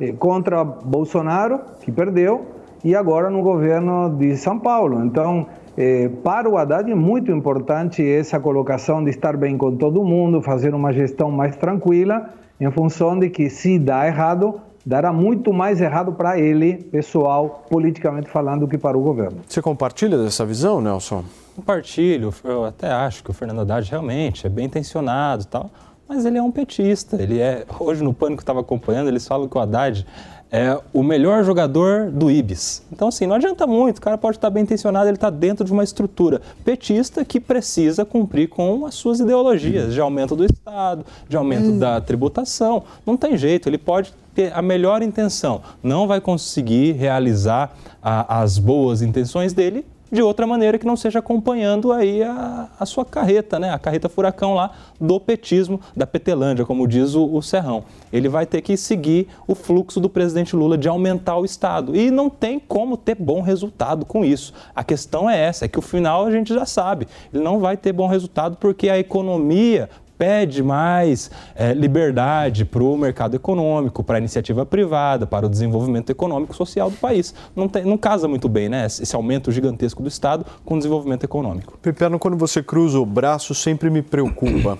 eh, 0.00 0.12
contra 0.12 0.64
Bolsonaro, 0.64 1.60
que 1.80 1.92
perdeu, 1.92 2.46
e 2.82 2.96
agora 2.96 3.30
no 3.30 3.42
governo 3.42 4.08
de 4.16 4.36
São 4.36 4.58
Paulo. 4.58 5.04
Então, 5.04 5.46
eh, 5.76 6.10
para 6.24 6.48
o 6.48 6.56
Haddad 6.56 6.90
é 6.90 6.94
muito 6.94 7.30
importante 7.30 8.02
essa 8.02 8.40
colocação 8.40 9.04
de 9.04 9.10
estar 9.10 9.36
bem 9.36 9.56
com 9.58 9.76
todo 9.76 10.02
mundo, 10.02 10.42
fazer 10.42 10.74
uma 10.74 10.92
gestão 10.92 11.30
mais 11.30 11.54
tranquila, 11.56 12.30
em 12.58 12.70
função 12.70 13.18
de 13.18 13.28
que 13.28 13.50
se 13.50 13.78
dá 13.78 14.06
errado, 14.06 14.60
dará 14.84 15.12
muito 15.12 15.52
mais 15.52 15.80
errado 15.80 16.12
para 16.12 16.38
ele, 16.38 16.74
pessoal, 16.74 17.64
politicamente 17.70 18.28
falando, 18.28 18.60
do 18.60 18.68
que 18.68 18.76
para 18.76 18.96
o 18.96 19.02
governo. 19.02 19.38
Você 19.46 19.62
compartilha 19.62 20.18
dessa 20.18 20.44
visão, 20.44 20.80
Nelson? 20.80 21.24
Compartilho. 21.56 22.32
Eu 22.44 22.64
até 22.64 22.90
acho 22.90 23.22
que 23.22 23.30
o 23.30 23.34
Fernando 23.34 23.60
Haddad 23.60 23.90
realmente 23.90 24.46
é 24.46 24.50
bem 24.50 24.66
intencionado 24.66 25.42
e 25.42 25.46
tal, 25.46 25.70
mas 26.08 26.24
ele 26.24 26.38
é 26.38 26.42
um 26.42 26.50
petista. 26.50 27.20
Ele 27.20 27.40
é. 27.40 27.64
Hoje 27.78 28.02
no 28.02 28.12
Pânico 28.12 28.42
estava 28.42 28.60
acompanhando, 28.60 29.08
eles 29.08 29.26
falam 29.26 29.48
que 29.48 29.56
o 29.56 29.60
Haddad 29.60 30.06
é 30.52 30.78
o 30.92 31.02
melhor 31.02 31.42
jogador 31.42 32.10
do 32.10 32.30
Ibis. 32.30 32.82
Então, 32.92 33.08
assim, 33.08 33.26
não 33.26 33.36
adianta 33.36 33.66
muito, 33.66 33.96
o 33.96 34.00
cara 34.02 34.18
pode 34.18 34.36
estar 34.36 34.50
bem 34.50 34.64
intencionado, 34.64 35.08
ele 35.08 35.16
está 35.16 35.30
dentro 35.30 35.64
de 35.64 35.72
uma 35.72 35.82
estrutura 35.82 36.42
petista 36.62 37.24
que 37.24 37.40
precisa 37.40 38.04
cumprir 38.04 38.50
com 38.50 38.84
as 38.84 38.94
suas 38.94 39.18
ideologias 39.18 39.94
de 39.94 40.00
aumento 40.00 40.36
do 40.36 40.44
Estado, 40.44 41.06
de 41.26 41.38
aumento 41.38 41.70
hum. 41.70 41.78
da 41.78 42.02
tributação. 42.02 42.84
Não 43.06 43.16
tem 43.16 43.38
jeito, 43.38 43.66
ele 43.66 43.78
pode 43.78 44.12
ter 44.34 44.52
a 44.52 44.60
melhor 44.60 45.02
intenção, 45.02 45.62
não 45.82 46.06
vai 46.06 46.20
conseguir 46.20 46.92
realizar 46.92 47.74
a, 48.02 48.42
as 48.42 48.58
boas 48.58 49.00
intenções 49.00 49.54
dele 49.54 49.86
de 50.12 50.20
outra 50.20 50.46
maneira 50.46 50.78
que 50.78 50.86
não 50.86 50.94
seja 50.94 51.20
acompanhando 51.20 51.90
aí 51.90 52.22
a, 52.22 52.68
a 52.78 52.84
sua 52.84 53.02
carreta, 53.02 53.58
né? 53.58 53.70
A 53.70 53.78
carreta 53.78 54.10
furacão 54.10 54.52
lá 54.52 54.70
do 55.00 55.18
petismo, 55.18 55.80
da 55.96 56.06
Petelândia, 56.06 56.66
como 56.66 56.86
diz 56.86 57.14
o, 57.14 57.24
o 57.34 57.40
Serrão. 57.40 57.84
Ele 58.12 58.28
vai 58.28 58.44
ter 58.44 58.60
que 58.60 58.76
seguir 58.76 59.28
o 59.48 59.54
fluxo 59.54 59.98
do 59.98 60.10
presidente 60.10 60.54
Lula 60.54 60.76
de 60.76 60.86
aumentar 60.86 61.38
o 61.38 61.46
Estado. 61.46 61.96
E 61.96 62.10
não 62.10 62.28
tem 62.28 62.60
como 62.60 62.94
ter 62.98 63.14
bom 63.14 63.40
resultado 63.40 64.04
com 64.04 64.22
isso. 64.22 64.52
A 64.76 64.84
questão 64.84 65.30
é 65.30 65.38
essa, 65.38 65.64
é 65.64 65.68
que 65.68 65.78
o 65.78 65.82
final 65.82 66.26
a 66.26 66.30
gente 66.30 66.52
já 66.52 66.66
sabe. 66.66 67.08
Ele 67.32 67.42
não 67.42 67.58
vai 67.58 67.78
ter 67.78 67.92
bom 67.94 68.06
resultado 68.06 68.58
porque 68.58 68.90
a 68.90 68.98
economia 68.98 69.88
pede 70.22 70.62
mais 70.62 71.32
é, 71.52 71.74
liberdade 71.74 72.64
para 72.64 72.80
o 72.80 72.96
mercado 72.96 73.34
econômico, 73.34 74.04
para 74.04 74.18
a 74.18 74.20
iniciativa 74.20 74.64
privada, 74.64 75.26
para 75.26 75.46
o 75.46 75.48
desenvolvimento 75.48 76.10
econômico 76.10 76.52
e 76.52 76.56
social 76.56 76.88
do 76.88 76.96
país. 76.96 77.34
Não, 77.56 77.66
tem, 77.66 77.84
não 77.84 77.98
casa 77.98 78.28
muito 78.28 78.48
bem, 78.48 78.68
né? 78.68 78.86
Esse 78.86 79.16
aumento 79.16 79.50
gigantesco 79.50 80.00
do 80.00 80.08
Estado 80.08 80.46
com 80.64 80.74
o 80.74 80.76
desenvolvimento 80.76 81.24
econômico. 81.24 81.76
Peperno, 81.82 82.20
quando 82.20 82.36
você 82.36 82.62
cruza 82.62 83.00
o 83.00 83.04
braço, 83.04 83.52
sempre 83.52 83.90
me 83.90 84.00
preocupa. 84.00 84.78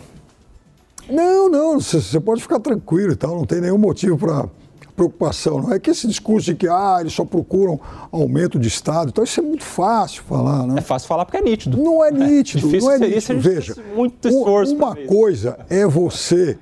Não, 1.11 1.49
não, 1.49 1.81
você 1.81 2.21
pode 2.21 2.41
ficar 2.41 2.61
tranquilo 2.61 3.11
e 3.11 3.17
tal, 3.17 3.35
não 3.35 3.45
tem 3.45 3.61
nenhum 3.61 3.79
motivo 3.79 4.17
para 4.17 4.49
preocupação. 5.03 5.61
Não 5.61 5.73
é 5.73 5.79
que 5.79 5.91
esse 5.91 6.07
discurso 6.07 6.47
de 6.47 6.55
que 6.55 6.69
ah, 6.69 6.99
eles 7.01 7.13
só 7.13 7.25
procuram 7.25 7.81
aumento 8.11 8.59
de 8.59 8.69
Estado, 8.69 9.09
então 9.09 9.25
isso 9.25 9.41
é 9.41 9.43
muito 9.43 9.65
fácil 9.65 10.23
falar. 10.25 10.67
Né? 10.67 10.75
É 10.79 10.81
fácil 10.81 11.09
falar 11.09 11.25
porque 11.25 11.39
é 11.39 11.43
nítido. 11.43 11.77
Não 11.77 12.05
é, 12.05 12.09
é 12.09 12.13
nítido, 12.13 12.75
é 12.75 12.81
não 12.81 12.91
é 12.91 12.99
nítido. 12.99 13.41
Veja, 13.41 13.75
muito 13.95 14.29
esforço 14.29 14.75
uma 14.75 14.95
coisa 14.95 15.59
é 15.69 15.87
você 15.87 16.59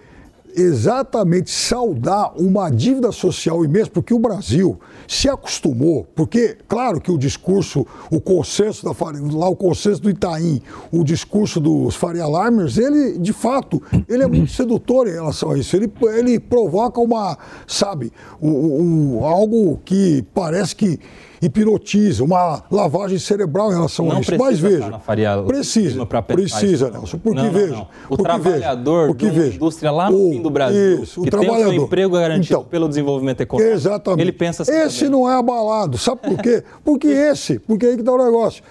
exatamente 0.57 1.51
saudar 1.51 2.33
uma 2.37 2.71
dívida 2.71 3.13
social 3.13 3.65
imensa, 3.65 3.91
porque 3.91 4.15
o 4.15 4.19
Brasil 4.19 4.79
se 5.07 5.29
acostumou, 5.29 6.07
porque, 6.15 6.57
claro 6.69 7.01
que 7.01 7.11
o 7.11 7.19
discurso, 7.19 7.87
o 8.11 8.21
consenso 8.21 8.85
da 8.85 8.95
lá 9.33 9.49
o 9.49 9.57
consenso 9.57 10.03
do 10.03 10.11
Itaim, 10.11 10.63
o 10.93 11.03
discurso 11.03 11.61
dos 11.61 11.97
Faria 11.97 12.27
Limers, 12.27 12.79
ele, 12.79 13.19
de 13.19 13.33
fato, 13.33 13.83
ele 14.09 14.23
é 14.23 14.27
muito 14.27 14.51
sedutor 14.51 15.09
em 15.09 15.13
relação 15.13 15.51
a 15.51 15.59
isso. 15.59 15.75
Ele, 15.75 15.91
ele 16.17 16.39
provoca 16.39 17.01
uma, 17.01 17.37
sabe, 17.67 18.13
um, 18.41 19.19
um 19.19 19.25
algo 19.25 19.81
que 19.85 20.25
parece 20.35 20.77
que 20.77 21.01
hipnotiza, 21.43 22.23
uma 22.23 22.63
lavagem 22.71 23.19
cerebral 23.19 23.71
em 23.71 23.75
relação 23.75 24.07
não 24.07 24.19
a 24.19 24.21
isso. 24.21 24.37
Mas 24.39 24.59
veja, 24.59 24.99
Faria 24.99 25.43
precisa, 25.43 26.07
precisa, 26.07 26.91
Nelson, 26.91 27.19
porque 27.19 27.43
não, 27.43 27.51
veja. 27.51 27.73
Não, 27.73 27.83
o 27.83 27.87
porque 28.09 28.23
trabalhador 28.23 29.01
veja, 29.01 29.07
porque 29.07 29.31
veja, 29.31 29.57
indústria 29.57 29.91
lá 29.91 30.11
no 30.11 30.29
o, 30.29 30.31
fim 30.33 30.43
do 30.43 30.51
Brasil, 30.51 31.03
isso, 31.03 31.23
que 31.23 31.29
o 31.29 31.39
tem 31.39 31.51
o 31.51 31.55
seu 31.57 31.73
emprego 31.73 32.15
garantido 32.15 32.55
então, 32.55 32.65
pelo 32.65 32.89
desenvolvimento 32.89 33.41
econômico, 33.41 33.75
exatamente. 33.75 34.21
ele 34.21 34.33
pensa 34.33 34.63
assim 34.63 34.73
Esse 34.73 35.05
também. 35.05 35.11
não 35.11 35.31
é 35.31 35.39
abalado, 35.39 35.97
sabe 35.97 36.21
por 36.21 36.39
quê? 36.43 36.63
Porque 36.85 37.09
esse, 37.31 37.59
porque 37.59 37.87
aí 37.87 37.95
que 37.95 38.01
está 38.01 38.13
o 38.13 38.25
negócio. 38.25 38.63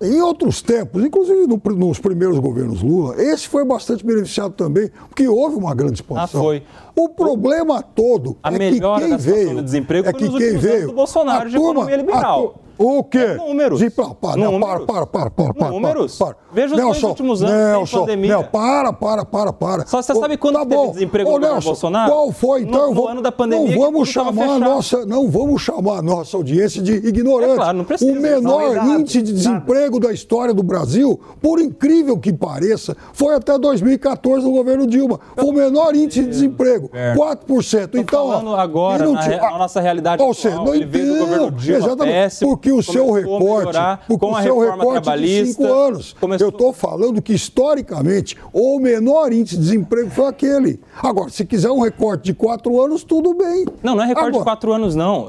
Em 0.00 0.22
outros 0.22 0.62
tempos, 0.62 1.04
inclusive 1.04 1.46
no, 1.46 1.60
nos 1.74 1.98
primeiros 1.98 2.38
governos 2.38 2.82
Lula, 2.82 3.20
esse 3.20 3.48
foi 3.48 3.64
bastante 3.64 4.06
beneficiado 4.06 4.52
também, 4.52 4.90
porque 5.08 5.26
houve 5.26 5.56
uma 5.56 5.74
grande 5.74 5.94
expansão. 5.94 6.40
Ah, 6.40 6.44
foi. 6.44 6.62
O 6.94 7.08
problema 7.08 7.82
todo 7.82 8.36
a 8.42 8.52
é 8.52 8.58
que 8.58 8.80
quem 8.80 9.16
veio, 9.16 9.54
do 9.56 9.62
desemprego 9.62 10.08
é 10.08 10.12
que 10.12 10.28
quem 10.28 10.56
veio, 10.56 10.88
do 10.88 10.92
Bolsonaro 10.92 11.50
de 11.50 11.56
turma, 11.56 11.70
economia 11.70 11.96
liberal. 11.96 12.62
O 12.78 13.02
quê? 13.02 13.18
É 13.18 13.34
números. 13.34 13.80
De, 13.80 13.90
para, 13.90 14.14
para, 14.14 14.36
números. 14.36 14.86
para, 14.86 14.86
para, 14.86 15.06
para, 15.06 15.30
para, 15.30 15.54
para, 15.54 15.70
números. 15.70 16.16
para, 16.16 16.34
para. 16.34 16.36
Veja 16.52 16.74
os 16.74 16.80
Nelson, 16.80 16.92
dois 16.92 17.02
últimos 17.02 17.42
anos 17.42 17.54
Nelson, 17.54 17.86
sem 17.86 18.00
pandemia. 18.00 18.30
Nelson, 18.36 18.48
para, 18.50 18.92
para, 18.92 19.24
para, 19.24 19.52
para. 19.52 19.86
Só 19.86 20.00
você 20.00 20.14
sabe 20.14 20.36
quando 20.36 20.54
tá 20.54 20.60
teve 20.60 20.74
bom. 20.74 20.92
desemprego 20.92 21.30
Ô, 21.30 21.38
Nelson, 21.38 21.68
Bolsonaro? 21.68 22.12
Qual 22.12 22.32
foi? 22.32 22.62
Então, 22.62 22.88
no, 22.88 22.94
vou, 22.94 23.04
no 23.04 23.10
ano 23.10 23.22
da 23.22 23.32
pandemia 23.32 23.76
não 23.76 23.82
vamos 23.84 24.08
chamar 24.08 24.50
a 24.50 24.58
nossa, 24.58 25.04
não 25.04 25.28
vamos 25.28 25.60
chamar 25.60 25.98
a 25.98 26.02
nossa 26.02 26.36
audiência 26.36 26.80
de 26.80 26.94
ignorante. 26.94 27.52
É 27.52 27.56
claro, 27.56 27.78
não 27.78 27.84
precisa. 27.84 28.12
O 28.12 28.22
menor 28.22 28.74
não, 28.76 29.00
índice 29.00 29.22
de 29.22 29.32
desemprego 29.32 29.98
da 29.98 30.12
história 30.12 30.54
do 30.54 30.62
Brasil, 30.62 31.20
por 31.42 31.60
incrível 31.60 32.16
que 32.18 32.32
pareça, 32.32 32.96
foi 33.12 33.34
até 33.34 33.58
2014 33.58 34.46
no 34.46 34.52
governo 34.52 34.86
Dilma. 34.86 35.18
Foi 35.34 35.46
o 35.46 35.52
menor 35.52 35.94
índice 35.94 36.22
de 36.22 36.28
desemprego, 36.28 36.88
4%. 36.88 37.88
Tô 37.88 37.98
então, 37.98 38.28
falando 38.28 38.54
agora, 38.54 39.06
na, 39.10 39.20
re, 39.20 39.36
na, 39.36 39.58
nossa 39.58 39.80
realidade 39.80 40.22
ou 40.22 40.32
seja, 40.32 40.56
não 40.56 40.74
entendo, 40.74 41.18
governo 41.18 41.50
Dilma 41.50 41.78
exatamente, 41.78 42.14
péssimo, 42.14 42.50
porque 42.50 42.67
o 42.72 42.82
seu 42.82 43.10
recorte, 43.12 43.78
porque 44.06 44.26
com 44.26 44.32
o 44.32 44.42
seu 44.42 44.58
recorte 44.58 45.18
de 45.18 45.46
cinco 45.46 45.72
anos. 45.72 46.16
Começou... 46.20 46.46
Eu 46.46 46.50
estou 46.50 46.72
falando 46.72 47.22
que 47.22 47.32
historicamente 47.32 48.36
o 48.52 48.78
menor 48.78 49.32
índice 49.32 49.56
de 49.56 49.62
desemprego 49.62 50.10
foi 50.10 50.26
aquele. 50.26 50.80
Agora, 51.02 51.30
se 51.30 51.44
quiser 51.44 51.70
um 51.70 51.80
recorte 51.80 52.24
de 52.24 52.34
quatro 52.34 52.80
anos, 52.82 53.02
tudo 53.04 53.34
bem. 53.34 53.66
Não, 53.82 53.94
não 53.94 54.02
é 54.02 54.06
recorte 54.06 54.28
Agora... 54.28 54.38
de 54.38 54.44
quatro 54.44 54.72
anos, 54.72 54.94
não. 54.94 55.26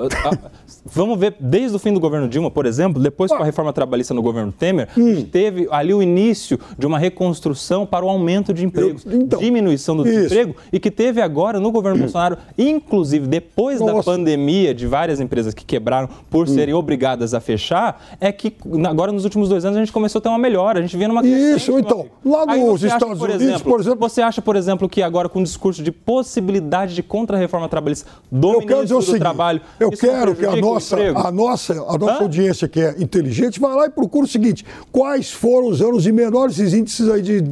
Vamos 0.86 1.20
ver, 1.20 1.36
desde 1.39 1.76
o 1.76 1.80
fim 1.80 1.93
do 1.93 1.99
governo 1.99 2.28
Dilma, 2.28 2.49
por 2.51 2.65
exemplo, 2.65 3.01
depois 3.01 3.32
com 3.32 3.41
a 3.41 3.45
reforma 3.45 3.72
trabalhista 3.74 4.13
no 4.13 4.22
governo 4.22 4.51
Temer, 4.51 4.89
hum. 4.97 5.24
teve 5.24 5.67
ali 5.72 5.93
o 5.93 6.01
início 6.01 6.59
de 6.78 6.86
uma 6.86 6.97
reconstrução 6.97 7.86
para 7.86 8.05
o 8.05 8.09
aumento 8.09 8.53
de 8.53 8.65
empregos, 8.65 9.05
Eu, 9.05 9.22
então, 9.22 9.39
diminuição 9.39 9.95
do 9.95 10.03
isso. 10.07 10.13
desemprego, 10.13 10.55
e 10.72 10.80
que 10.80 10.91
teve 10.91 11.22
agora 11.22 11.59
no 11.59 11.72
governo 11.72 11.97
hum. 11.97 12.01
Bolsonaro, 12.01 12.38
inclusive 12.57 13.28
depois 13.28 13.80
Nossa. 13.80 13.93
da 13.93 14.03
pandemia 14.03 14.74
de 14.74 14.88
várias 14.88 15.20
empresas 15.20 15.53
que 15.53 15.65
quebraram 15.65 16.09
por 16.30 16.43
hum. 16.43 16.47
serem 16.47 16.74
obrigadas 16.74 17.34
a 17.34 17.39
fechar, 17.39 18.17
é 18.20 18.32
que 18.32 18.53
agora 18.88 19.11
nos 19.11 19.24
últimos 19.24 19.49
dois 19.49 19.65
anos 19.65 19.78
a 19.78 19.80
gente 19.80 19.91
começou 19.91 20.20
a 20.20 20.22
ter 20.22 20.30
uma 20.30 20.38
melhora, 20.38 20.80
a 20.80 20.82
gente 20.82 20.95
via 20.95 21.07
numa 21.07 21.26
Isso, 21.26 21.78
então, 21.78 22.07
lá 22.26 22.45
nos 22.45 22.84
Estados 22.84 23.09
acha, 23.09 23.15
por 23.15 23.30
Unidos, 23.30 23.47
exemplo, 23.47 23.72
por 23.72 23.80
exemplo... 23.80 23.99
Você 23.99 24.22
acha, 24.22 24.41
por 24.41 24.55
exemplo, 24.55 24.89
que 24.89 25.01
agora 25.01 25.30
com 25.30 25.39
o 25.39 25.43
discurso 25.43 25.84
de 25.84 25.91
possibilidade 25.91 26.95
de 26.95 27.03
contra-reforma 27.03 27.67
trabalhista 27.67 28.09
do 28.32 28.53
eu 28.53 28.59
ministro 28.59 28.97
do 28.97 29.01
seguinte, 29.01 29.20
Trabalho... 29.20 29.61
Eu 29.80 29.91
quero 29.91 30.36
que 30.36 30.45
a 30.45 30.59
nossa, 30.62 30.97
a 30.97 31.32
nossa, 31.32 31.74
a 31.74 31.97
nossa 31.97 32.24
audiência 32.24 32.68
que 32.68 32.80
é 32.80 32.95
inteligente 32.99 33.60
vai 33.60 33.76
lá 33.76 33.86
e 33.86 33.89
procura 33.89 34.26
o 34.26 34.28
seguinte, 34.28 34.66
quais 34.91 35.32
foram 35.32 35.68
os 35.68 35.82
anos 35.82 36.03
de 36.03 36.12
menores 36.12 36.60
índices 36.60 37.10
aí 37.10 37.22
de 37.22 37.43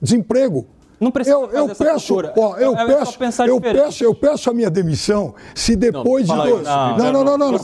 desemprego? 0.00 0.66
Não 0.98 1.10
precisa 1.10 1.36
eu, 1.36 1.50
eu 1.50 1.68
peço, 1.68 2.16
ó, 2.38 2.56
eu, 2.56 2.74
é, 2.74 2.86
peço, 2.86 3.18
eu 3.46 3.60
peço, 3.60 4.04
eu 4.04 4.14
peço 4.14 4.50
a 4.50 4.54
minha 4.54 4.70
demissão 4.70 5.34
se 5.54 5.76
depois 5.76 6.26
não, 6.26 6.38
de 6.38 6.50
dois. 6.50 6.64
Não, 6.64 6.96
não, 6.96 7.24
não, 7.24 7.38
não, 7.38 7.52
não. 7.52 7.58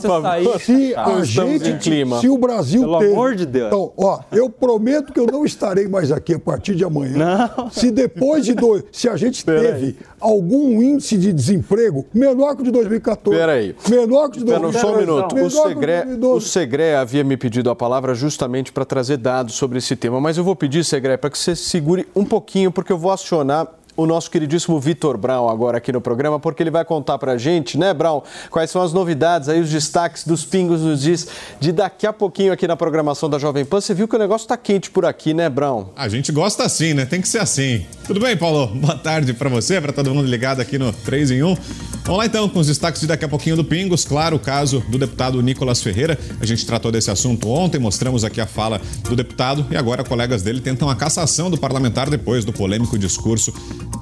Se 0.59 0.95
a 0.95 1.23
gente, 1.23 1.79
clima. 1.79 2.19
se 2.19 2.29
o 2.29 2.37
Brasil 2.37 2.81
Pelo 2.81 2.99
teve, 2.99 3.13
amor 3.13 3.35
de 3.35 3.45
Deus. 3.45 3.67
Então, 3.67 3.91
ó, 3.97 4.19
eu 4.31 4.49
prometo 4.49 5.11
que 5.11 5.19
eu 5.19 5.25
não 5.25 5.43
estarei 5.43 5.87
mais 5.87 6.11
aqui 6.11 6.35
a 6.35 6.39
partir 6.39 6.75
de 6.75 6.83
amanhã. 6.83 7.47
Não. 7.57 7.69
Se 7.71 7.89
depois 7.89 8.45
de 8.45 8.53
dois, 8.53 8.83
se 8.91 9.09
a 9.09 9.15
gente 9.15 9.43
Pera 9.43 9.73
teve 9.73 9.85
aí. 9.85 9.97
algum 10.19 10.81
índice 10.81 11.17
de 11.17 11.33
desemprego 11.33 12.05
menor 12.13 12.55
que 12.55 12.61
o 12.61 12.65
de 12.65 12.71
2014. 12.71 13.39
Peraí. 13.39 13.75
Menor 13.89 14.29
que 14.29 14.37
o 14.37 14.39
de 14.41 14.45
2014. 14.45 14.79
Só 14.79 14.93
um 14.93 14.99
minuto. 14.99 15.35
O 15.35 15.49
Segre, 15.49 16.25
o 16.25 16.39
Segre 16.39 16.93
havia 16.93 17.23
me 17.23 17.35
pedido 17.35 17.69
a 17.69 17.75
palavra 17.75 18.13
justamente 18.13 18.71
para 18.71 18.85
trazer 18.85 19.17
dados 19.17 19.55
sobre 19.55 19.79
esse 19.79 19.95
tema, 19.95 20.21
mas 20.21 20.37
eu 20.37 20.43
vou 20.43 20.55
pedir, 20.55 20.83
Segre, 20.83 21.17
para 21.17 21.29
que 21.29 21.37
você 21.37 21.55
segure 21.55 22.07
um 22.15 22.25
pouquinho, 22.25 22.71
porque 22.71 22.91
eu 22.91 22.97
vou 22.97 23.11
acionar 23.23 23.71
o 23.95 24.05
nosso 24.05 24.29
queridíssimo 24.31 24.79
Vitor 24.79 25.17
Brown 25.17 25.49
agora 25.49 25.77
aqui 25.77 25.91
no 25.91 26.01
programa, 26.01 26.39
porque 26.39 26.63
ele 26.63 26.71
vai 26.71 26.83
contar 26.83 27.17
pra 27.17 27.37
gente, 27.37 27.77
né, 27.77 27.93
Brown, 27.93 28.21
quais 28.49 28.71
são 28.71 28.81
as 28.81 28.93
novidades 28.93 29.49
aí, 29.49 29.59
os 29.59 29.69
destaques 29.69 30.25
dos 30.25 30.43
Pingos 30.43 30.81
nos 30.81 31.03
Diz 31.03 31.27
de 31.59 31.71
daqui 31.71 32.07
a 32.07 32.13
pouquinho 32.13 32.53
aqui 32.53 32.67
na 32.67 32.75
programação 32.75 33.29
da 33.29 33.37
Jovem 33.37 33.65
Pan. 33.65 33.81
Você 33.81 33.93
viu 33.93 34.07
que 34.07 34.15
o 34.15 34.19
negócio 34.19 34.47
tá 34.47 34.55
quente 34.55 34.89
por 34.89 35.05
aqui, 35.05 35.33
né, 35.33 35.49
Brown? 35.49 35.87
A 35.95 36.07
gente 36.07 36.31
gosta 36.31 36.63
assim, 36.63 36.93
né? 36.93 37.05
Tem 37.05 37.19
que 37.19 37.27
ser 37.27 37.39
assim. 37.39 37.85
Tudo 38.05 38.19
bem, 38.19 38.37
Paulo? 38.37 38.67
Boa 38.75 38.97
tarde 38.97 39.33
para 39.33 39.49
você, 39.49 39.81
para 39.81 39.91
todo 39.91 40.13
mundo 40.13 40.27
ligado 40.27 40.61
aqui 40.61 40.77
no 40.77 40.93
3 40.93 41.31
em 41.31 41.43
1. 41.43 41.57
Vamos 42.03 42.17
lá 42.17 42.25
então 42.25 42.49
com 42.49 42.59
os 42.59 42.67
destaques 42.67 43.01
de 43.01 43.07
daqui 43.07 43.25
a 43.25 43.29
pouquinho 43.29 43.55
do 43.55 43.63
Pingos. 43.63 44.05
Claro, 44.05 44.35
o 44.35 44.39
caso 44.39 44.83
do 44.89 44.97
deputado 44.97 45.41
Nicolas 45.41 45.81
Ferreira. 45.81 46.17
A 46.39 46.45
gente 46.45 46.65
tratou 46.65 46.91
desse 46.91 47.11
assunto 47.11 47.49
ontem, 47.49 47.79
mostramos 47.79 48.23
aqui 48.23 48.41
a 48.41 48.45
fala 48.45 48.81
do 49.03 49.15
deputado 49.15 49.65
e 49.71 49.75
agora 49.75 50.03
colegas 50.03 50.41
dele 50.41 50.61
tentam 50.61 50.89
a 50.89 50.95
cassação 50.95 51.49
do 51.49 51.57
parlamentar 51.57 52.09
depois 52.09 52.43
do 52.45 52.53
polêmico 52.53 52.97
discurso 52.97 53.53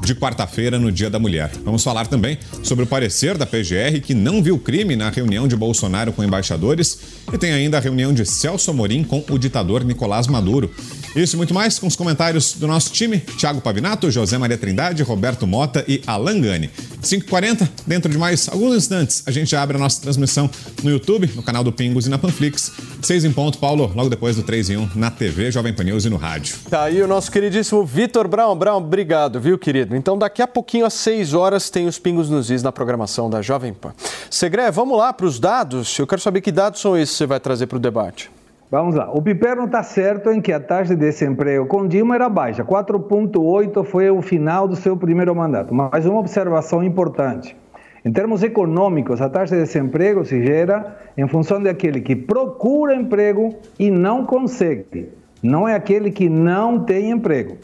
de 0.04 0.16
quarta-feira, 0.16 0.80
no 0.80 0.92
Dia 0.92 1.10
da 1.10 1.20
Mulher. 1.20 1.52
Vamos 1.64 1.84
falar 1.84 2.08
também 2.08 2.38
sobre 2.64 2.84
o 2.84 2.88
parecer 2.88 3.38
da 3.38 3.46
PGR, 3.46 4.02
que 4.04 4.14
não 4.14 4.42
viu 4.42 4.58
crime 4.58 4.96
na 4.96 5.10
reunião 5.10 5.48
de 5.48 5.56
Bolsonaro 5.56 6.12
com 6.12 6.24
embaixadores, 6.24 7.00
e 7.32 7.38
tem 7.38 7.52
ainda 7.52 7.78
a 7.78 7.82
reunião 7.82 8.14
de 8.14 8.26
Celso 8.26 8.72
Amorim 8.72 9.04
com 9.04 9.24
o 9.30 9.38
ditador 9.38 9.84
Nicolás 9.84 10.28
Maduro. 10.28 10.72
Isso 11.16 11.36
e 11.36 11.38
muito 11.38 11.54
mais 11.54 11.78
com 11.78 11.88
os 11.88 11.96
comentários 11.96 12.54
do 12.54 12.68
nosso 12.68 12.92
time: 12.92 13.20
Thiago 13.20 13.60
Pavinato, 13.60 14.10
José 14.10 14.38
Maria 14.38 14.58
Trindade, 14.58 15.04
Roberto 15.04 15.46
Mota 15.46 15.84
e 15.86 16.02
Alan 16.08 16.40
Gani. 16.40 16.70
5h40, 17.02 17.68
dentro 17.86 18.10
de 18.10 18.18
mais 18.18 18.48
alguns 18.48 18.76
instantes, 18.76 19.24
a 19.26 19.32
gente 19.32 19.54
abre 19.54 19.76
a 19.76 19.80
nossa 19.80 20.02
transmissão 20.02 20.50
no 20.82 20.90
YouTube, 20.90 21.30
no 21.36 21.44
canal 21.44 21.64
do 21.64 21.72
Pingos 21.72 22.08
e 22.08 22.10
na 22.10 22.18
Panflix. 22.18 22.72
6 23.02 23.26
em 23.26 23.32
ponto, 23.34 23.58
Paulo, 23.58 23.92
logo 23.94 24.10
depois 24.10 24.38
do 24.38 24.44
3 24.44 24.70
em 24.70 24.78
1, 24.78 24.90
na 24.96 25.12
TV, 25.12 25.52
Jovem 25.52 25.74
Pan 25.74 25.84
News 25.84 26.06
e 26.06 26.10
no 26.10 26.16
rádio. 26.16 26.56
Tá 26.70 26.84
aí 26.84 27.02
o 27.02 27.08
nosso 27.08 27.30
queridíssimo 27.30 27.86
Vitor 27.86 28.28
Brown. 28.28 28.56
Brown, 28.56 28.78
obrigado, 28.78 29.40
viu, 29.40 29.58
querido? 29.58 29.96
Então, 29.96 30.18
daqui 30.18 30.42
a 30.42 30.48
pouquinho, 30.48 30.86
às 30.86 30.94
6 30.94 31.34
horas, 31.34 31.70
tem 31.70 31.88
os 31.88 32.00
Pingos 32.00 32.30
nos 32.30 32.50
Is 32.50 32.64
na 32.64 32.72
programação 32.72 33.30
da 33.30 33.42
Jovem 33.42 33.74
Pan. 33.74 33.94
Segré, 34.30 34.72
vamos 34.72 34.98
lá 34.98 35.12
para 35.12 35.26
os 35.26 35.40
dados. 35.40 35.98
Eu 36.00 36.08
quero 36.08 36.22
saber 36.22 36.40
que 36.40 36.52
dados 36.52 36.80
são 36.80 36.98
esses 36.98 37.14
que 37.14 37.18
você 37.18 37.26
vai 37.26 37.40
trazer 37.40 37.68
para 37.68 37.78
o 37.78 37.80
debate. 37.82 38.30
Vamos 38.72 38.96
lá. 38.96 39.12
O 39.12 39.22
Piperno 39.22 39.66
está 39.66 39.84
certo 39.84 40.32
em 40.32 40.40
que 40.40 40.54
a 40.54 40.58
taxa 40.58 40.96
de 40.96 41.02
desemprego 41.02 41.66
com 41.66 41.86
Dilma 41.86 42.16
era 42.16 42.30
baixa. 42.30 42.64
4,8 42.64 43.84
foi 43.84 44.10
o 44.10 44.22
final 44.22 44.66
do 44.66 44.78
seu 44.78 44.96
primeiro 44.96 45.36
mandato. 45.36 45.76
Mas 45.76 46.06
uma 46.06 46.22
observação 46.22 46.82
importante. 46.82 47.54
Em 48.06 48.14
termos 48.14 48.44
econômicos, 48.44 49.22
a 49.22 49.28
taxa 49.28 49.58
de 49.58 49.64
desemprego 49.64 50.24
se 50.24 50.42
gera 50.42 50.98
em 51.18 51.28
função 51.28 51.62
daquele 51.62 52.00
que 52.00 52.16
procura 52.16 52.96
emprego 52.96 53.54
e 53.78 53.92
não 53.92 54.26
consegue. 54.26 55.10
Não 55.44 55.68
é 55.68 55.76
aquele 55.76 56.10
que 56.10 56.30
não 56.30 56.80
tem 56.80 57.12
emprego. 57.12 57.58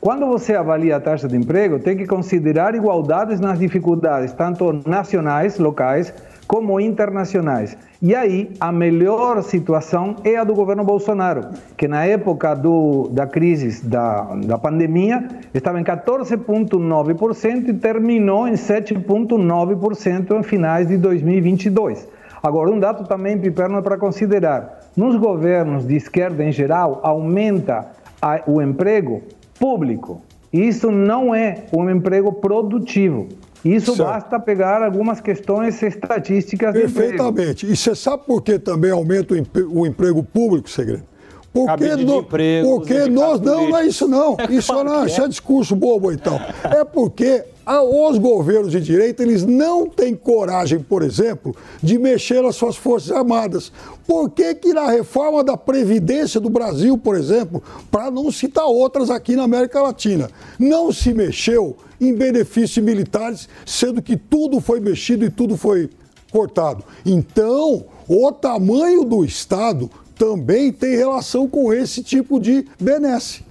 Quando 0.00 0.26
você 0.26 0.54
avalia 0.54 0.96
a 0.96 1.00
taxa 1.00 1.28
de 1.28 1.36
emprego, 1.36 1.78
tem 1.78 1.94
que 1.94 2.06
considerar 2.06 2.74
igualdades 2.74 3.38
nas 3.38 3.58
dificuldades, 3.58 4.32
tanto 4.32 4.80
nacionais, 4.86 5.58
locais, 5.58 6.12
como 6.46 6.80
internacionais. 6.80 7.76
E 8.06 8.14
aí, 8.14 8.50
a 8.60 8.70
melhor 8.70 9.42
situação 9.42 10.16
é 10.24 10.36
a 10.36 10.44
do 10.44 10.52
governo 10.52 10.84
Bolsonaro, 10.84 11.46
que 11.74 11.88
na 11.88 12.04
época 12.04 12.54
do, 12.54 13.08
da 13.10 13.26
crise 13.26 13.82
da, 13.82 14.24
da 14.44 14.58
pandemia 14.58 15.26
estava 15.54 15.80
em 15.80 15.84
14,9% 15.84 17.68
e 17.68 17.72
terminou 17.72 18.46
em 18.46 18.52
7,9% 18.52 20.38
em 20.38 20.42
finais 20.42 20.88
de 20.88 20.98
2022. 20.98 22.06
Agora, 22.42 22.70
um 22.70 22.78
dado 22.78 23.08
também, 23.08 23.38
Piperno, 23.38 23.78
é 23.78 23.80
para 23.80 23.96
considerar. 23.96 24.80
Nos 24.94 25.16
governos 25.16 25.86
de 25.86 25.96
esquerda 25.96 26.44
em 26.44 26.52
geral, 26.52 27.00
aumenta 27.02 27.86
a, 28.20 28.42
o 28.46 28.60
emprego 28.60 29.22
público. 29.58 30.20
Isso 30.52 30.92
não 30.92 31.34
é 31.34 31.64
um 31.72 31.88
emprego 31.88 32.34
produtivo. 32.34 33.28
Isso 33.64 33.96
certo. 33.96 34.08
basta 34.08 34.38
pegar 34.38 34.82
algumas 34.82 35.20
questões 35.20 35.82
estatísticas. 35.82 36.72
Perfeitamente. 36.72 37.66
E 37.66 37.74
você 37.74 37.94
sabe 37.94 38.24
por 38.26 38.42
que 38.42 38.58
também 38.58 38.90
aumenta 38.90 39.34
o 39.70 39.86
emprego 39.86 40.22
público, 40.22 40.68
segredo? 40.68 41.04
Porque, 41.52 41.94
no, 41.94 42.18
empregos, 42.18 42.68
porque 42.68 43.08
nós 43.08 43.40
não, 43.40 43.70
não 43.70 43.78
é 43.78 43.86
isso 43.86 44.08
não. 44.08 44.36
É 44.40 44.52
isso, 44.52 44.72
claro 44.72 44.88
não, 44.88 45.06
isso 45.06 45.20
é. 45.20 45.24
é 45.24 45.28
discurso 45.28 45.76
bobo 45.76 46.10
então. 46.10 46.40
É 46.64 46.84
porque 46.84 47.44
os 47.66 48.18
governos 48.18 48.72
de 48.72 48.80
direita 48.80 49.22
eles 49.22 49.44
não 49.44 49.88
têm 49.88 50.14
coragem, 50.14 50.78
por 50.78 51.02
exemplo, 51.02 51.56
de 51.82 51.98
mexer 51.98 52.42
nas 52.42 52.56
suas 52.56 52.76
forças 52.76 53.10
armadas. 53.10 53.72
Por 54.06 54.30
que, 54.30 54.54
que 54.54 54.74
na 54.74 54.90
reforma 54.90 55.42
da 55.42 55.56
Previdência 55.56 56.38
do 56.38 56.50
Brasil, 56.50 56.98
por 56.98 57.16
exemplo, 57.16 57.62
para 57.90 58.10
não 58.10 58.30
citar 58.30 58.66
outras 58.66 59.10
aqui 59.10 59.34
na 59.34 59.44
América 59.44 59.80
Latina, 59.80 60.30
não 60.58 60.92
se 60.92 61.14
mexeu 61.14 61.76
em 62.00 62.14
benefícios 62.14 62.84
militares, 62.84 63.48
sendo 63.64 64.02
que 64.02 64.16
tudo 64.16 64.60
foi 64.60 64.80
mexido 64.80 65.24
e 65.24 65.30
tudo 65.30 65.56
foi 65.56 65.88
cortado? 66.30 66.84
Então, 67.06 67.86
o 68.06 68.30
tamanho 68.32 69.04
do 69.04 69.24
Estado 69.24 69.90
também 70.14 70.70
tem 70.70 70.96
relação 70.96 71.48
com 71.48 71.72
esse 71.72 72.02
tipo 72.02 72.38
de 72.38 72.66
benesse. 72.78 73.42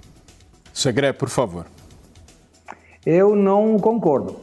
Segre, 0.74 1.14
por 1.14 1.30
favor. 1.30 1.66
Eu 3.06 3.36
não 3.36 3.78
concordo. 3.78 4.36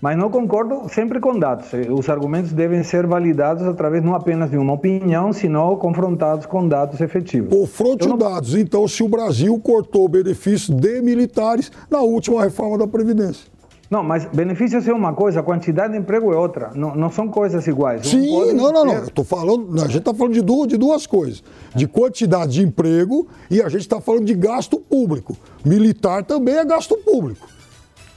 Mas 0.00 0.16
não 0.16 0.30
concordo 0.30 0.88
sempre 0.88 1.18
com 1.18 1.36
dados. 1.36 1.70
Os 1.90 2.08
argumentos 2.08 2.52
devem 2.52 2.84
ser 2.84 3.04
validados 3.04 3.64
através 3.64 4.02
não 4.04 4.14
apenas 4.14 4.48
de 4.48 4.56
uma 4.56 4.74
opinião, 4.74 5.32
senão 5.32 5.74
confrontados 5.76 6.46
com 6.46 6.66
dados 6.68 7.00
efetivos. 7.00 7.50
Confronte 7.50 8.06
não... 8.06 8.16
dados. 8.16 8.54
Então, 8.54 8.86
se 8.86 9.02
o 9.02 9.08
Brasil 9.08 9.58
cortou 9.58 10.08
benefícios 10.08 10.70
de 10.70 11.02
militares 11.02 11.72
na 11.90 12.00
última 12.00 12.44
reforma 12.44 12.78
da 12.78 12.86
Previdência. 12.86 13.58
Não, 13.90 14.04
mas 14.04 14.26
benefícios 14.26 14.86
é 14.86 14.92
uma 14.92 15.14
coisa, 15.14 15.42
quantidade 15.42 15.94
de 15.94 15.98
emprego 15.98 16.32
é 16.32 16.36
outra. 16.36 16.70
Não, 16.74 16.94
não 16.94 17.10
são 17.10 17.26
coisas 17.28 17.66
iguais. 17.66 18.06
Sim, 18.06 18.52
não, 18.52 18.70
não, 18.70 18.84
não. 18.84 18.94
Eu 18.94 19.10
tô 19.10 19.24
falando, 19.24 19.74
a 19.76 19.86
gente 19.86 19.98
está 19.98 20.12
falando 20.12 20.34
de 20.34 20.42
duas, 20.42 20.68
de 20.68 20.76
duas 20.76 21.06
coisas: 21.06 21.42
de 21.74 21.88
quantidade 21.88 22.52
de 22.52 22.62
emprego 22.62 23.26
e 23.50 23.62
a 23.62 23.68
gente 23.70 23.80
está 23.80 23.98
falando 23.98 24.26
de 24.26 24.34
gasto 24.34 24.78
público. 24.78 25.34
Militar 25.64 26.22
também 26.22 26.56
é 26.56 26.64
gasto 26.66 26.98
público. 26.98 27.47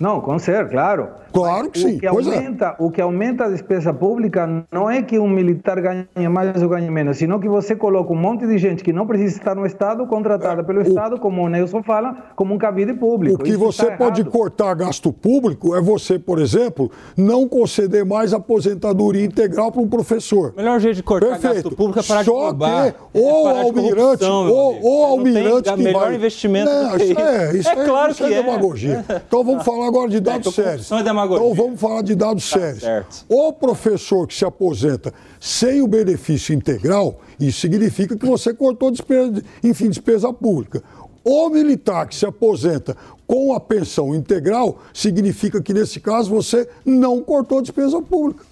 Não, 0.02 0.20
com 0.20 0.40
ser, 0.40 0.68
claro. 0.68 1.10
Claro 1.32 1.70
que 1.70 1.80
sim. 1.80 1.98
O 1.98 2.00
que, 2.00 2.08
aumenta, 2.08 2.66
é. 2.66 2.76
o 2.80 2.92
que 2.92 3.02
aumenta 3.02 3.46
a 3.46 3.50
despesa 3.50 3.94
pública 3.94 4.66
não 4.72 4.90
é 4.90 5.02
que 5.02 5.18
um 5.18 5.30
militar 5.30 5.80
ganhe 5.82 6.08
mais 6.30 6.62
ou 6.62 6.70
ganhe 6.70 6.90
menos, 6.90 7.18
sino 7.18 7.40
que 7.40 7.48
você 7.48 7.76
coloca 7.76 8.12
um 8.12 8.16
monte 8.16 8.46
de 8.46 8.58
gente 8.58 8.84
que 8.84 8.92
não 8.92 9.08
precisa 9.08 9.38
estar 9.38 9.56
no 9.56 9.66
Estado, 9.66 10.06
contratada 10.06 10.62
é, 10.62 10.64
pelo 10.64 10.80
o, 10.80 10.82
Estado, 10.82 11.20
como 11.20 11.44
o 11.44 11.50
Nelson 11.50 11.82
fala, 11.84 12.16
como 12.36 12.54
um 12.54 12.58
cabide 12.58 12.94
público. 12.94 13.42
O 13.42 13.44
que 13.44 13.52
Isso 13.52 13.60
você 13.60 13.92
pode 13.92 14.22
errado. 14.22 14.32
cortar 14.32 14.74
gasto 14.74 15.12
público 15.14 15.76
é 15.76 15.82
você, 15.82 16.20
por 16.20 16.40
exemplo, 16.40 16.92
não 17.16 17.48
conceder 17.48 18.06
mais 18.06 18.34
aposentadoria 18.34 19.24
integral 19.24 19.72
para 19.72 19.82
um 19.82 19.88
professor. 19.88 20.54
O 20.54 20.58
melhor 20.58 20.80
jeito 20.80 20.98
de 20.98 21.04
cortar 21.04 21.30
Perfeito. 21.40 21.56
gasto 21.56 21.76
público 21.76 22.00
é 22.00 22.04
parar 22.04 22.26
Só 22.26 22.32
de 22.32 22.46
roubar. 22.46 22.92
que 22.92 22.98
ou 23.14 23.50
é 23.50 23.62
almirante, 23.62 24.24
ou, 24.24 24.82
ou 24.82 25.06
almirante 25.06 25.74
que 25.74 25.84
melhor 25.84 26.06
vai... 26.06 26.16
investimento 26.16 26.72
não, 26.72 26.98
isso 26.98 27.20
é, 27.20 27.58
isso 27.58 27.70
é, 27.70 27.72
é 27.72 27.86
claro 27.86 28.12
isso 28.12 28.24
que 28.24 28.34
é, 28.34 28.38
é 28.38 28.44
demagogia. 28.44 29.06
Então 29.28 29.44
vamos 29.44 29.64
falar 29.66 29.88
agora 29.88 30.10
de 30.10 30.20
dados 30.20 30.54
sérios. 30.54 30.92
É 30.92 31.04
demagogia. 31.22 31.46
Então 31.46 31.66
vamos 31.66 31.80
falar 31.80 32.02
de 32.02 32.16
dados 32.16 32.50
tá 32.50 32.60
sérios. 32.60 32.84
Certo. 32.84 33.26
O 33.30 33.54
professor 33.54 34.28
que 34.28 34.34
se 34.34 34.46
aposenta 34.46 35.14
sem 35.40 35.82
o 35.82 35.88
benefício 35.88 36.54
integral, 36.54 37.20
isso 37.40 37.60
significa 37.60 38.16
que 38.16 38.26
você 38.26 38.54
cortou 38.54 38.92
despesa, 38.92 39.42
enfim, 39.64 39.90
despesa 39.90 40.32
pública. 40.34 40.84
O 41.24 41.50
militar 41.50 42.08
que 42.08 42.16
se 42.16 42.26
aposenta 42.26 42.98
com 43.28 43.54
a 43.54 43.60
pensão 43.60 44.14
integral, 44.14 44.80
significa 44.94 45.62
que 45.62 45.74
nesse 45.74 46.02
caso 46.02 46.30
você 46.30 46.68
não 46.84 47.22
cortou 47.22 47.62
despesa 47.62 48.02
pública. 48.02 48.44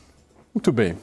Muito 0.53 0.71
bem. 0.71 0.97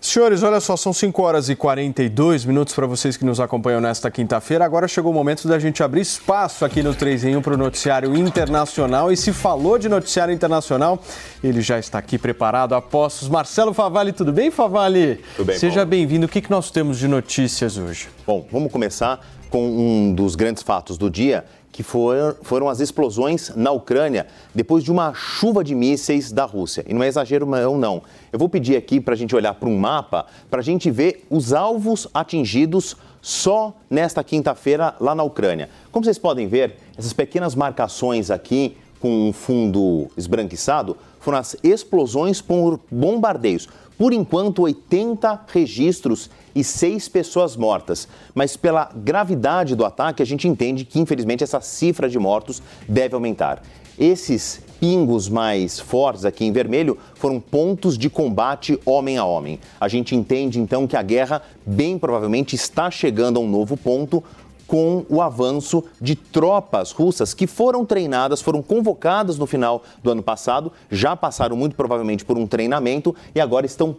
Senhores, 0.00 0.42
olha 0.44 0.60
só, 0.60 0.76
são 0.76 0.92
5 0.92 1.22
horas 1.22 1.48
e 1.48 1.56
42 1.56 2.44
minutos 2.44 2.72
para 2.72 2.86
vocês 2.86 3.16
que 3.16 3.24
nos 3.24 3.40
acompanham 3.40 3.80
nesta 3.80 4.10
quinta-feira. 4.10 4.64
Agora 4.64 4.86
chegou 4.86 5.10
o 5.10 5.14
momento 5.14 5.48
da 5.48 5.58
gente 5.58 5.82
abrir 5.82 6.00
espaço 6.00 6.64
aqui 6.64 6.82
no 6.82 6.94
3 6.94 7.24
em 7.24 7.36
1 7.36 7.42
para 7.42 7.54
o 7.54 7.56
noticiário 7.56 8.16
internacional. 8.16 9.10
E 9.10 9.16
se 9.16 9.32
falou 9.32 9.76
de 9.76 9.88
noticiário 9.88 10.32
internacional, 10.32 11.02
ele 11.42 11.60
já 11.60 11.80
está 11.80 11.98
aqui 11.98 12.16
preparado 12.16 12.74
a 12.74 12.80
postos. 12.80 13.28
Marcelo 13.28 13.74
Favalli, 13.74 14.12
tudo 14.12 14.32
bem, 14.32 14.52
Favalli? 14.52 15.20
Tudo 15.36 15.46
bem, 15.46 15.58
Seja 15.58 15.84
bem-vindo. 15.84 16.26
O 16.26 16.28
que, 16.28 16.40
que 16.40 16.50
nós 16.50 16.70
temos 16.70 16.98
de 16.98 17.08
notícias 17.08 17.76
hoje? 17.76 18.08
Bom, 18.24 18.46
vamos 18.52 18.70
começar 18.70 19.20
com 19.50 19.68
um 19.68 20.14
dos 20.14 20.34
grandes 20.34 20.62
fatos 20.62 20.96
do 20.96 21.10
dia, 21.10 21.44
que 21.72 21.82
foram, 21.82 22.36
foram 22.42 22.68
as 22.68 22.78
explosões 22.80 23.50
na 23.56 23.72
Ucrânia 23.72 24.26
depois 24.54 24.84
de 24.84 24.92
uma 24.92 25.14
chuva 25.14 25.64
de 25.64 25.74
mísseis 25.74 26.30
da 26.30 26.44
Rússia. 26.44 26.84
E 26.86 26.92
não 26.92 27.02
é 27.02 27.08
exagero, 27.08 27.46
não, 27.46 27.78
não. 27.78 28.02
Eu 28.30 28.38
vou 28.38 28.48
pedir 28.48 28.76
aqui 28.76 29.00
para 29.00 29.14
a 29.14 29.16
gente 29.16 29.34
olhar 29.34 29.54
para 29.54 29.68
um 29.68 29.78
mapa, 29.78 30.26
para 30.50 30.60
a 30.60 30.62
gente 30.62 30.90
ver 30.90 31.26
os 31.30 31.54
alvos 31.54 32.06
atingidos 32.12 32.94
só 33.22 33.74
nesta 33.88 34.22
quinta-feira 34.22 34.94
lá 35.00 35.14
na 35.14 35.22
Ucrânia. 35.22 35.70
Como 35.90 36.04
vocês 36.04 36.18
podem 36.18 36.46
ver, 36.46 36.76
essas 36.96 37.14
pequenas 37.14 37.54
marcações 37.54 38.30
aqui 38.30 38.76
com 39.00 39.28
um 39.28 39.32
fundo 39.32 40.08
esbranquiçado 40.16 40.96
foram 41.18 41.38
as 41.38 41.56
explosões 41.62 42.42
por 42.42 42.78
bombardeios. 42.90 43.68
Por 43.96 44.12
enquanto, 44.12 44.62
80 44.62 45.46
registros 45.48 46.28
e 46.54 46.64
seis 46.64 47.08
pessoas 47.08 47.56
mortas. 47.56 48.08
Mas 48.34 48.56
pela 48.56 48.90
gravidade 48.94 49.74
do 49.74 49.84
ataque, 49.84 50.22
a 50.22 50.26
gente 50.26 50.48
entende 50.48 50.84
que, 50.84 51.00
infelizmente, 51.00 51.44
essa 51.44 51.60
cifra 51.60 52.08
de 52.08 52.18
mortos 52.18 52.62
deve 52.88 53.14
aumentar. 53.14 53.62
Esses 53.98 54.62
pingos 54.80 55.28
mais 55.28 55.78
fortes 55.78 56.24
aqui 56.24 56.44
em 56.44 56.50
vermelho 56.50 56.98
foram 57.14 57.38
pontos 57.38 57.96
de 57.96 58.10
combate 58.10 58.80
homem 58.84 59.18
a 59.18 59.24
homem. 59.24 59.60
A 59.80 59.86
gente 59.86 60.16
entende 60.16 60.58
então 60.58 60.86
que 60.86 60.96
a 60.96 61.02
guerra 61.02 61.42
bem 61.64 61.98
provavelmente 61.98 62.56
está 62.56 62.90
chegando 62.90 63.38
a 63.38 63.42
um 63.42 63.48
novo 63.48 63.76
ponto 63.76 64.24
com 64.66 65.04
o 65.10 65.20
avanço 65.20 65.84
de 66.00 66.16
tropas 66.16 66.92
russas 66.92 67.34
que 67.34 67.46
foram 67.46 67.84
treinadas, 67.84 68.40
foram 68.40 68.62
convocadas 68.62 69.38
no 69.38 69.46
final 69.46 69.82
do 70.02 70.10
ano 70.10 70.22
passado, 70.22 70.72
já 70.90 71.14
passaram 71.14 71.54
muito 71.54 71.76
provavelmente 71.76 72.24
por 72.24 72.38
um 72.38 72.46
treinamento 72.46 73.14
e 73.34 73.40
agora 73.40 73.66
estão 73.66 73.92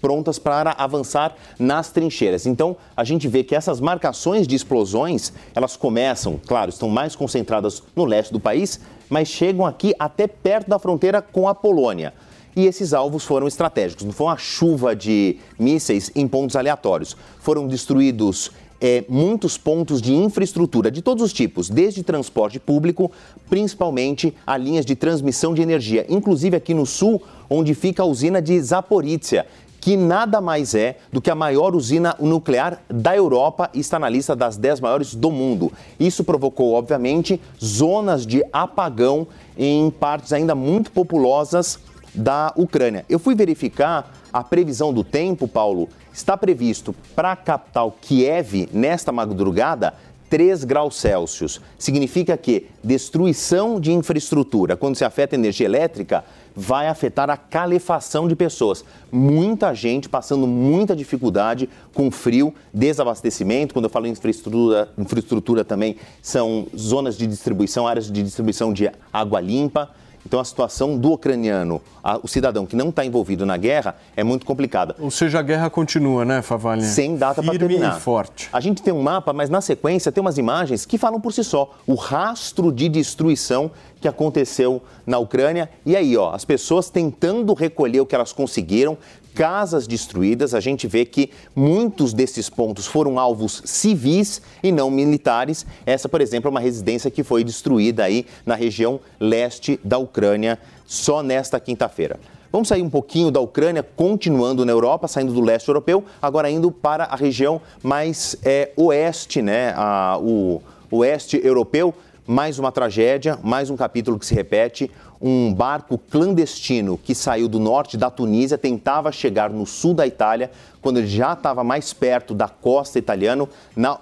prontas 0.00 0.38
para 0.38 0.72
avançar 0.72 1.34
nas 1.58 1.90
trincheiras. 1.90 2.46
Então, 2.46 2.76
a 2.96 3.04
gente 3.04 3.28
vê 3.28 3.44
que 3.44 3.54
essas 3.54 3.80
marcações 3.80 4.46
de 4.46 4.56
explosões, 4.56 5.32
elas 5.54 5.76
começam, 5.76 6.40
claro, 6.46 6.70
estão 6.70 6.88
mais 6.88 7.14
concentradas 7.14 7.82
no 7.94 8.04
leste 8.04 8.32
do 8.32 8.40
país, 8.40 8.80
mas 9.08 9.28
chegam 9.28 9.66
aqui 9.66 9.94
até 9.98 10.26
perto 10.26 10.68
da 10.68 10.78
fronteira 10.78 11.20
com 11.20 11.48
a 11.48 11.54
Polônia. 11.54 12.14
E 12.56 12.66
esses 12.66 12.92
alvos 12.92 13.24
foram 13.24 13.46
estratégicos, 13.46 14.04
não 14.04 14.12
foi 14.12 14.26
uma 14.26 14.36
chuva 14.36 14.96
de 14.96 15.38
mísseis 15.58 16.10
em 16.16 16.26
pontos 16.26 16.56
aleatórios. 16.56 17.16
Foram 17.38 17.68
destruídos 17.68 18.50
é, 18.80 19.04
muitos 19.08 19.58
pontos 19.58 20.00
de 20.00 20.14
infraestrutura 20.14 20.90
de 20.90 21.02
todos 21.02 21.22
os 21.22 21.32
tipos, 21.32 21.68
desde 21.68 22.02
transporte 22.02 22.58
público, 22.58 23.12
principalmente 23.48 24.34
a 24.46 24.56
linhas 24.56 24.86
de 24.86 24.96
transmissão 24.96 25.52
de 25.52 25.60
energia, 25.60 26.06
inclusive 26.08 26.56
aqui 26.56 26.72
no 26.72 26.86
sul, 26.86 27.22
onde 27.48 27.74
fica 27.74 28.02
a 28.02 28.06
usina 28.06 28.40
de 28.40 28.58
Zaporizhia, 28.60 29.46
que 29.80 29.96
nada 29.96 30.40
mais 30.40 30.74
é 30.74 30.98
do 31.10 31.20
que 31.20 31.30
a 31.30 31.34
maior 31.34 31.74
usina 31.74 32.14
nuclear 32.20 32.82
da 32.88 33.16
Europa 33.16 33.70
e 33.72 33.80
está 33.80 33.98
na 33.98 34.08
lista 34.08 34.36
das 34.36 34.56
10 34.56 34.80
maiores 34.80 35.14
do 35.14 35.30
mundo. 35.30 35.72
Isso 35.98 36.22
provocou, 36.22 36.74
obviamente, 36.74 37.40
zonas 37.62 38.26
de 38.26 38.44
apagão 38.52 39.26
em 39.56 39.90
partes 39.90 40.32
ainda 40.32 40.54
muito 40.54 40.92
populosas 40.92 41.78
da 42.14 42.52
Ucrânia. 42.56 43.04
Eu 43.08 43.18
fui 43.18 43.34
verificar 43.34 44.12
a 44.32 44.44
previsão 44.44 44.92
do 44.92 45.02
tempo, 45.02 45.48
Paulo. 45.48 45.88
Está 46.12 46.36
previsto 46.36 46.94
para 47.14 47.32
a 47.32 47.36
capital 47.36 47.96
Kiev, 48.00 48.68
nesta 48.72 49.12
madrugada, 49.12 49.94
3 50.28 50.62
graus 50.64 50.96
Celsius. 50.96 51.60
Significa 51.78 52.36
que 52.36 52.68
destruição 52.82 53.80
de 53.80 53.92
infraestrutura, 53.92 54.76
quando 54.76 54.96
se 54.96 55.04
afeta 55.04 55.34
energia 55.34 55.66
elétrica, 55.66 56.24
vai 56.54 56.88
afetar 56.88 57.30
a 57.30 57.36
calefação 57.36 58.28
de 58.28 58.36
pessoas. 58.36 58.84
Muita 59.10 59.74
gente 59.74 60.08
passando 60.08 60.46
muita 60.46 60.94
dificuldade 60.94 61.68
com 61.94 62.10
frio, 62.10 62.54
desabastecimento. 62.72 63.74
Quando 63.74 63.86
eu 63.86 63.90
falo 63.90 64.06
em 64.06 64.10
infraestrutura, 64.10 64.90
infraestrutura 64.98 65.64
também 65.64 65.96
são 66.22 66.66
zonas 66.76 67.16
de 67.16 67.26
distribuição, 67.26 67.86
áreas 67.86 68.10
de 68.10 68.22
distribuição 68.22 68.72
de 68.72 68.90
água 69.12 69.40
limpa. 69.40 69.90
Então 70.24 70.38
a 70.38 70.44
situação 70.44 70.98
do 70.98 71.12
ucraniano, 71.12 71.80
a, 72.02 72.18
o 72.22 72.28
cidadão 72.28 72.66
que 72.66 72.76
não 72.76 72.90
está 72.90 73.04
envolvido 73.04 73.46
na 73.46 73.56
guerra, 73.56 73.96
é 74.16 74.22
muito 74.22 74.44
complicada. 74.44 74.94
Ou 74.98 75.10
seja, 75.10 75.38
a 75.38 75.42
guerra 75.42 75.70
continua, 75.70 76.24
né, 76.24 76.42
Favalha? 76.42 76.82
Sem 76.82 77.16
data 77.16 77.42
para 77.42 77.58
terminar. 77.58 77.96
E 77.96 78.00
forte. 78.00 78.48
A 78.52 78.60
gente 78.60 78.82
tem 78.82 78.92
um 78.92 79.02
mapa, 79.02 79.32
mas 79.32 79.48
na 79.48 79.60
sequência 79.60 80.12
tem 80.12 80.20
umas 80.20 80.38
imagens 80.38 80.84
que 80.84 80.98
falam 80.98 81.20
por 81.20 81.32
si 81.32 81.42
só. 81.42 81.74
O 81.86 81.94
rastro 81.94 82.70
de 82.70 82.88
destruição 82.88 83.70
que 84.00 84.08
aconteceu 84.08 84.82
na 85.06 85.18
Ucrânia. 85.18 85.68
E 85.84 85.94
aí, 85.94 86.16
ó, 86.16 86.32
as 86.34 86.44
pessoas 86.44 86.88
tentando 86.88 87.52
recolher 87.52 88.00
o 88.00 88.06
que 88.06 88.14
elas 88.14 88.32
conseguiram, 88.32 88.96
casas 89.34 89.86
destruídas. 89.86 90.54
A 90.54 90.60
gente 90.60 90.86
vê 90.86 91.04
que 91.04 91.30
muitos 91.54 92.12
desses 92.12 92.50
pontos 92.50 92.86
foram 92.86 93.18
alvos 93.18 93.62
civis 93.64 94.42
e 94.62 94.70
não 94.70 94.90
militares. 94.90 95.64
Essa, 95.86 96.08
por 96.08 96.20
exemplo, 96.20 96.48
é 96.48 96.50
uma 96.50 96.60
residência 96.60 97.10
que 97.10 97.22
foi 97.22 97.42
destruída 97.42 98.04
aí 98.04 98.26
na 98.44 98.54
região 98.54 99.00
leste 99.18 99.80
da 99.82 99.98
Ucrânia 99.98 100.58
só 100.86 101.22
nesta 101.22 101.58
quinta-feira. 101.58 102.18
Vamos 102.52 102.66
sair 102.66 102.82
um 102.82 102.90
pouquinho 102.90 103.30
da 103.30 103.38
Ucrânia, 103.38 103.80
continuando 103.80 104.64
na 104.64 104.72
Europa, 104.72 105.06
saindo 105.06 105.32
do 105.32 105.40
leste 105.40 105.68
europeu, 105.68 106.04
agora 106.20 106.50
indo 106.50 106.72
para 106.72 107.04
a 107.04 107.14
região 107.14 107.60
mais 107.80 108.34
é, 108.44 108.72
oeste, 108.76 109.40
né? 109.40 109.72
A, 109.76 110.18
o 110.20 110.60
oeste 110.90 111.40
europeu 111.44 111.94
mais 112.26 112.60
uma 112.60 112.70
tragédia, 112.70 113.36
mais 113.42 113.70
um 113.70 113.76
capítulo 113.76 114.16
que 114.16 114.24
se 114.24 114.34
repete. 114.34 114.88
Um 115.20 115.52
barco 115.52 115.98
clandestino 115.98 116.96
que 116.96 117.14
saiu 117.14 117.46
do 117.46 117.58
norte 117.58 117.96
da 117.96 118.10
Tunísia 118.10 118.56
tentava 118.56 119.12
chegar 119.12 119.50
no 119.50 119.66
sul 119.66 119.92
da 119.92 120.06
Itália, 120.06 120.50
quando 120.80 120.98
ele 120.98 121.06
já 121.06 121.34
estava 121.34 121.62
mais 121.62 121.92
perto 121.92 122.32
da 122.34 122.48
costa 122.48 122.98
italiana, 122.98 123.46
na, 123.76 123.98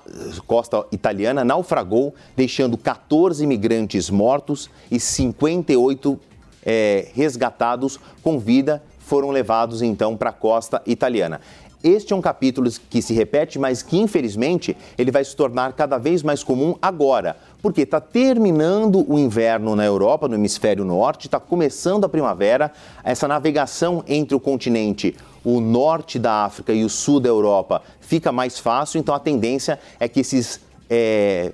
costa 0.46 0.86
italiana, 0.92 1.44
naufragou, 1.44 2.14
deixando 2.36 2.78
14 2.78 3.42
imigrantes 3.42 4.10
mortos 4.10 4.70
e 4.90 5.00
58 5.00 6.20
é, 6.64 7.08
resgatados 7.14 7.98
com 8.22 8.38
vida 8.38 8.82
foram 9.08 9.30
levados 9.30 9.80
então 9.80 10.16
para 10.16 10.30
a 10.30 10.34
costa 10.34 10.82
italiana. 10.86 11.40
Este 11.82 12.12
é 12.12 12.16
um 12.16 12.20
capítulo 12.20 12.68
que 12.90 13.00
se 13.00 13.14
repete, 13.14 13.58
mas 13.58 13.82
que 13.82 13.96
infelizmente 13.98 14.76
ele 14.96 15.12
vai 15.12 15.24
se 15.24 15.36
tornar 15.36 15.72
cada 15.74 15.96
vez 15.96 16.24
mais 16.24 16.42
comum 16.42 16.74
agora, 16.82 17.36
porque 17.62 17.82
está 17.82 18.00
terminando 18.00 19.04
o 19.08 19.16
inverno 19.16 19.76
na 19.76 19.84
Europa, 19.84 20.26
no 20.26 20.34
hemisfério 20.34 20.84
norte, 20.84 21.28
está 21.28 21.38
começando 21.38 22.04
a 22.04 22.08
primavera, 22.08 22.72
essa 23.04 23.28
navegação 23.28 24.02
entre 24.08 24.34
o 24.34 24.40
continente, 24.40 25.16
o 25.44 25.60
norte 25.60 26.18
da 26.18 26.44
África 26.44 26.72
e 26.72 26.84
o 26.84 26.88
sul 26.88 27.20
da 27.20 27.28
Europa 27.28 27.82
fica 28.00 28.32
mais 28.32 28.58
fácil, 28.58 28.98
então 28.98 29.14
a 29.14 29.20
tendência 29.20 29.78
é 30.00 30.08
que 30.08 30.20
esses 30.20 30.60
é, 30.90 31.52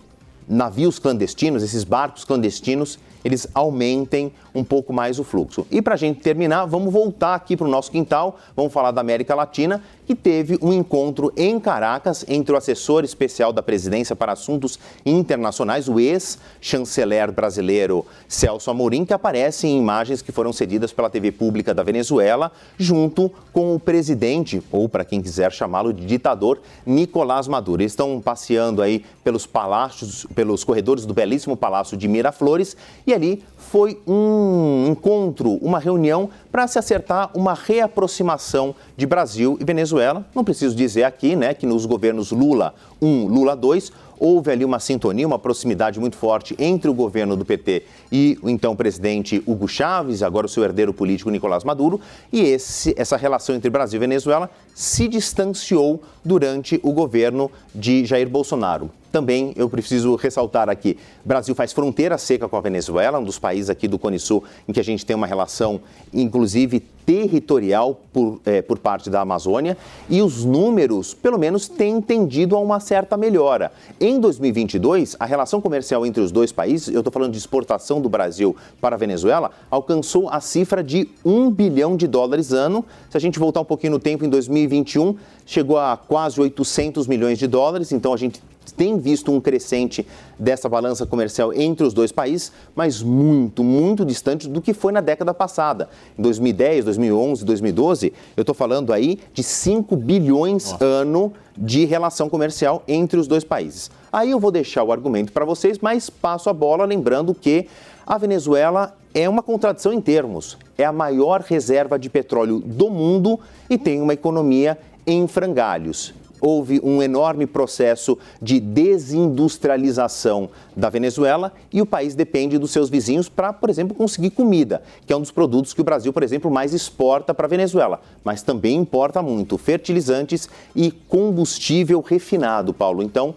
navios 0.49 0.99
clandestinos, 0.99 1.63
esses 1.63 1.85
barcos 1.85 2.25
clandestinos, 2.25 2.99
eles 3.25 3.47
aumentem 3.55 4.33
um 4.55 4.63
pouco 4.63 4.93
mais 4.93 5.19
o 5.19 5.25
fluxo. 5.25 5.67
E 5.71 5.83
para 5.83 5.95
a 5.95 5.97
gente 5.97 6.21
terminar, 6.21 6.67
vamos 6.67 6.93
voltar 6.93 7.35
aqui 7.35 7.57
para 7.57 7.67
o 7.67 7.71
nosso 7.71 7.91
quintal, 7.91 8.39
vamos 8.55 8.73
falar 8.73 8.93
da 8.93 9.01
América 9.01 9.35
Latina, 9.35 9.83
que 10.07 10.15
teve 10.15 10.59
um 10.63 10.73
encontro 10.73 11.33
em 11.37 11.59
Caracas 11.59 12.25
entre 12.29 12.55
o 12.55 12.57
assessor 12.57 13.05
especial 13.05 13.53
da 13.53 13.63
presidência 13.63 14.15
para 14.15 14.33
assuntos 14.33 14.79
internacionais, 15.05 15.89
o 15.89 15.99
ex-chanceler 15.99 17.33
brasileiro 17.33 18.05
Celso 18.29 18.71
Amorim, 18.71 19.05
que 19.05 19.15
aparece 19.15 19.67
em 19.67 19.79
imagens 19.79 20.23
que 20.23 20.31
foram 20.31 20.53
cedidas 20.53 20.93
pela 20.93 21.11
TV 21.11 21.33
pública 21.33 21.73
da 21.73 21.83
Venezuela, 21.83 22.53
junto 22.77 23.31
com 23.53 23.75
o 23.75 23.81
presidente, 23.81 24.63
ou 24.71 24.89
para 24.89 25.05
quem 25.05 25.23
quiser 25.23 25.51
chamá-lo 25.53 25.93
de 25.93 26.05
ditador, 26.05 26.61
Nicolás 26.85 27.49
Maduro. 27.49 27.83
Eles 27.83 27.93
estão 27.93 28.21
passeando 28.21 28.83
aí 28.83 29.05
pelos 29.25 29.47
palácios, 29.47 30.27
pelos 30.35 30.63
corredores 30.63 31.07
do 31.07 31.15
belíssimo 31.15 31.57
palácio 31.57 31.97
de 31.97 32.07
Miraflores 32.07 32.77
e 33.07 33.15
ali 33.15 33.43
foi 33.57 34.01
um 34.07 34.44
encontro, 34.89 35.53
uma 35.63 35.79
reunião 35.79 36.29
para 36.51 36.67
se 36.67 36.79
acertar 36.79 37.31
uma 37.35 37.55
reaproximação 37.55 38.75
de 38.97 39.07
Brasil 39.07 39.57
e 39.61 39.65
Venezuela. 39.65 40.25
Não 40.35 40.45
preciso 40.45 40.75
dizer 40.75 41.05
aqui, 41.05 41.37
né, 41.37 41.55
que 41.55 41.67
nos 41.67 41.87
governos 41.87 42.31
Lula 42.31 42.75
1, 43.01 43.27
Lula 43.27 43.55
2, 43.57 43.93
houve 44.19 44.51
ali 44.51 44.65
uma 44.65 44.79
sintonia, 44.79 45.27
uma 45.27 45.39
proximidade 45.39 46.01
muito 46.01 46.17
forte 46.17 46.55
entre 46.59 46.89
o 46.89 46.95
governo 46.95 47.37
do 47.37 47.45
PT 47.45 47.83
e 48.11 48.39
o 48.43 48.49
então 48.49 48.77
presidente 48.77 49.43
Hugo 49.47 49.69
Chávez, 49.69 50.23
agora 50.23 50.47
o 50.47 50.49
seu 50.49 50.65
herdeiro 50.65 50.93
político 50.93 51.31
Nicolás 51.31 51.65
Maduro, 51.65 52.01
e 52.33 52.41
esse, 52.41 52.95
essa 52.97 53.17
relação 53.17 53.55
entre 53.55 53.71
Brasil 53.71 53.99
e 53.99 54.01
Venezuela 54.01 54.51
se 54.75 55.09
distanciou 55.09 56.03
durante 56.25 56.81
o 56.83 56.93
governo 56.93 57.51
de 57.75 58.05
Jair 58.05 58.29
Bolsonaro. 58.29 58.91
Também 59.15 59.53
eu 59.55 59.71
preciso 59.71 60.17
ressaltar 60.17 60.69
aqui, 60.69 60.99
Brasil 61.25 61.55
faz 61.55 61.73
fronteira 61.73 62.19
seca 62.19 62.49
com 62.49 62.57
a 62.57 62.61
Venezuela, 62.61 63.21
um 63.21 63.23
dos 63.23 63.39
países 63.39 63.71
aqui 63.71 63.87
do 63.87 63.97
Cone 63.97 64.19
Sul 64.19 64.43
em 64.67 64.73
que 64.73 64.81
a 64.81 64.83
gente 64.83 65.07
tem 65.07 65.15
uma 65.15 65.25
relação, 65.25 65.81
inclusive 66.13 66.83
territorial 67.07 68.01
por, 68.13 68.41
é, 68.45 68.61
por 68.61 68.79
parte 68.79 69.09
da 69.11 69.21
Amazônia 69.21 69.77
e 70.09 70.21
os 70.21 70.45
números, 70.45 71.15
pelo 71.15 71.39
menos, 71.39 71.69
têm 71.69 72.01
tendido 72.01 72.57
a 72.57 72.59
uma 72.59 72.81
certa 72.81 73.17
melhora. 73.17 73.71
Em 74.01 74.19
2022, 74.19 75.15
a 75.21 75.27
relação 75.27 75.61
comercial 75.61 76.05
entre 76.05 76.21
os 76.21 76.33
dois 76.33 76.51
países, 76.51 76.89
eu 76.89 77.01
estou 77.01 77.13
falando 77.13 77.31
de 77.31 77.39
exportação 77.39 78.01
do 78.01 78.09
Brasil 78.09 78.57
para 78.81 78.97
a 78.97 78.99
Venezuela, 78.99 79.53
alcançou 79.71 80.29
a 80.29 80.41
cifra 80.41 80.83
de 80.83 81.09
1 81.25 81.51
bilhão 81.51 81.97
de 81.97 82.09
dólares 82.09 82.53
ano. 82.53 82.85
Se 83.11 83.17
a 83.17 83.21
gente 83.21 83.39
voltar 83.39 83.61
um 83.61 83.65
pouquinho 83.65 83.93
no 83.93 84.01
tempo, 84.01 84.25
em 84.25 84.29
2021, 84.29 85.17
chegou 85.47 85.79
a 85.79 85.97
quase 85.97 86.41
800 86.41 87.07
milhões 87.07 87.39
de 87.39 87.47
dólares, 87.47 87.93
então 87.93 88.13
a 88.13 88.17
gente 88.17 88.43
tem 88.73 88.99
visto 88.99 89.31
um 89.33 89.41
crescente 89.41 90.07
dessa 90.39 90.69
balança 90.69 91.07
comercial 91.07 91.53
entre 91.53 91.87
os 91.87 91.93
dois 91.93 92.11
países, 92.11 92.53
mas 92.75 93.03
muito, 93.03 93.63
muito 93.63 94.05
distante 94.05 94.49
do 94.49 94.61
que 94.61 94.73
foi 94.73 94.93
na 94.93 95.01
década 95.01 95.33
passada. 95.35 95.89
Em 96.19 96.23
2010, 96.23 96.85
2011, 96.87 97.45
2012, 97.45 98.13
eu 98.37 98.43
estou 98.43 98.55
falando 98.55 98.93
aí 98.93 99.19
de 99.33 99.43
5 99.43 99.97
bilhões 99.97 100.73
Nossa. 100.73 100.85
ano 100.85 101.33
de 101.57 101.85
relação 101.85 102.29
comercial 102.29 102.83
entre 102.89 103.19
os 103.19 103.27
dois 103.27 103.45
países. 103.45 103.91
Aí 104.13 104.31
eu 104.31 104.41
vou 104.41 104.51
deixar 104.51 104.83
o 104.83 104.93
argumento 104.93 105.33
para 105.33 105.45
vocês, 105.45 105.79
mas 105.79 106.11
passo 106.11 106.51
a 106.51 106.53
bola 106.53 106.85
lembrando 106.85 107.35
que 107.35 107.67
a 108.07 108.19
Venezuela 108.19 108.97
é 109.15 109.29
uma 109.29 109.43
contradição 109.43 109.93
em 109.93 110.01
termos. 110.01 110.59
É 110.77 110.85
a 110.85 110.93
maior 110.93 111.41
reserva 111.41 111.99
de 111.99 112.11
petróleo 112.11 112.61
do 112.61 112.91
mundo 112.91 113.39
e 113.71 113.79
tem 113.79 114.03
uma 114.03 114.13
economia 114.13 114.77
em 115.07 115.27
frangalhos 115.29 116.13
houve 116.45 116.79
um 116.85 117.03
enorme 117.03 117.47
processo 117.47 118.19
de 118.41 118.61
desindustrialização 118.61 120.51
da 120.77 120.91
Venezuela 120.91 121.51
e 121.73 121.81
o 121.81 121.87
país 121.87 122.15
depende 122.15 122.59
dos 122.59 122.71
seus 122.71 122.91
vizinhos 122.91 123.31
para, 123.31 123.51
por 123.51 123.71
exemplo, 123.71 123.97
conseguir 123.97 124.29
comida, 124.29 124.83
que 125.07 125.13
é 125.15 125.17
um 125.17 125.23
dos 125.23 125.31
produtos 125.31 125.73
que 125.73 125.81
o 125.81 125.85
Brasil, 125.85 126.13
por 126.13 126.23
exemplo, 126.23 126.51
mais 126.51 126.75
exporta 126.75 127.33
para 127.33 127.47
a 127.47 127.49
Venezuela, 127.49 128.03
mas 128.23 128.43
também 128.43 128.77
importa 128.77 129.23
muito 129.23 129.57
fertilizantes 129.57 130.47
e 130.77 130.91
combustível 130.91 132.03
refinado, 132.03 132.75
Paulo. 132.75 133.03
Então, 133.03 133.35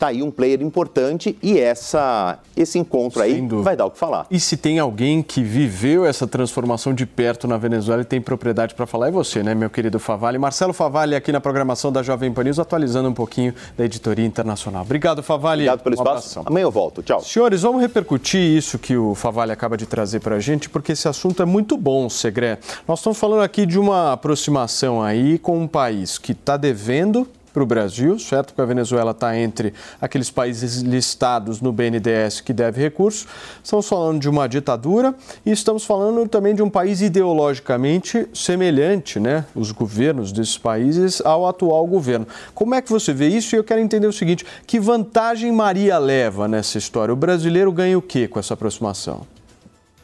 Tá 0.00 0.06
aí 0.06 0.22
um 0.22 0.30
player 0.30 0.62
importante 0.62 1.36
e 1.42 1.58
essa, 1.58 2.38
esse 2.56 2.78
encontro 2.78 3.20
aí 3.20 3.38
vai 3.62 3.76
dar 3.76 3.84
o 3.84 3.90
que 3.90 3.98
falar. 3.98 4.26
E 4.30 4.40
se 4.40 4.56
tem 4.56 4.78
alguém 4.78 5.22
que 5.22 5.42
viveu 5.42 6.06
essa 6.06 6.26
transformação 6.26 6.94
de 6.94 7.04
perto 7.04 7.46
na 7.46 7.58
Venezuela 7.58 8.00
e 8.00 8.04
tem 8.06 8.18
propriedade 8.18 8.74
para 8.74 8.86
falar, 8.86 9.08
é 9.08 9.10
você, 9.10 9.42
né, 9.42 9.54
meu 9.54 9.68
querido 9.68 9.98
Favale. 9.98 10.38
Marcelo 10.38 10.72
Favale 10.72 11.14
aqui 11.14 11.30
na 11.30 11.38
programação 11.38 11.92
da 11.92 12.02
Jovem 12.02 12.32
Pan 12.32 12.44
News, 12.44 12.58
atualizando 12.58 13.10
um 13.10 13.12
pouquinho 13.12 13.54
da 13.76 13.84
editoria 13.84 14.24
internacional. 14.24 14.80
Obrigado, 14.80 15.22
Favale. 15.22 15.64
Obrigado 15.68 15.82
pelo 15.82 15.94
um 15.96 15.98
espaço. 15.98 16.38
Abração. 16.38 16.44
Amanhã 16.46 16.64
eu 16.64 16.70
volto. 16.70 17.02
Tchau. 17.02 17.20
Senhores, 17.20 17.60
vamos 17.60 17.82
repercutir 17.82 18.40
isso 18.40 18.78
que 18.78 18.96
o 18.96 19.14
Favale 19.14 19.52
acaba 19.52 19.76
de 19.76 19.84
trazer 19.84 20.20
para 20.20 20.36
a 20.36 20.40
gente, 20.40 20.70
porque 20.70 20.92
esse 20.92 21.08
assunto 21.08 21.42
é 21.42 21.44
muito 21.44 21.76
bom, 21.76 22.08
Segré. 22.08 22.58
Nós 22.88 23.00
estamos 23.00 23.18
falando 23.18 23.42
aqui 23.42 23.66
de 23.66 23.78
uma 23.78 24.14
aproximação 24.14 25.02
aí 25.02 25.38
com 25.38 25.58
um 25.58 25.68
país 25.68 26.16
que 26.16 26.32
está 26.32 26.56
devendo 26.56 27.28
para 27.52 27.62
o 27.62 27.66
Brasil, 27.66 28.18
certo? 28.18 28.48
Porque 28.48 28.60
a 28.60 28.64
Venezuela 28.64 29.10
está 29.10 29.36
entre 29.36 29.72
aqueles 30.00 30.30
países 30.30 30.80
listados 30.80 31.60
no 31.60 31.72
BNDES 31.72 32.40
que 32.40 32.52
deve 32.52 32.80
recursos. 32.80 33.26
Estamos 33.62 33.88
falando 33.88 34.20
de 34.20 34.28
uma 34.28 34.48
ditadura 34.48 35.14
e 35.44 35.50
estamos 35.50 35.84
falando 35.84 36.28
também 36.28 36.54
de 36.54 36.62
um 36.62 36.70
país 36.70 37.00
ideologicamente 37.00 38.28
semelhante, 38.32 39.18
né? 39.18 39.44
Os 39.54 39.72
governos 39.72 40.32
desses 40.32 40.58
países 40.58 41.20
ao 41.24 41.46
atual 41.46 41.86
governo. 41.86 42.26
Como 42.54 42.74
é 42.74 42.82
que 42.82 42.90
você 42.90 43.12
vê 43.12 43.28
isso? 43.28 43.54
E 43.54 43.58
eu 43.58 43.64
quero 43.64 43.80
entender 43.80 44.06
o 44.06 44.12
seguinte: 44.12 44.46
que 44.66 44.78
vantagem 44.78 45.52
Maria 45.52 45.98
leva 45.98 46.48
nessa 46.48 46.78
história? 46.78 47.12
O 47.12 47.16
brasileiro 47.16 47.72
ganha 47.72 47.98
o 47.98 48.02
que 48.02 48.28
com 48.28 48.38
essa 48.38 48.54
aproximação? 48.54 49.26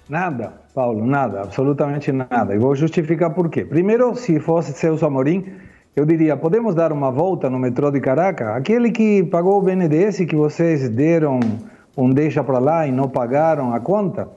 Nada, 0.09 0.53
Paulo, 0.73 1.05
nada, 1.05 1.41
absolutamente 1.41 2.13
nada. 2.13 2.55
E 2.55 2.59
vou 2.59 2.77
justificar 2.77 3.35
por 3.35 3.49
quê. 3.49 3.65
Primeiro, 3.65 4.15
se 4.15 4.39
fosse 4.39 4.73
Celso 4.73 5.05
Amorim, 5.05 5.45
eu 5.97 6.05
diria, 6.05 6.37
podemos 6.37 6.75
dar 6.75 6.93
uma 6.93 7.11
volta 7.11 7.49
no 7.49 7.59
metrô 7.59 7.91
de 7.91 8.01
Caracas? 8.03 8.49
Aquele 8.49 8.91
que 8.91 9.25
pagou 9.25 9.59
o 9.59 9.63
BNDES 9.63 10.27
que 10.27 10.37
vocês 10.37 10.91
deram 10.91 11.41
um 11.97 12.11
deixa 12.11 12.45
para 12.45 12.59
lá 12.59 12.87
e 12.87 12.93
não 12.93 13.09
pagaram 13.09 13.73
a 13.73 13.81
conta? 13.81 14.29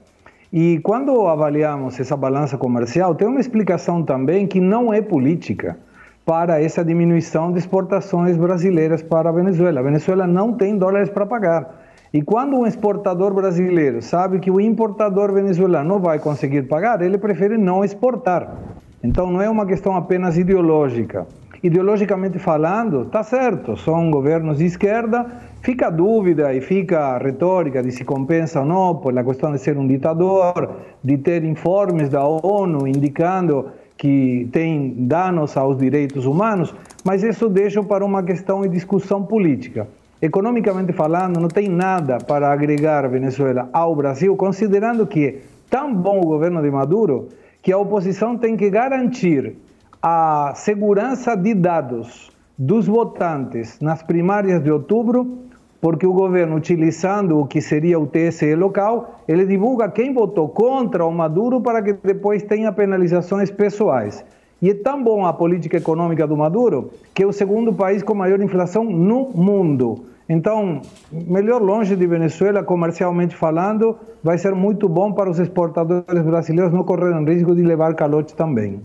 E 0.53 0.80
quando 0.80 1.28
avaliamos 1.28 1.99
essa 1.99 2.16
balança 2.16 2.57
comercial, 2.57 3.14
tem 3.14 3.28
uma 3.28 3.41
explicação 3.41 4.01
também 4.01 4.47
que 4.47 4.62
não 4.62 4.93
é 4.93 5.01
política 5.01 5.78
para 6.26 6.64
essa 6.64 6.84
diminuição 6.84 7.51
de 7.51 7.60
exportações 7.60 8.38
brasileiras 8.38 9.03
para 9.03 9.28
a 9.28 9.34
Venezuela. 9.34 9.82
A 9.82 9.84
Venezuela 9.84 10.26
não 10.26 10.53
tem 10.53 10.78
dólares 10.78 11.10
para 11.10 11.26
pagar. 11.26 11.88
E 12.14 12.22
quando 12.22 12.55
um 12.55 12.66
exportador 12.66 13.34
brasileiro 13.34 14.01
sabe 14.01 14.39
que 14.39 14.49
o 14.49 14.62
importador 14.62 15.34
venezuelano 15.34 15.89
não 15.89 15.99
vai 15.99 16.20
conseguir 16.20 16.64
pagar, 16.64 17.01
ele 17.01 17.18
prefere 17.18 17.57
não 17.57 17.84
exportar. 17.84 18.55
Então 19.03 19.30
não 19.30 19.41
é 19.41 19.49
uma 19.49 19.66
questão 19.66 19.95
apenas 19.97 20.38
ideológica. 20.38 21.28
Ideologicamente 21.62 22.39
falando, 22.39 23.01
está 23.01 23.22
certo, 23.22 23.76
são 23.76 24.10
governos 24.10 24.60
de 24.60 24.66
esquerda, 24.66 25.26
fica 25.62 25.88
a 25.88 25.89
dúvida 25.89 26.53
e 26.53 26.62
fica 26.62 26.99
a 26.99 27.18
retórica 27.18 27.84
de 27.84 27.91
se 27.91 28.05
compensa 28.05 28.62
ou 28.62 28.66
não, 28.66 28.95
por 28.95 29.18
a 29.18 29.24
questão 29.24 29.51
de 29.51 29.60
ser 29.60 29.78
um 29.78 29.86
ditador, 29.86 30.78
de 31.03 31.18
ter 31.18 31.43
informes 31.43 32.07
da 32.07 32.24
ONU 32.24 32.88
indicando 32.88 33.68
que 33.97 34.47
tem 34.53 34.93
danos 34.99 35.57
aos 35.57 35.78
direitos 35.78 36.26
humanos, 36.26 36.74
mas 37.03 37.24
isso 37.24 37.49
deixa 37.49 37.84
para 37.84 38.05
uma 38.05 38.24
questão 38.24 38.62
de 38.62 38.70
discussão 38.70 39.24
política. 39.24 39.86
Economicamente 40.22 40.93
falando, 40.93 41.41
não 41.41 41.49
tem 41.49 41.68
nada 41.68 42.20
para 42.20 42.53
agregar 42.53 43.03
a 43.03 43.10
Venezuela 43.10 43.70
ao 43.74 43.93
Brasil, 43.93 44.34
considerando 44.38 45.05
que 45.05 45.26
é 45.26 45.36
tão 45.70 45.93
bom 45.93 46.22
o 46.22 46.26
governo 46.26 46.62
de 46.62 46.72
Maduro 46.72 47.28
que 47.62 47.74
a 47.74 47.78
oposição 47.78 48.38
tem 48.38 48.55
que 48.55 48.70
garantir 48.70 49.57
a 50.01 50.53
segurança 50.55 51.35
de 51.35 51.53
dados 51.53 52.31
dos 52.57 52.87
votantes 52.87 53.79
nas 53.81 54.01
primárias 54.01 54.63
de 54.63 54.71
outubro, 54.71 55.39
porque 55.81 56.05
o 56.05 56.13
governo, 56.13 56.55
utilizando 56.55 57.39
o 57.39 57.45
que 57.45 57.61
seria 57.61 57.99
o 57.99 58.07
TSE 58.07 58.55
local, 58.55 59.21
ele 59.27 59.45
divulga 59.45 59.89
quem 59.89 60.13
votou 60.13 60.49
contra 60.49 61.05
o 61.05 61.11
Maduro 61.11 61.61
para 61.61 61.81
que 61.81 61.93
depois 61.93 62.43
tenha 62.43 62.71
penalizações 62.71 63.49
pessoais. 63.49 64.23
E 64.61 64.69
é 64.69 64.73
tão 64.73 65.01
bom 65.01 65.25
a 65.25 65.31
política 65.31 65.77
econômica 65.77 66.27
do 66.27 66.35
Maduro 66.35 66.91
que 67.13 67.23
é 67.23 67.25
o 67.25 67.31
segundo 67.31 67.73
país 67.73 68.03
com 68.03 68.13
maior 68.13 68.41
inflação 68.41 68.83
no 68.83 69.29
mundo. 69.33 70.03
Então, 70.27 70.81
melhor 71.11 71.61
longe 71.61 71.95
de 71.95 72.05
Venezuela, 72.05 72.61
comercialmente 72.61 73.35
falando, 73.35 73.97
vai 74.23 74.37
ser 74.37 74.53
muito 74.53 74.87
bom 74.87 75.11
para 75.11 75.29
os 75.29 75.39
exportadores 75.39 76.23
brasileiros 76.23 76.71
não 76.71 76.83
correrem 76.83 77.25
risco 77.25 77.55
de 77.55 77.63
levar 77.63 77.95
calote 77.95 78.35
também. 78.35 78.81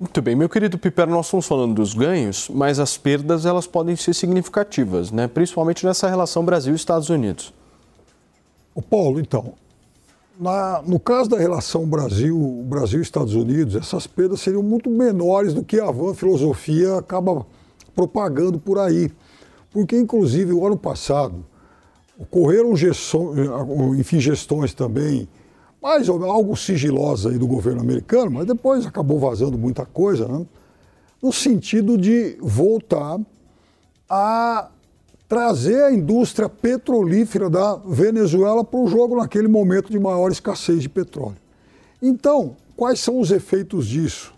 Muito 0.00 0.22
bem, 0.22 0.34
meu 0.34 0.48
querido 0.48 0.78
Piper, 0.78 1.06
nós 1.06 1.26
estamos 1.26 1.46
falando 1.46 1.74
dos 1.74 1.92
ganhos, 1.92 2.48
mas 2.48 2.78
as 2.78 2.96
perdas 2.96 3.44
elas 3.44 3.66
podem 3.66 3.94
ser 3.96 4.14
significativas, 4.14 5.10
né? 5.10 5.28
principalmente 5.28 5.84
nessa 5.84 6.08
relação 6.08 6.42
Brasil-Estados 6.42 7.10
Unidos. 7.10 7.52
O 8.74 8.80
Paulo, 8.80 9.20
então, 9.20 9.52
na, 10.40 10.80
no 10.86 10.98
caso 10.98 11.28
da 11.28 11.38
relação 11.38 11.86
Brasil, 11.86 12.34
Brasil-Estados 12.64 13.34
Unidos, 13.34 13.74
essas 13.74 14.06
perdas 14.06 14.40
seriam 14.40 14.62
muito 14.62 14.88
menores 14.88 15.52
do 15.52 15.62
que 15.62 15.78
a 15.78 15.90
van 15.90 16.14
filosofia 16.14 16.96
acaba 16.96 17.44
propagando 17.94 18.58
por 18.58 18.78
aí. 18.78 19.12
Porque, 19.70 19.98
inclusive, 19.98 20.50
o 20.54 20.66
ano 20.66 20.78
passado, 20.78 21.44
ocorreram 22.18 22.74
gestões, 22.74 23.50
enfim, 23.98 24.18
gestões 24.18 24.72
também, 24.72 25.28
mais 25.82 26.08
algo 26.08 26.56
sigilosa 26.56 27.30
aí 27.30 27.38
do 27.38 27.46
governo 27.46 27.80
americano, 27.80 28.30
mas 28.30 28.46
depois 28.46 28.86
acabou 28.86 29.18
vazando 29.18 29.56
muita 29.56 29.86
coisa, 29.86 30.28
né? 30.28 30.46
no 31.22 31.32
sentido 31.32 31.96
de 31.96 32.36
voltar 32.40 33.18
a 34.08 34.70
trazer 35.28 35.82
a 35.84 35.92
indústria 35.92 36.48
petrolífera 36.48 37.48
da 37.48 37.76
Venezuela 37.76 38.64
para 38.64 38.80
o 38.80 38.88
jogo 38.88 39.16
naquele 39.16 39.46
momento 39.46 39.90
de 39.90 39.98
maior 39.98 40.30
escassez 40.32 40.82
de 40.82 40.88
petróleo. 40.88 41.36
Então, 42.02 42.56
quais 42.76 42.98
são 42.98 43.20
os 43.20 43.30
efeitos 43.30 43.86
disso? 43.86 44.34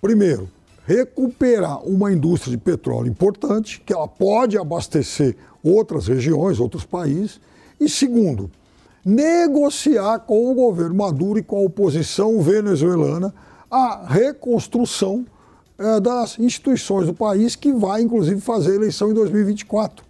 Primeiro, 0.00 0.48
recuperar 0.84 1.84
uma 1.84 2.12
indústria 2.12 2.50
de 2.50 2.62
petróleo 2.62 3.08
importante, 3.08 3.80
que 3.84 3.92
ela 3.92 4.08
pode 4.08 4.58
abastecer 4.58 5.36
outras 5.62 6.08
regiões, 6.08 6.58
outros 6.58 6.84
países. 6.84 7.40
E 7.78 7.88
segundo, 7.88 8.50
negociar 9.06 10.18
com 10.18 10.50
o 10.50 10.54
governo 10.54 10.96
Maduro 10.96 11.38
e 11.38 11.42
com 11.42 11.58
a 11.58 11.60
oposição 11.60 12.42
venezuelana 12.42 13.32
a 13.70 14.04
reconstrução 14.04 15.24
eh, 15.78 16.00
das 16.00 16.36
instituições 16.40 17.06
do 17.06 17.14
país, 17.14 17.54
que 17.54 17.72
vai 17.72 18.02
inclusive 18.02 18.40
fazer 18.40 18.74
eleição 18.74 19.12
em 19.12 19.14
2024. 19.14 20.04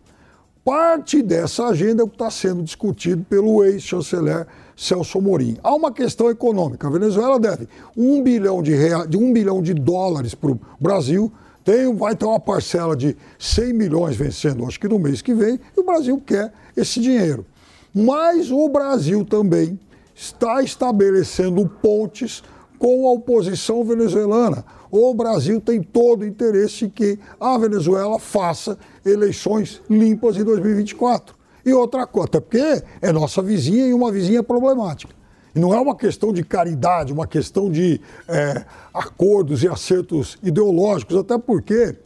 Parte 0.64 1.20
dessa 1.20 1.66
agenda 1.66 2.00
é 2.00 2.04
o 2.04 2.08
que 2.08 2.14
está 2.14 2.30
sendo 2.30 2.62
discutido 2.62 3.22
pelo 3.28 3.62
ex-chanceler 3.62 4.46
Celso 4.74 5.18
Amorim. 5.18 5.58
Há 5.62 5.74
uma 5.74 5.92
questão 5.92 6.30
econômica. 6.30 6.88
A 6.88 6.90
Venezuela 6.90 7.38
deve 7.38 7.68
um 7.94 8.22
bilhão 8.22 8.62
de, 8.62 8.74
reais, 8.74 9.08
de, 9.08 9.18
um 9.18 9.30
bilhão 9.30 9.62
de 9.62 9.74
dólares 9.74 10.34
para 10.34 10.52
o 10.52 10.60
Brasil, 10.80 11.30
tem, 11.62 11.94
vai 11.94 12.16
ter 12.16 12.24
uma 12.24 12.40
parcela 12.40 12.96
de 12.96 13.14
100 13.38 13.74
milhões 13.74 14.16
vencendo, 14.16 14.64
acho 14.64 14.80
que 14.80 14.88
no 14.88 14.98
mês 14.98 15.20
que 15.20 15.34
vem, 15.34 15.60
e 15.76 15.80
o 15.80 15.84
Brasil 15.84 16.20
quer 16.24 16.52
esse 16.74 16.98
dinheiro. 16.98 17.44
Mas 17.98 18.50
o 18.50 18.68
Brasil 18.68 19.24
também 19.24 19.80
está 20.14 20.62
estabelecendo 20.62 21.66
pontes 21.66 22.42
com 22.78 23.06
a 23.08 23.12
oposição 23.12 23.82
venezuelana. 23.82 24.66
O 24.90 25.14
Brasil 25.14 25.62
tem 25.62 25.82
todo 25.82 26.20
o 26.20 26.26
interesse 26.26 26.90
que 26.90 27.18
a 27.40 27.56
Venezuela 27.56 28.18
faça 28.18 28.76
eleições 29.02 29.80
limpas 29.88 30.36
em 30.36 30.44
2024. 30.44 31.34
E 31.64 31.72
outra 31.72 32.06
coisa, 32.06 32.28
até 32.28 32.40
porque 32.40 32.84
é 33.00 33.10
nossa 33.10 33.40
vizinha 33.40 33.86
e 33.86 33.94
uma 33.94 34.12
vizinha 34.12 34.42
problemática. 34.42 35.14
E 35.54 35.58
não 35.58 35.72
é 35.72 35.80
uma 35.80 35.96
questão 35.96 36.34
de 36.34 36.44
caridade, 36.44 37.14
uma 37.14 37.26
questão 37.26 37.70
de 37.70 37.98
é, 38.28 38.62
acordos 38.92 39.62
e 39.62 39.68
acertos 39.68 40.36
ideológicos, 40.42 41.16
até 41.16 41.38
porque 41.38 41.96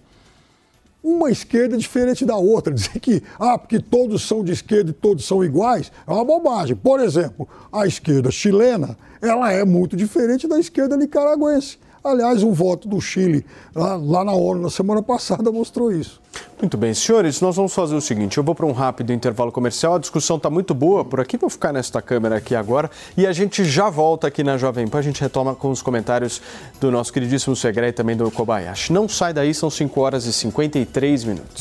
uma 1.02 1.30
esquerda 1.30 1.74
é 1.74 1.78
diferente 1.78 2.24
da 2.24 2.36
outra. 2.36 2.72
Dizer 2.74 2.98
que, 3.00 3.22
ah, 3.38 3.58
porque 3.58 3.80
todos 3.80 4.26
são 4.26 4.44
de 4.44 4.52
esquerda 4.52 4.90
e 4.90 4.94
todos 4.94 5.24
são 5.24 5.44
iguais, 5.44 5.90
é 6.06 6.10
uma 6.10 6.24
bobagem. 6.24 6.76
Por 6.76 7.00
exemplo, 7.00 7.48
a 7.72 7.86
esquerda 7.86 8.30
chilena, 8.30 8.96
ela 9.20 9.52
é 9.52 9.64
muito 9.64 9.96
diferente 9.96 10.46
da 10.46 10.58
esquerda 10.58 10.96
nicaragüense. 10.96 11.78
Aliás, 12.02 12.42
o 12.42 12.52
voto 12.52 12.88
do 12.88 13.00
Chile 13.00 13.44
lá, 13.74 13.96
lá, 13.96 14.24
na 14.24 14.32
ONU 14.32 14.62
na 14.62 14.70
semana 14.70 15.02
passada 15.02 15.52
mostrou 15.52 15.92
isso. 15.92 16.20
Muito 16.60 16.76
bem, 16.76 16.94
senhores, 16.94 17.40
nós 17.40 17.56
vamos 17.56 17.74
fazer 17.74 17.94
o 17.94 18.00
seguinte: 18.00 18.38
eu 18.38 18.44
vou 18.44 18.54
para 18.54 18.66
um 18.66 18.72
rápido 18.72 19.12
intervalo 19.12 19.52
comercial. 19.52 19.94
A 19.94 19.98
discussão 19.98 20.36
está 20.36 20.48
muito 20.48 20.74
boa 20.74 21.04
por 21.04 21.20
aqui. 21.20 21.36
Vou 21.36 21.50
ficar 21.50 21.72
nesta 21.72 22.00
câmera 22.00 22.36
aqui 22.36 22.54
agora 22.54 22.90
e 23.16 23.26
a 23.26 23.32
gente 23.32 23.64
já 23.64 23.90
volta 23.90 24.26
aqui 24.26 24.42
na 24.42 24.56
Jovem 24.56 24.88
Pan. 24.88 24.98
A 24.98 25.02
gente 25.02 25.20
retoma 25.20 25.54
com 25.54 25.70
os 25.70 25.82
comentários 25.82 26.40
do 26.80 26.90
nosso 26.90 27.12
queridíssimo 27.12 27.54
Segre 27.54 27.88
e 27.88 27.92
também 27.92 28.16
do 28.16 28.30
Kobayashi. 28.30 28.92
Não 28.92 29.08
sai 29.08 29.32
daí, 29.32 29.52
são 29.52 29.68
5 29.68 30.00
horas 30.00 30.24
e 30.24 30.32
53 30.32 31.24
minutos. 31.24 31.58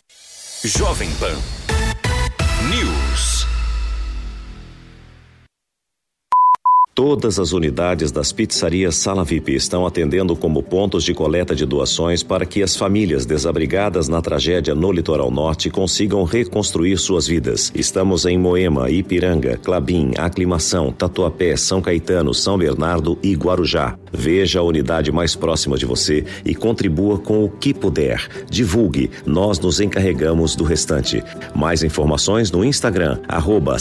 Jovem 0.64 1.10
Pan. 1.20 1.69
Todas 7.00 7.40
as 7.40 7.54
unidades 7.54 8.12
das 8.12 8.34
pizzarias 8.34 8.94
Sala 8.94 9.24
VIP 9.24 9.56
estão 9.56 9.88
atendendo 9.88 10.36
como 10.36 10.62
pontos 10.62 11.02
de 11.06 11.14
coleta 11.14 11.56
de 11.56 11.66
doações 11.66 12.22
para 12.24 12.46
que 12.46 12.62
as 12.62 12.76
famílias 12.76 13.26
desabrigadas 13.26 14.10
na 14.10 14.22
tragédia 14.22 14.76
no 14.76 14.92
litoral 14.92 15.32
norte 15.32 15.70
consigam 15.70 16.26
reconstruir 16.26 16.98
suas 16.98 17.26
vidas. 17.26 17.72
Estamos 17.74 18.26
em 18.26 18.38
Moema, 18.38 18.90
Ipiranga, 18.90 19.56
Clabim, 19.56 20.12
Aclimação, 20.18 20.92
Tatuapé, 20.92 21.56
São 21.56 21.82
Caetano, 21.82 22.34
São 22.34 22.58
Bernardo 22.58 23.18
e 23.24 23.34
Guarujá. 23.34 23.98
Veja 24.12 24.60
a 24.60 24.64
unidade 24.64 25.10
mais 25.10 25.38
próxima 25.38 25.78
de 25.78 25.86
você 25.86 26.26
e 26.44 26.54
contribua 26.54 27.18
com 27.18 27.46
o 27.46 27.50
que 27.50 27.74
puder. 27.74 28.28
Divulgue, 28.50 29.10
nós 29.26 29.58
nos 29.58 29.80
encarregamos 29.80 30.54
do 30.54 30.66
restante. 30.66 31.24
Mais 31.56 31.82
informações 31.82 32.52
no 32.52 32.62
Instagram, 32.62 33.20
arroba 33.26 33.78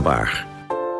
Bar. 0.00 0.47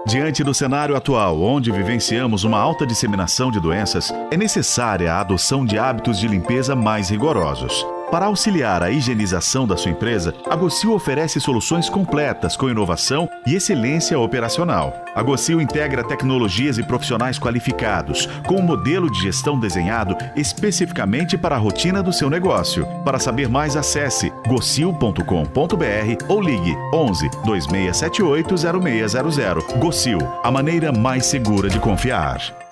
Diante 0.08 0.42
do 0.42 0.54
cenário 0.54 0.96
atual, 0.96 1.38
onde 1.38 1.70
vivenciamos 1.70 2.42
uma 2.42 2.58
alta 2.58 2.86
disseminação 2.86 3.50
de 3.50 3.60
doenças, 3.60 4.10
é 4.30 4.38
necessária 4.38 5.12
a 5.12 5.20
adoção 5.20 5.66
de 5.66 5.78
hábitos 5.78 6.18
de 6.18 6.26
limpeza 6.26 6.74
mais 6.74 7.10
rigorosos. 7.10 7.84
Para 8.10 8.24
auxiliar 8.24 8.82
a 8.82 8.90
higienização 8.90 9.66
da 9.66 9.76
sua 9.76 9.90
empresa, 9.90 10.32
a 10.48 10.56
Gocil 10.56 10.94
oferece 10.94 11.38
soluções 11.38 11.90
completas 11.90 12.56
com 12.56 12.70
inovação 12.70 13.28
e 13.46 13.54
excelência 13.54 14.18
operacional. 14.18 15.04
A 15.14 15.22
Gocil 15.22 15.60
integra 15.60 16.02
tecnologias 16.02 16.78
e 16.78 16.82
profissionais 16.82 17.38
qualificados, 17.38 18.26
com 18.46 18.56
um 18.56 18.62
modelo 18.62 19.10
de 19.10 19.20
gestão 19.20 19.60
desenhado 19.60 20.16
especificamente 20.34 21.36
para 21.36 21.56
a 21.56 21.58
rotina 21.58 22.02
do 22.02 22.12
seu 22.12 22.30
negócio. 22.30 22.86
Para 23.04 23.18
saber 23.18 23.46
mais, 23.46 23.76
acesse 23.76 24.32
gocil.com.br 24.46 26.24
ou 26.28 26.40
ligue 26.40 26.74
11 26.94 27.28
2678 27.44 28.54
0600. 28.56 29.64
Gocil, 29.78 30.18
a 30.42 30.50
maneira 30.50 30.90
mais 30.92 31.26
segura 31.26 31.68
de 31.68 31.78
confiar. 31.78 32.67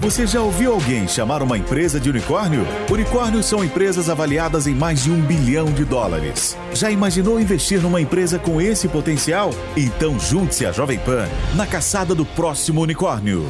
Você 0.00 0.26
já 0.26 0.42
ouviu 0.42 0.72
alguém 0.72 1.08
chamar 1.08 1.42
uma 1.42 1.56
empresa 1.56 1.98
de 1.98 2.10
unicórnio? 2.10 2.66
Unicórnios 2.90 3.46
são 3.46 3.64
empresas 3.64 4.10
avaliadas 4.10 4.66
em 4.66 4.74
mais 4.74 5.02
de 5.02 5.10
um 5.10 5.20
bilhão 5.20 5.72
de 5.72 5.84
dólares. 5.84 6.56
Já 6.74 6.90
imaginou 6.90 7.40
investir 7.40 7.80
numa 7.80 8.00
empresa 8.00 8.38
com 8.38 8.60
esse 8.60 8.86
potencial? 8.86 9.50
Então 9.76 10.18
junte-se 10.20 10.66
à 10.66 10.72
Jovem 10.72 10.98
Pan 10.98 11.26
na 11.54 11.66
caçada 11.66 12.14
do 12.14 12.26
próximo 12.26 12.82
unicórnio. 12.82 13.48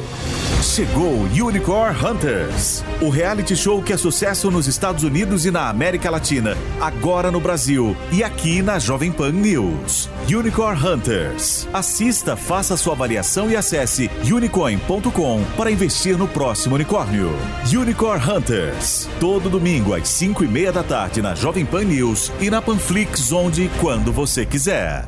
Chegou 0.61 1.21
Unicorn 1.23 1.95
Hunters, 2.03 2.83
o 3.01 3.09
reality 3.09 3.55
show 3.55 3.81
que 3.83 3.93
é 3.93 3.97
sucesso 3.97 4.49
nos 4.49 4.67
Estados 4.67 5.03
Unidos 5.03 5.45
e 5.45 5.51
na 5.51 5.69
América 5.69 6.09
Latina, 6.09 6.57
agora 6.81 7.29
no 7.29 7.39
Brasil 7.39 7.95
e 8.11 8.23
aqui 8.23 8.61
na 8.61 8.79
Jovem 8.79 9.11
Pan 9.11 9.31
News. 9.31 10.09
Unicorn 10.27 10.81
Hunters. 10.83 11.67
Assista, 11.71 12.35
faça 12.35 12.75
sua 12.77 12.93
avaliação 12.93 13.49
e 13.49 13.55
acesse 13.55 14.09
unicorn.com 14.25 15.43
para 15.55 15.69
investir 15.69 16.17
no 16.17 16.24
próximo 16.27 16.75
unicórnio. 16.75 17.31
Unicorn 17.65 18.23
Hunters. 18.23 19.09
Todo 19.19 19.49
domingo 19.49 19.93
às 19.93 20.07
5 20.07 20.43
e 20.43 20.47
meia 20.47 20.71
da 20.71 20.83
tarde 20.83 21.21
na 21.21 21.35
Jovem 21.35 21.65
Pan 21.65 21.83
News 21.83 22.31
e 22.39 22.49
na 22.49 22.61
Panflix, 22.61 23.31
onde 23.31 23.63
e 23.63 23.69
quando 23.81 24.11
você 24.11 24.45
quiser. 24.45 25.07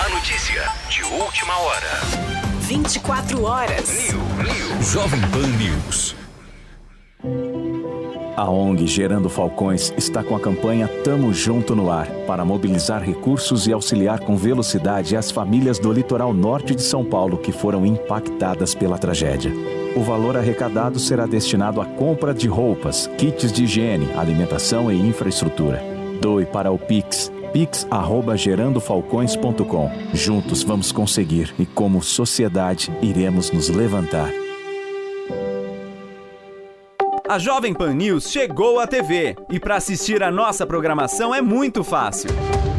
A 0.00 0.08
notícia 0.08 0.62
de 0.88 1.02
última 1.04 1.58
hora. 1.58 2.00
24 2.60 3.42
horas. 3.42 4.14
Jovem 4.80 5.20
Pan 5.30 5.46
News. 5.56 6.16
A 8.38 8.48
ONG 8.48 8.86
Gerando 8.86 9.28
Falcões 9.28 9.92
está 9.96 10.22
com 10.22 10.36
a 10.36 10.40
campanha 10.40 10.86
Tamo 11.02 11.34
Junto 11.34 11.74
no 11.74 11.90
Ar 11.90 12.06
para 12.24 12.44
mobilizar 12.44 13.02
recursos 13.02 13.66
e 13.66 13.72
auxiliar 13.72 14.20
com 14.20 14.36
velocidade 14.36 15.16
as 15.16 15.28
famílias 15.28 15.80
do 15.80 15.92
litoral 15.92 16.32
norte 16.32 16.72
de 16.72 16.82
São 16.82 17.04
Paulo 17.04 17.36
que 17.36 17.50
foram 17.50 17.84
impactadas 17.84 18.76
pela 18.76 18.96
tragédia. 18.96 19.52
O 19.96 20.04
valor 20.04 20.36
arrecadado 20.36 21.00
será 21.00 21.26
destinado 21.26 21.80
à 21.80 21.84
compra 21.84 22.32
de 22.32 22.46
roupas, 22.46 23.10
kits 23.18 23.50
de 23.50 23.64
higiene, 23.64 24.08
alimentação 24.16 24.92
e 24.92 25.00
infraestrutura. 25.00 25.82
Doe 26.20 26.46
para 26.46 26.70
o 26.70 26.78
Pix 26.78 27.32
pix@gerandofalcões.com. 27.52 29.90
Juntos 30.14 30.62
vamos 30.62 30.92
conseguir 30.92 31.52
e 31.58 31.66
como 31.66 32.00
sociedade 32.00 32.92
iremos 33.02 33.50
nos 33.50 33.68
levantar. 33.68 34.30
A 37.28 37.38
Jovem 37.38 37.74
Pan 37.74 37.92
News 37.92 38.30
chegou 38.30 38.80
à 38.80 38.86
TV 38.86 39.36
e 39.50 39.60
para 39.60 39.76
assistir 39.76 40.22
a 40.22 40.30
nossa 40.30 40.66
programação 40.66 41.34
é 41.34 41.42
muito 41.42 41.84
fácil. 41.84 42.30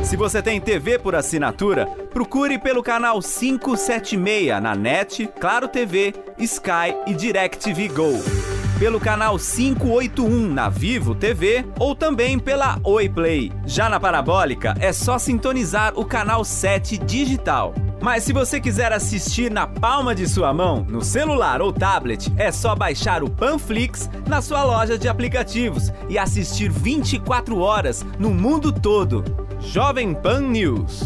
Se 0.03 0.17
você 0.17 0.41
tem 0.41 0.59
TV 0.59 0.97
por 0.97 1.13
assinatura, 1.13 1.85
procure 2.11 2.57
pelo 2.57 2.81
canal 2.81 3.19
576 3.21 4.59
na 4.59 4.73
NET, 4.73 5.29
Claro 5.39 5.67
TV, 5.67 6.15
Sky 6.39 6.95
e 7.05 7.13
DirecTV 7.13 7.89
Go. 7.89 8.48
Pelo 8.80 8.97
canal 8.97 9.38
581 9.38 10.53
na 10.53 10.69
Vivo 10.69 11.13
TV 11.13 11.65
ou 11.77 11.93
também 11.93 12.39
pela 12.39 12.80
Oi 12.82 13.09
Play. 13.09 13.51
Já 13.65 13.89
na 13.89 13.99
parabólica 13.99 14.73
é 14.80 14.93
só 14.93 15.19
sintonizar 15.19 15.99
o 15.99 16.05
canal 16.05 16.45
7 16.45 16.97
digital. 16.97 17.73
Mas 18.01 18.23
se 18.23 18.32
você 18.32 18.57
quiser 18.57 18.93
assistir 18.93 19.51
na 19.51 19.67
palma 19.67 20.15
de 20.15 20.25
sua 20.30 20.53
mão, 20.53 20.86
no 20.88 21.01
celular 21.01 21.61
ou 21.61 21.73
tablet, 21.73 22.32
é 22.38 22.53
só 22.53 22.73
baixar 22.73 23.21
o 23.21 23.30
Panflix 23.30 24.09
na 24.25 24.41
sua 24.41 24.63
loja 24.63 24.97
de 24.97 25.09
aplicativos 25.09 25.91
e 26.07 26.17
assistir 26.17 26.71
24 26.71 27.59
horas 27.59 28.05
no 28.17 28.30
mundo 28.30 28.71
todo. 28.71 29.25
Jovem 29.59 30.13
Pan 30.13 30.39
News. 30.39 31.03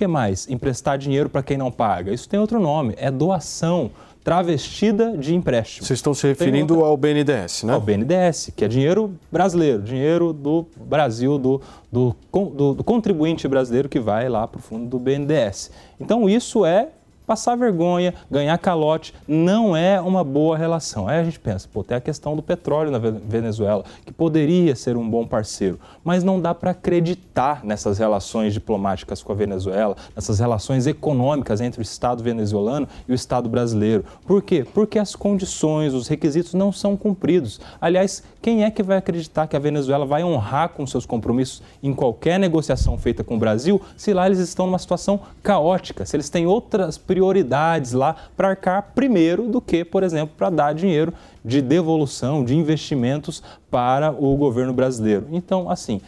O 0.00 0.02
que 0.02 0.06
mais? 0.06 0.48
Emprestar 0.48 0.96
dinheiro 0.96 1.28
para 1.28 1.42
quem 1.42 1.58
não 1.58 1.70
paga. 1.70 2.10
Isso 2.10 2.26
tem 2.26 2.40
outro 2.40 2.58
nome, 2.58 2.94
é 2.96 3.10
doação 3.10 3.90
travestida 4.24 5.14
de 5.14 5.34
empréstimo. 5.34 5.86
Vocês 5.86 5.98
estão 5.98 6.14
se 6.14 6.26
referindo 6.26 6.72
outra... 6.72 6.88
ao 6.88 6.96
BNDES, 6.96 7.64
né? 7.64 7.74
Ao 7.74 7.80
BNDES, 7.82 8.50
que 8.56 8.64
é 8.64 8.68
dinheiro 8.68 9.14
brasileiro, 9.30 9.82
dinheiro 9.82 10.32
do 10.32 10.66
Brasil, 10.74 11.36
do, 11.36 11.60
do, 11.92 12.16
do, 12.32 12.74
do 12.76 12.82
contribuinte 12.82 13.46
brasileiro 13.46 13.90
que 13.90 14.00
vai 14.00 14.26
lá 14.26 14.48
para 14.48 14.58
o 14.58 14.62
fundo 14.62 14.86
do 14.86 14.98
BNDES. 14.98 15.70
Então, 16.00 16.26
isso 16.30 16.64
é 16.64 16.88
passar 17.30 17.54
vergonha, 17.54 18.12
ganhar 18.28 18.58
calote, 18.58 19.14
não 19.28 19.76
é 19.76 20.00
uma 20.00 20.24
boa 20.24 20.58
relação. 20.58 21.06
Aí 21.06 21.20
a 21.20 21.22
gente 21.22 21.38
pensa, 21.38 21.68
pô, 21.72 21.84
tem 21.84 21.96
a 21.96 22.00
questão 22.00 22.34
do 22.34 22.42
petróleo 22.42 22.90
na 22.90 22.98
Venezuela, 22.98 23.84
que 24.04 24.12
poderia 24.12 24.74
ser 24.74 24.96
um 24.96 25.08
bom 25.08 25.24
parceiro, 25.24 25.78
mas 26.02 26.24
não 26.24 26.40
dá 26.40 26.52
para 26.52 26.72
acreditar 26.72 27.64
nessas 27.64 27.98
relações 27.98 28.52
diplomáticas 28.52 29.22
com 29.22 29.30
a 29.30 29.34
Venezuela, 29.36 29.94
nessas 30.12 30.40
relações 30.40 30.88
econômicas 30.88 31.60
entre 31.60 31.80
o 31.80 31.84
Estado 31.84 32.20
venezuelano 32.20 32.88
e 33.06 33.12
o 33.12 33.14
Estado 33.14 33.48
brasileiro. 33.48 34.04
Por 34.26 34.42
quê? 34.42 34.66
Porque 34.74 34.98
as 34.98 35.14
condições, 35.14 35.94
os 35.94 36.08
requisitos 36.08 36.52
não 36.52 36.72
são 36.72 36.96
cumpridos. 36.96 37.60
Aliás, 37.80 38.24
quem 38.42 38.64
é 38.64 38.72
que 38.72 38.82
vai 38.82 38.96
acreditar 38.96 39.46
que 39.46 39.54
a 39.54 39.60
Venezuela 39.60 40.04
vai 40.04 40.24
honrar 40.24 40.70
com 40.70 40.84
seus 40.84 41.06
compromissos 41.06 41.62
em 41.80 41.94
qualquer 41.94 42.40
negociação 42.40 42.98
feita 42.98 43.22
com 43.22 43.36
o 43.36 43.38
Brasil 43.38 43.80
se 43.96 44.12
lá 44.12 44.26
eles 44.26 44.40
estão 44.40 44.66
numa 44.66 44.80
situação 44.80 45.20
caótica, 45.44 46.04
se 46.04 46.16
eles 46.16 46.28
têm 46.28 46.44
outras 46.44 46.98
prioridades 46.98 47.19
prioridades 47.20 47.92
lá 47.92 48.16
para 48.34 48.48
arcar 48.48 48.92
primeiro 48.94 49.46
do 49.46 49.60
que, 49.60 49.84
por 49.84 50.02
exemplo, 50.02 50.34
para 50.38 50.48
dar 50.48 50.72
dinheiro 50.72 51.12
de 51.44 51.60
devolução, 51.60 52.42
de 52.42 52.56
investimentos 52.56 53.42
para 53.70 54.10
o 54.10 54.34
governo 54.36 54.72
brasileiro. 54.72 55.26
Então, 55.30 55.68
assim, 55.68 56.00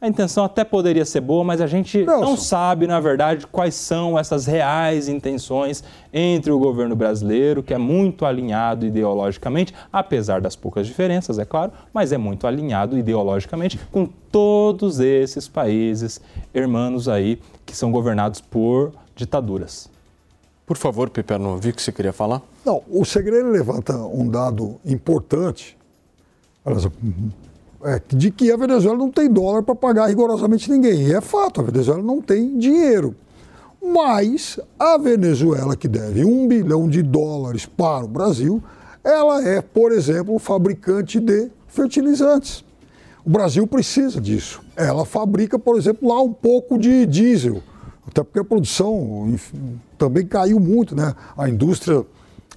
a 0.00 0.08
intenção 0.08 0.42
até 0.42 0.64
poderia 0.64 1.04
ser 1.04 1.20
boa, 1.20 1.44
mas 1.44 1.60
a 1.60 1.66
gente 1.66 2.02
não, 2.04 2.20
não 2.22 2.36
sabe, 2.36 2.86
na 2.86 2.98
verdade, 2.98 3.46
quais 3.46 3.74
são 3.74 4.18
essas 4.18 4.46
reais 4.46 5.06
intenções 5.06 5.84
entre 6.12 6.50
o 6.50 6.58
governo 6.58 6.96
brasileiro, 6.96 7.62
que 7.62 7.74
é 7.74 7.78
muito 7.78 8.24
alinhado 8.24 8.86
ideologicamente, 8.86 9.74
apesar 9.92 10.40
das 10.40 10.56
poucas 10.56 10.86
diferenças, 10.86 11.38
é 11.38 11.44
claro, 11.44 11.72
mas 11.92 12.10
é 12.10 12.18
muito 12.18 12.46
alinhado 12.46 12.96
ideologicamente 12.96 13.78
com 13.92 14.06
todos 14.06 14.98
esses 14.98 15.46
países 15.46 16.22
hermanos 16.54 17.06
aí 17.06 17.38
que 17.66 17.76
são 17.76 17.92
governados 17.92 18.40
por 18.40 18.92
ditaduras. 19.14 19.93
Por 20.66 20.78
favor, 20.78 21.10
Piperno, 21.10 21.58
vi 21.58 21.72
que 21.72 21.82
você 21.82 21.92
queria 21.92 22.12
falar. 22.12 22.40
Não, 22.64 22.82
o 22.88 23.04
segredo 23.04 23.50
levanta 23.50 23.94
um 23.96 24.26
dado 24.28 24.80
importante 24.84 25.76
é, 27.84 28.00
de 28.08 28.30
que 28.30 28.50
a 28.50 28.56
Venezuela 28.56 28.96
não 28.96 29.10
tem 29.10 29.30
dólar 29.30 29.62
para 29.62 29.74
pagar 29.74 30.06
rigorosamente 30.06 30.70
ninguém. 30.70 31.08
E 31.08 31.14
é 31.14 31.20
fato, 31.20 31.60
a 31.60 31.64
Venezuela 31.64 32.02
não 32.02 32.22
tem 32.22 32.56
dinheiro. 32.56 33.14
Mas 33.82 34.58
a 34.78 34.96
Venezuela, 34.96 35.76
que 35.76 35.86
deve 35.86 36.24
um 36.24 36.48
bilhão 36.48 36.88
de 36.88 37.02
dólares 37.02 37.66
para 37.66 38.06
o 38.06 38.08
Brasil, 38.08 38.62
ela 39.02 39.46
é, 39.46 39.60
por 39.60 39.92
exemplo, 39.92 40.38
fabricante 40.38 41.20
de 41.20 41.50
fertilizantes. 41.68 42.64
O 43.22 43.28
Brasil 43.28 43.66
precisa 43.66 44.18
disso. 44.18 44.62
Ela 44.74 45.04
fabrica, 45.04 45.58
por 45.58 45.76
exemplo, 45.76 46.08
lá 46.08 46.22
um 46.22 46.32
pouco 46.32 46.78
de 46.78 47.04
diesel 47.04 47.62
até 48.06 48.22
porque 48.22 48.38
a 48.38 48.44
produção 48.44 49.28
enfim, 49.28 49.80
também 50.04 50.26
caiu 50.26 50.60
muito, 50.60 50.94
né? 50.94 51.14
A 51.36 51.48
indústria 51.48 52.04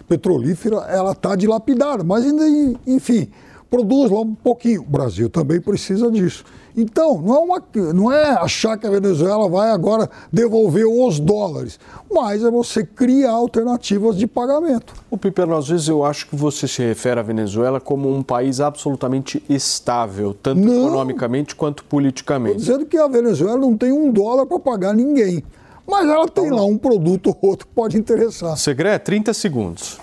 petrolífera, 0.08 0.78
ela 0.90 1.12
está 1.12 1.36
dilapidada, 1.36 2.04
mas 2.04 2.26
ainda, 2.26 2.44
enfim, 2.86 3.30
produz 3.70 4.12
lá 4.12 4.22
um 4.22 4.36
pouquinho. 4.36 4.82
O 4.82 4.86
Brasil 4.86 5.30
também 5.30 5.60
precisa 5.62 6.12
disso. 6.12 6.44
Então, 6.76 7.20
não 7.20 7.36
é, 7.36 7.40
uma, 7.40 7.64
não 7.94 8.12
é 8.12 8.34
achar 8.34 8.78
que 8.78 8.86
a 8.86 8.90
Venezuela 8.90 9.50
vai 9.50 9.72
agora 9.72 10.08
devolver 10.32 10.86
os 10.86 11.20
dólares, 11.20 11.80
mas 12.12 12.44
é 12.44 12.52
você 12.52 12.86
criar 12.86 13.32
alternativas 13.32 14.16
de 14.16 14.28
pagamento. 14.28 14.94
O 15.10 15.18
Piperno, 15.18 15.58
às 15.58 15.68
vezes 15.68 15.88
eu 15.88 16.06
acho 16.06 16.28
que 16.30 16.36
você 16.36 16.68
se 16.68 16.84
refere 16.84 17.20
à 17.20 17.24
Venezuela 17.24 17.80
como 17.82 18.16
um 18.16 18.22
país 18.22 18.60
absolutamente 18.60 19.44
estável, 19.50 20.36
tanto 20.36 20.62
não, 20.62 20.88
economicamente 20.88 21.56
quanto 21.56 21.84
politicamente. 21.84 22.58
Estou 22.58 22.76
dizendo 22.76 22.88
que 22.88 22.98
a 22.98 23.08
Venezuela 23.08 23.58
não 23.58 23.76
tem 23.76 23.92
um 23.92 24.12
dólar 24.12 24.46
para 24.46 24.60
pagar 24.60 24.94
ninguém, 24.94 25.44
mas 25.88 26.10
ela 26.10 26.28
tem 26.28 26.50
lá 26.50 26.66
um 26.66 26.78
produto 26.78 27.28
ou 27.28 27.50
outro 27.50 27.68
que 27.68 27.74
pode 27.74 27.98
interessar. 27.98 28.58
Segredo, 28.58 29.02
30 29.02 29.34
segundos. 29.34 29.98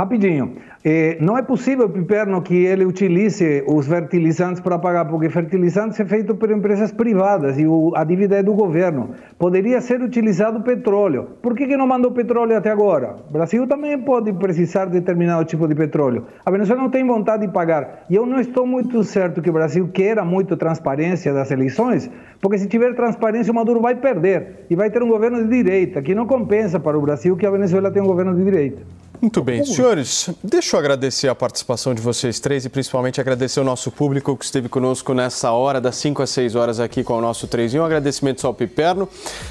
Rapidinho. 0.00 0.56
Eh, 0.82 1.18
não 1.20 1.36
é 1.36 1.42
possível, 1.42 1.86
Piperno, 1.86 2.40
que 2.40 2.54
ele 2.54 2.86
utilize 2.86 3.62
os 3.66 3.86
fertilizantes 3.86 4.58
para 4.58 4.78
pagar, 4.78 5.04
porque 5.04 5.28
fertilizantes 5.28 6.00
é 6.00 6.06
feito 6.06 6.34
por 6.34 6.50
empresas 6.50 6.90
privadas 6.90 7.58
e 7.58 7.66
o, 7.66 7.92
a 7.94 8.02
dívida 8.02 8.38
é 8.38 8.42
do 8.42 8.54
governo. 8.54 9.10
Poderia 9.38 9.78
ser 9.82 10.00
utilizado 10.00 10.62
petróleo. 10.62 11.32
Por 11.42 11.54
que, 11.54 11.66
que 11.66 11.76
não 11.76 11.86
mandou 11.86 12.10
petróleo 12.12 12.56
até 12.56 12.70
agora? 12.70 13.16
O 13.28 13.30
Brasil 13.30 13.66
também 13.66 13.98
pode 13.98 14.32
precisar 14.32 14.86
de 14.86 14.92
determinado 14.92 15.44
tipo 15.44 15.68
de 15.68 15.74
petróleo. 15.74 16.24
A 16.46 16.50
Venezuela 16.50 16.80
não 16.80 16.88
tem 16.88 17.06
vontade 17.06 17.46
de 17.46 17.52
pagar. 17.52 18.06
E 18.08 18.14
eu 18.14 18.24
não 18.24 18.40
estou 18.40 18.66
muito 18.66 19.04
certo 19.04 19.42
que 19.42 19.50
o 19.50 19.52
Brasil 19.52 19.86
queira 19.88 20.24
muito 20.24 20.56
transparência 20.56 21.34
das 21.34 21.50
eleições, 21.50 22.10
porque 22.40 22.56
se 22.56 22.66
tiver 22.66 22.94
transparência, 22.94 23.52
o 23.52 23.54
Maduro 23.54 23.82
vai 23.82 23.96
perder 23.96 24.64
e 24.70 24.74
vai 24.74 24.88
ter 24.88 25.02
um 25.02 25.08
governo 25.08 25.44
de 25.44 25.62
direita, 25.62 26.00
que 26.00 26.14
não 26.14 26.26
compensa 26.26 26.80
para 26.80 26.96
o 26.96 27.02
Brasil 27.02 27.36
que 27.36 27.44
a 27.44 27.50
Venezuela 27.50 27.90
tenha 27.90 28.02
um 28.02 28.08
governo 28.08 28.34
de 28.34 28.42
direita. 28.42 29.09
Muito 29.20 29.42
bem. 29.42 29.62
Senhores, 29.64 30.30
deixa 30.42 30.76
eu 30.76 30.80
agradecer 30.80 31.28
a 31.28 31.34
participação 31.34 31.94
de 31.94 32.00
vocês 32.00 32.40
três 32.40 32.64
e 32.64 32.70
principalmente 32.70 33.20
agradecer 33.20 33.60
o 33.60 33.64
nosso 33.64 33.90
público 33.90 34.34
que 34.34 34.44
esteve 34.44 34.66
conosco 34.68 35.12
nessa 35.12 35.52
hora, 35.52 35.78
das 35.78 35.96
5 35.96 36.22
às 36.22 36.30
6 36.30 36.54
horas 36.54 36.80
aqui 36.80 37.04
com 37.04 37.18
o 37.18 37.20
nosso 37.20 37.46
3 37.46 37.74
Um 37.74 37.84
agradecimento 37.84 38.46
ao 38.46 38.54
Piperno, 38.54 39.06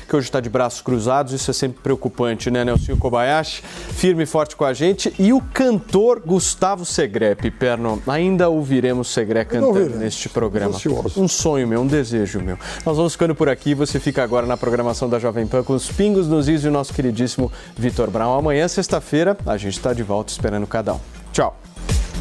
que 0.08 0.16
hoje 0.16 0.28
está 0.28 0.40
de 0.40 0.50
braços 0.50 0.82
cruzados, 0.82 1.34
isso 1.34 1.52
é 1.52 1.54
sempre 1.54 1.82
preocupante, 1.84 2.50
né, 2.50 2.66
Nelson 2.66 2.98
Kobayashi? 2.98 3.62
Firme 3.62 4.24
e 4.24 4.26
forte 4.26 4.56
com 4.56 4.66
a 4.66 4.74
gente. 4.74 5.14
E 5.20 5.32
o 5.32 5.40
cantor 5.40 6.20
Gustavo 6.26 6.84
Segré, 6.84 7.36
Piperno, 7.36 8.02
ainda 8.08 8.50
ouviremos 8.50 9.10
Segré 9.10 9.46
cantando 9.46 9.98
neste 9.98 10.30
programa. 10.30 10.76
Um 11.16 11.28
sonho 11.28 11.68
meu, 11.68 11.82
um 11.82 11.88
desejo 11.88 12.40
meu. 12.40 12.58
Nós 12.84 12.98
vamos 12.98 13.14
ficando 13.14 13.36
por 13.36 13.48
aqui, 13.48 13.76
você 13.76 14.00
fica 14.00 14.24
agora 14.24 14.48
na 14.48 14.58
programação 14.58 15.08
da 15.08 15.20
Jovem 15.20 15.46
Pan 15.46 15.64
com 15.64 15.74
os 15.74 15.92
pingos 15.92 16.28
nos 16.28 16.50
is 16.50 16.64
e 16.64 16.68
o 16.68 16.72
nosso 16.72 16.92
queridíssimo 16.92 17.52
Vitor 17.78 18.10
Brown. 18.10 18.34
Amanhã, 18.34 18.68
sexta-feira, 18.68 19.38
a 19.46 19.59
gente 19.60 19.76
está 19.76 19.94
de 19.94 20.04
volta 20.04 20.32
esperando 20.32 20.66
cada 20.66 20.94
um. 20.94 21.00
Tchau. 21.32 21.60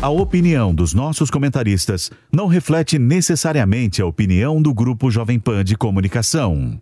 A 0.00 0.08
opinião 0.08 0.72
dos 0.72 0.94
nossos 0.94 1.28
comentaristas 1.28 2.10
não 2.32 2.46
reflete 2.46 2.98
necessariamente 2.98 4.00
a 4.00 4.06
opinião 4.06 4.62
do 4.62 4.72
Grupo 4.72 5.10
Jovem 5.10 5.40
Pan 5.40 5.64
de 5.64 5.76
Comunicação. 5.76 6.78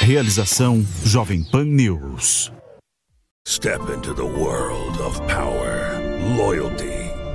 Realização 0.00 0.82
Jovem 1.04 1.42
Pan 1.42 1.64
News. 1.64 2.50
Step 3.46 3.80
into 3.90 4.14
the 4.14 4.22
world 4.22 5.00
of 5.00 5.20
power, 5.26 5.98
loyalty, 6.36 6.97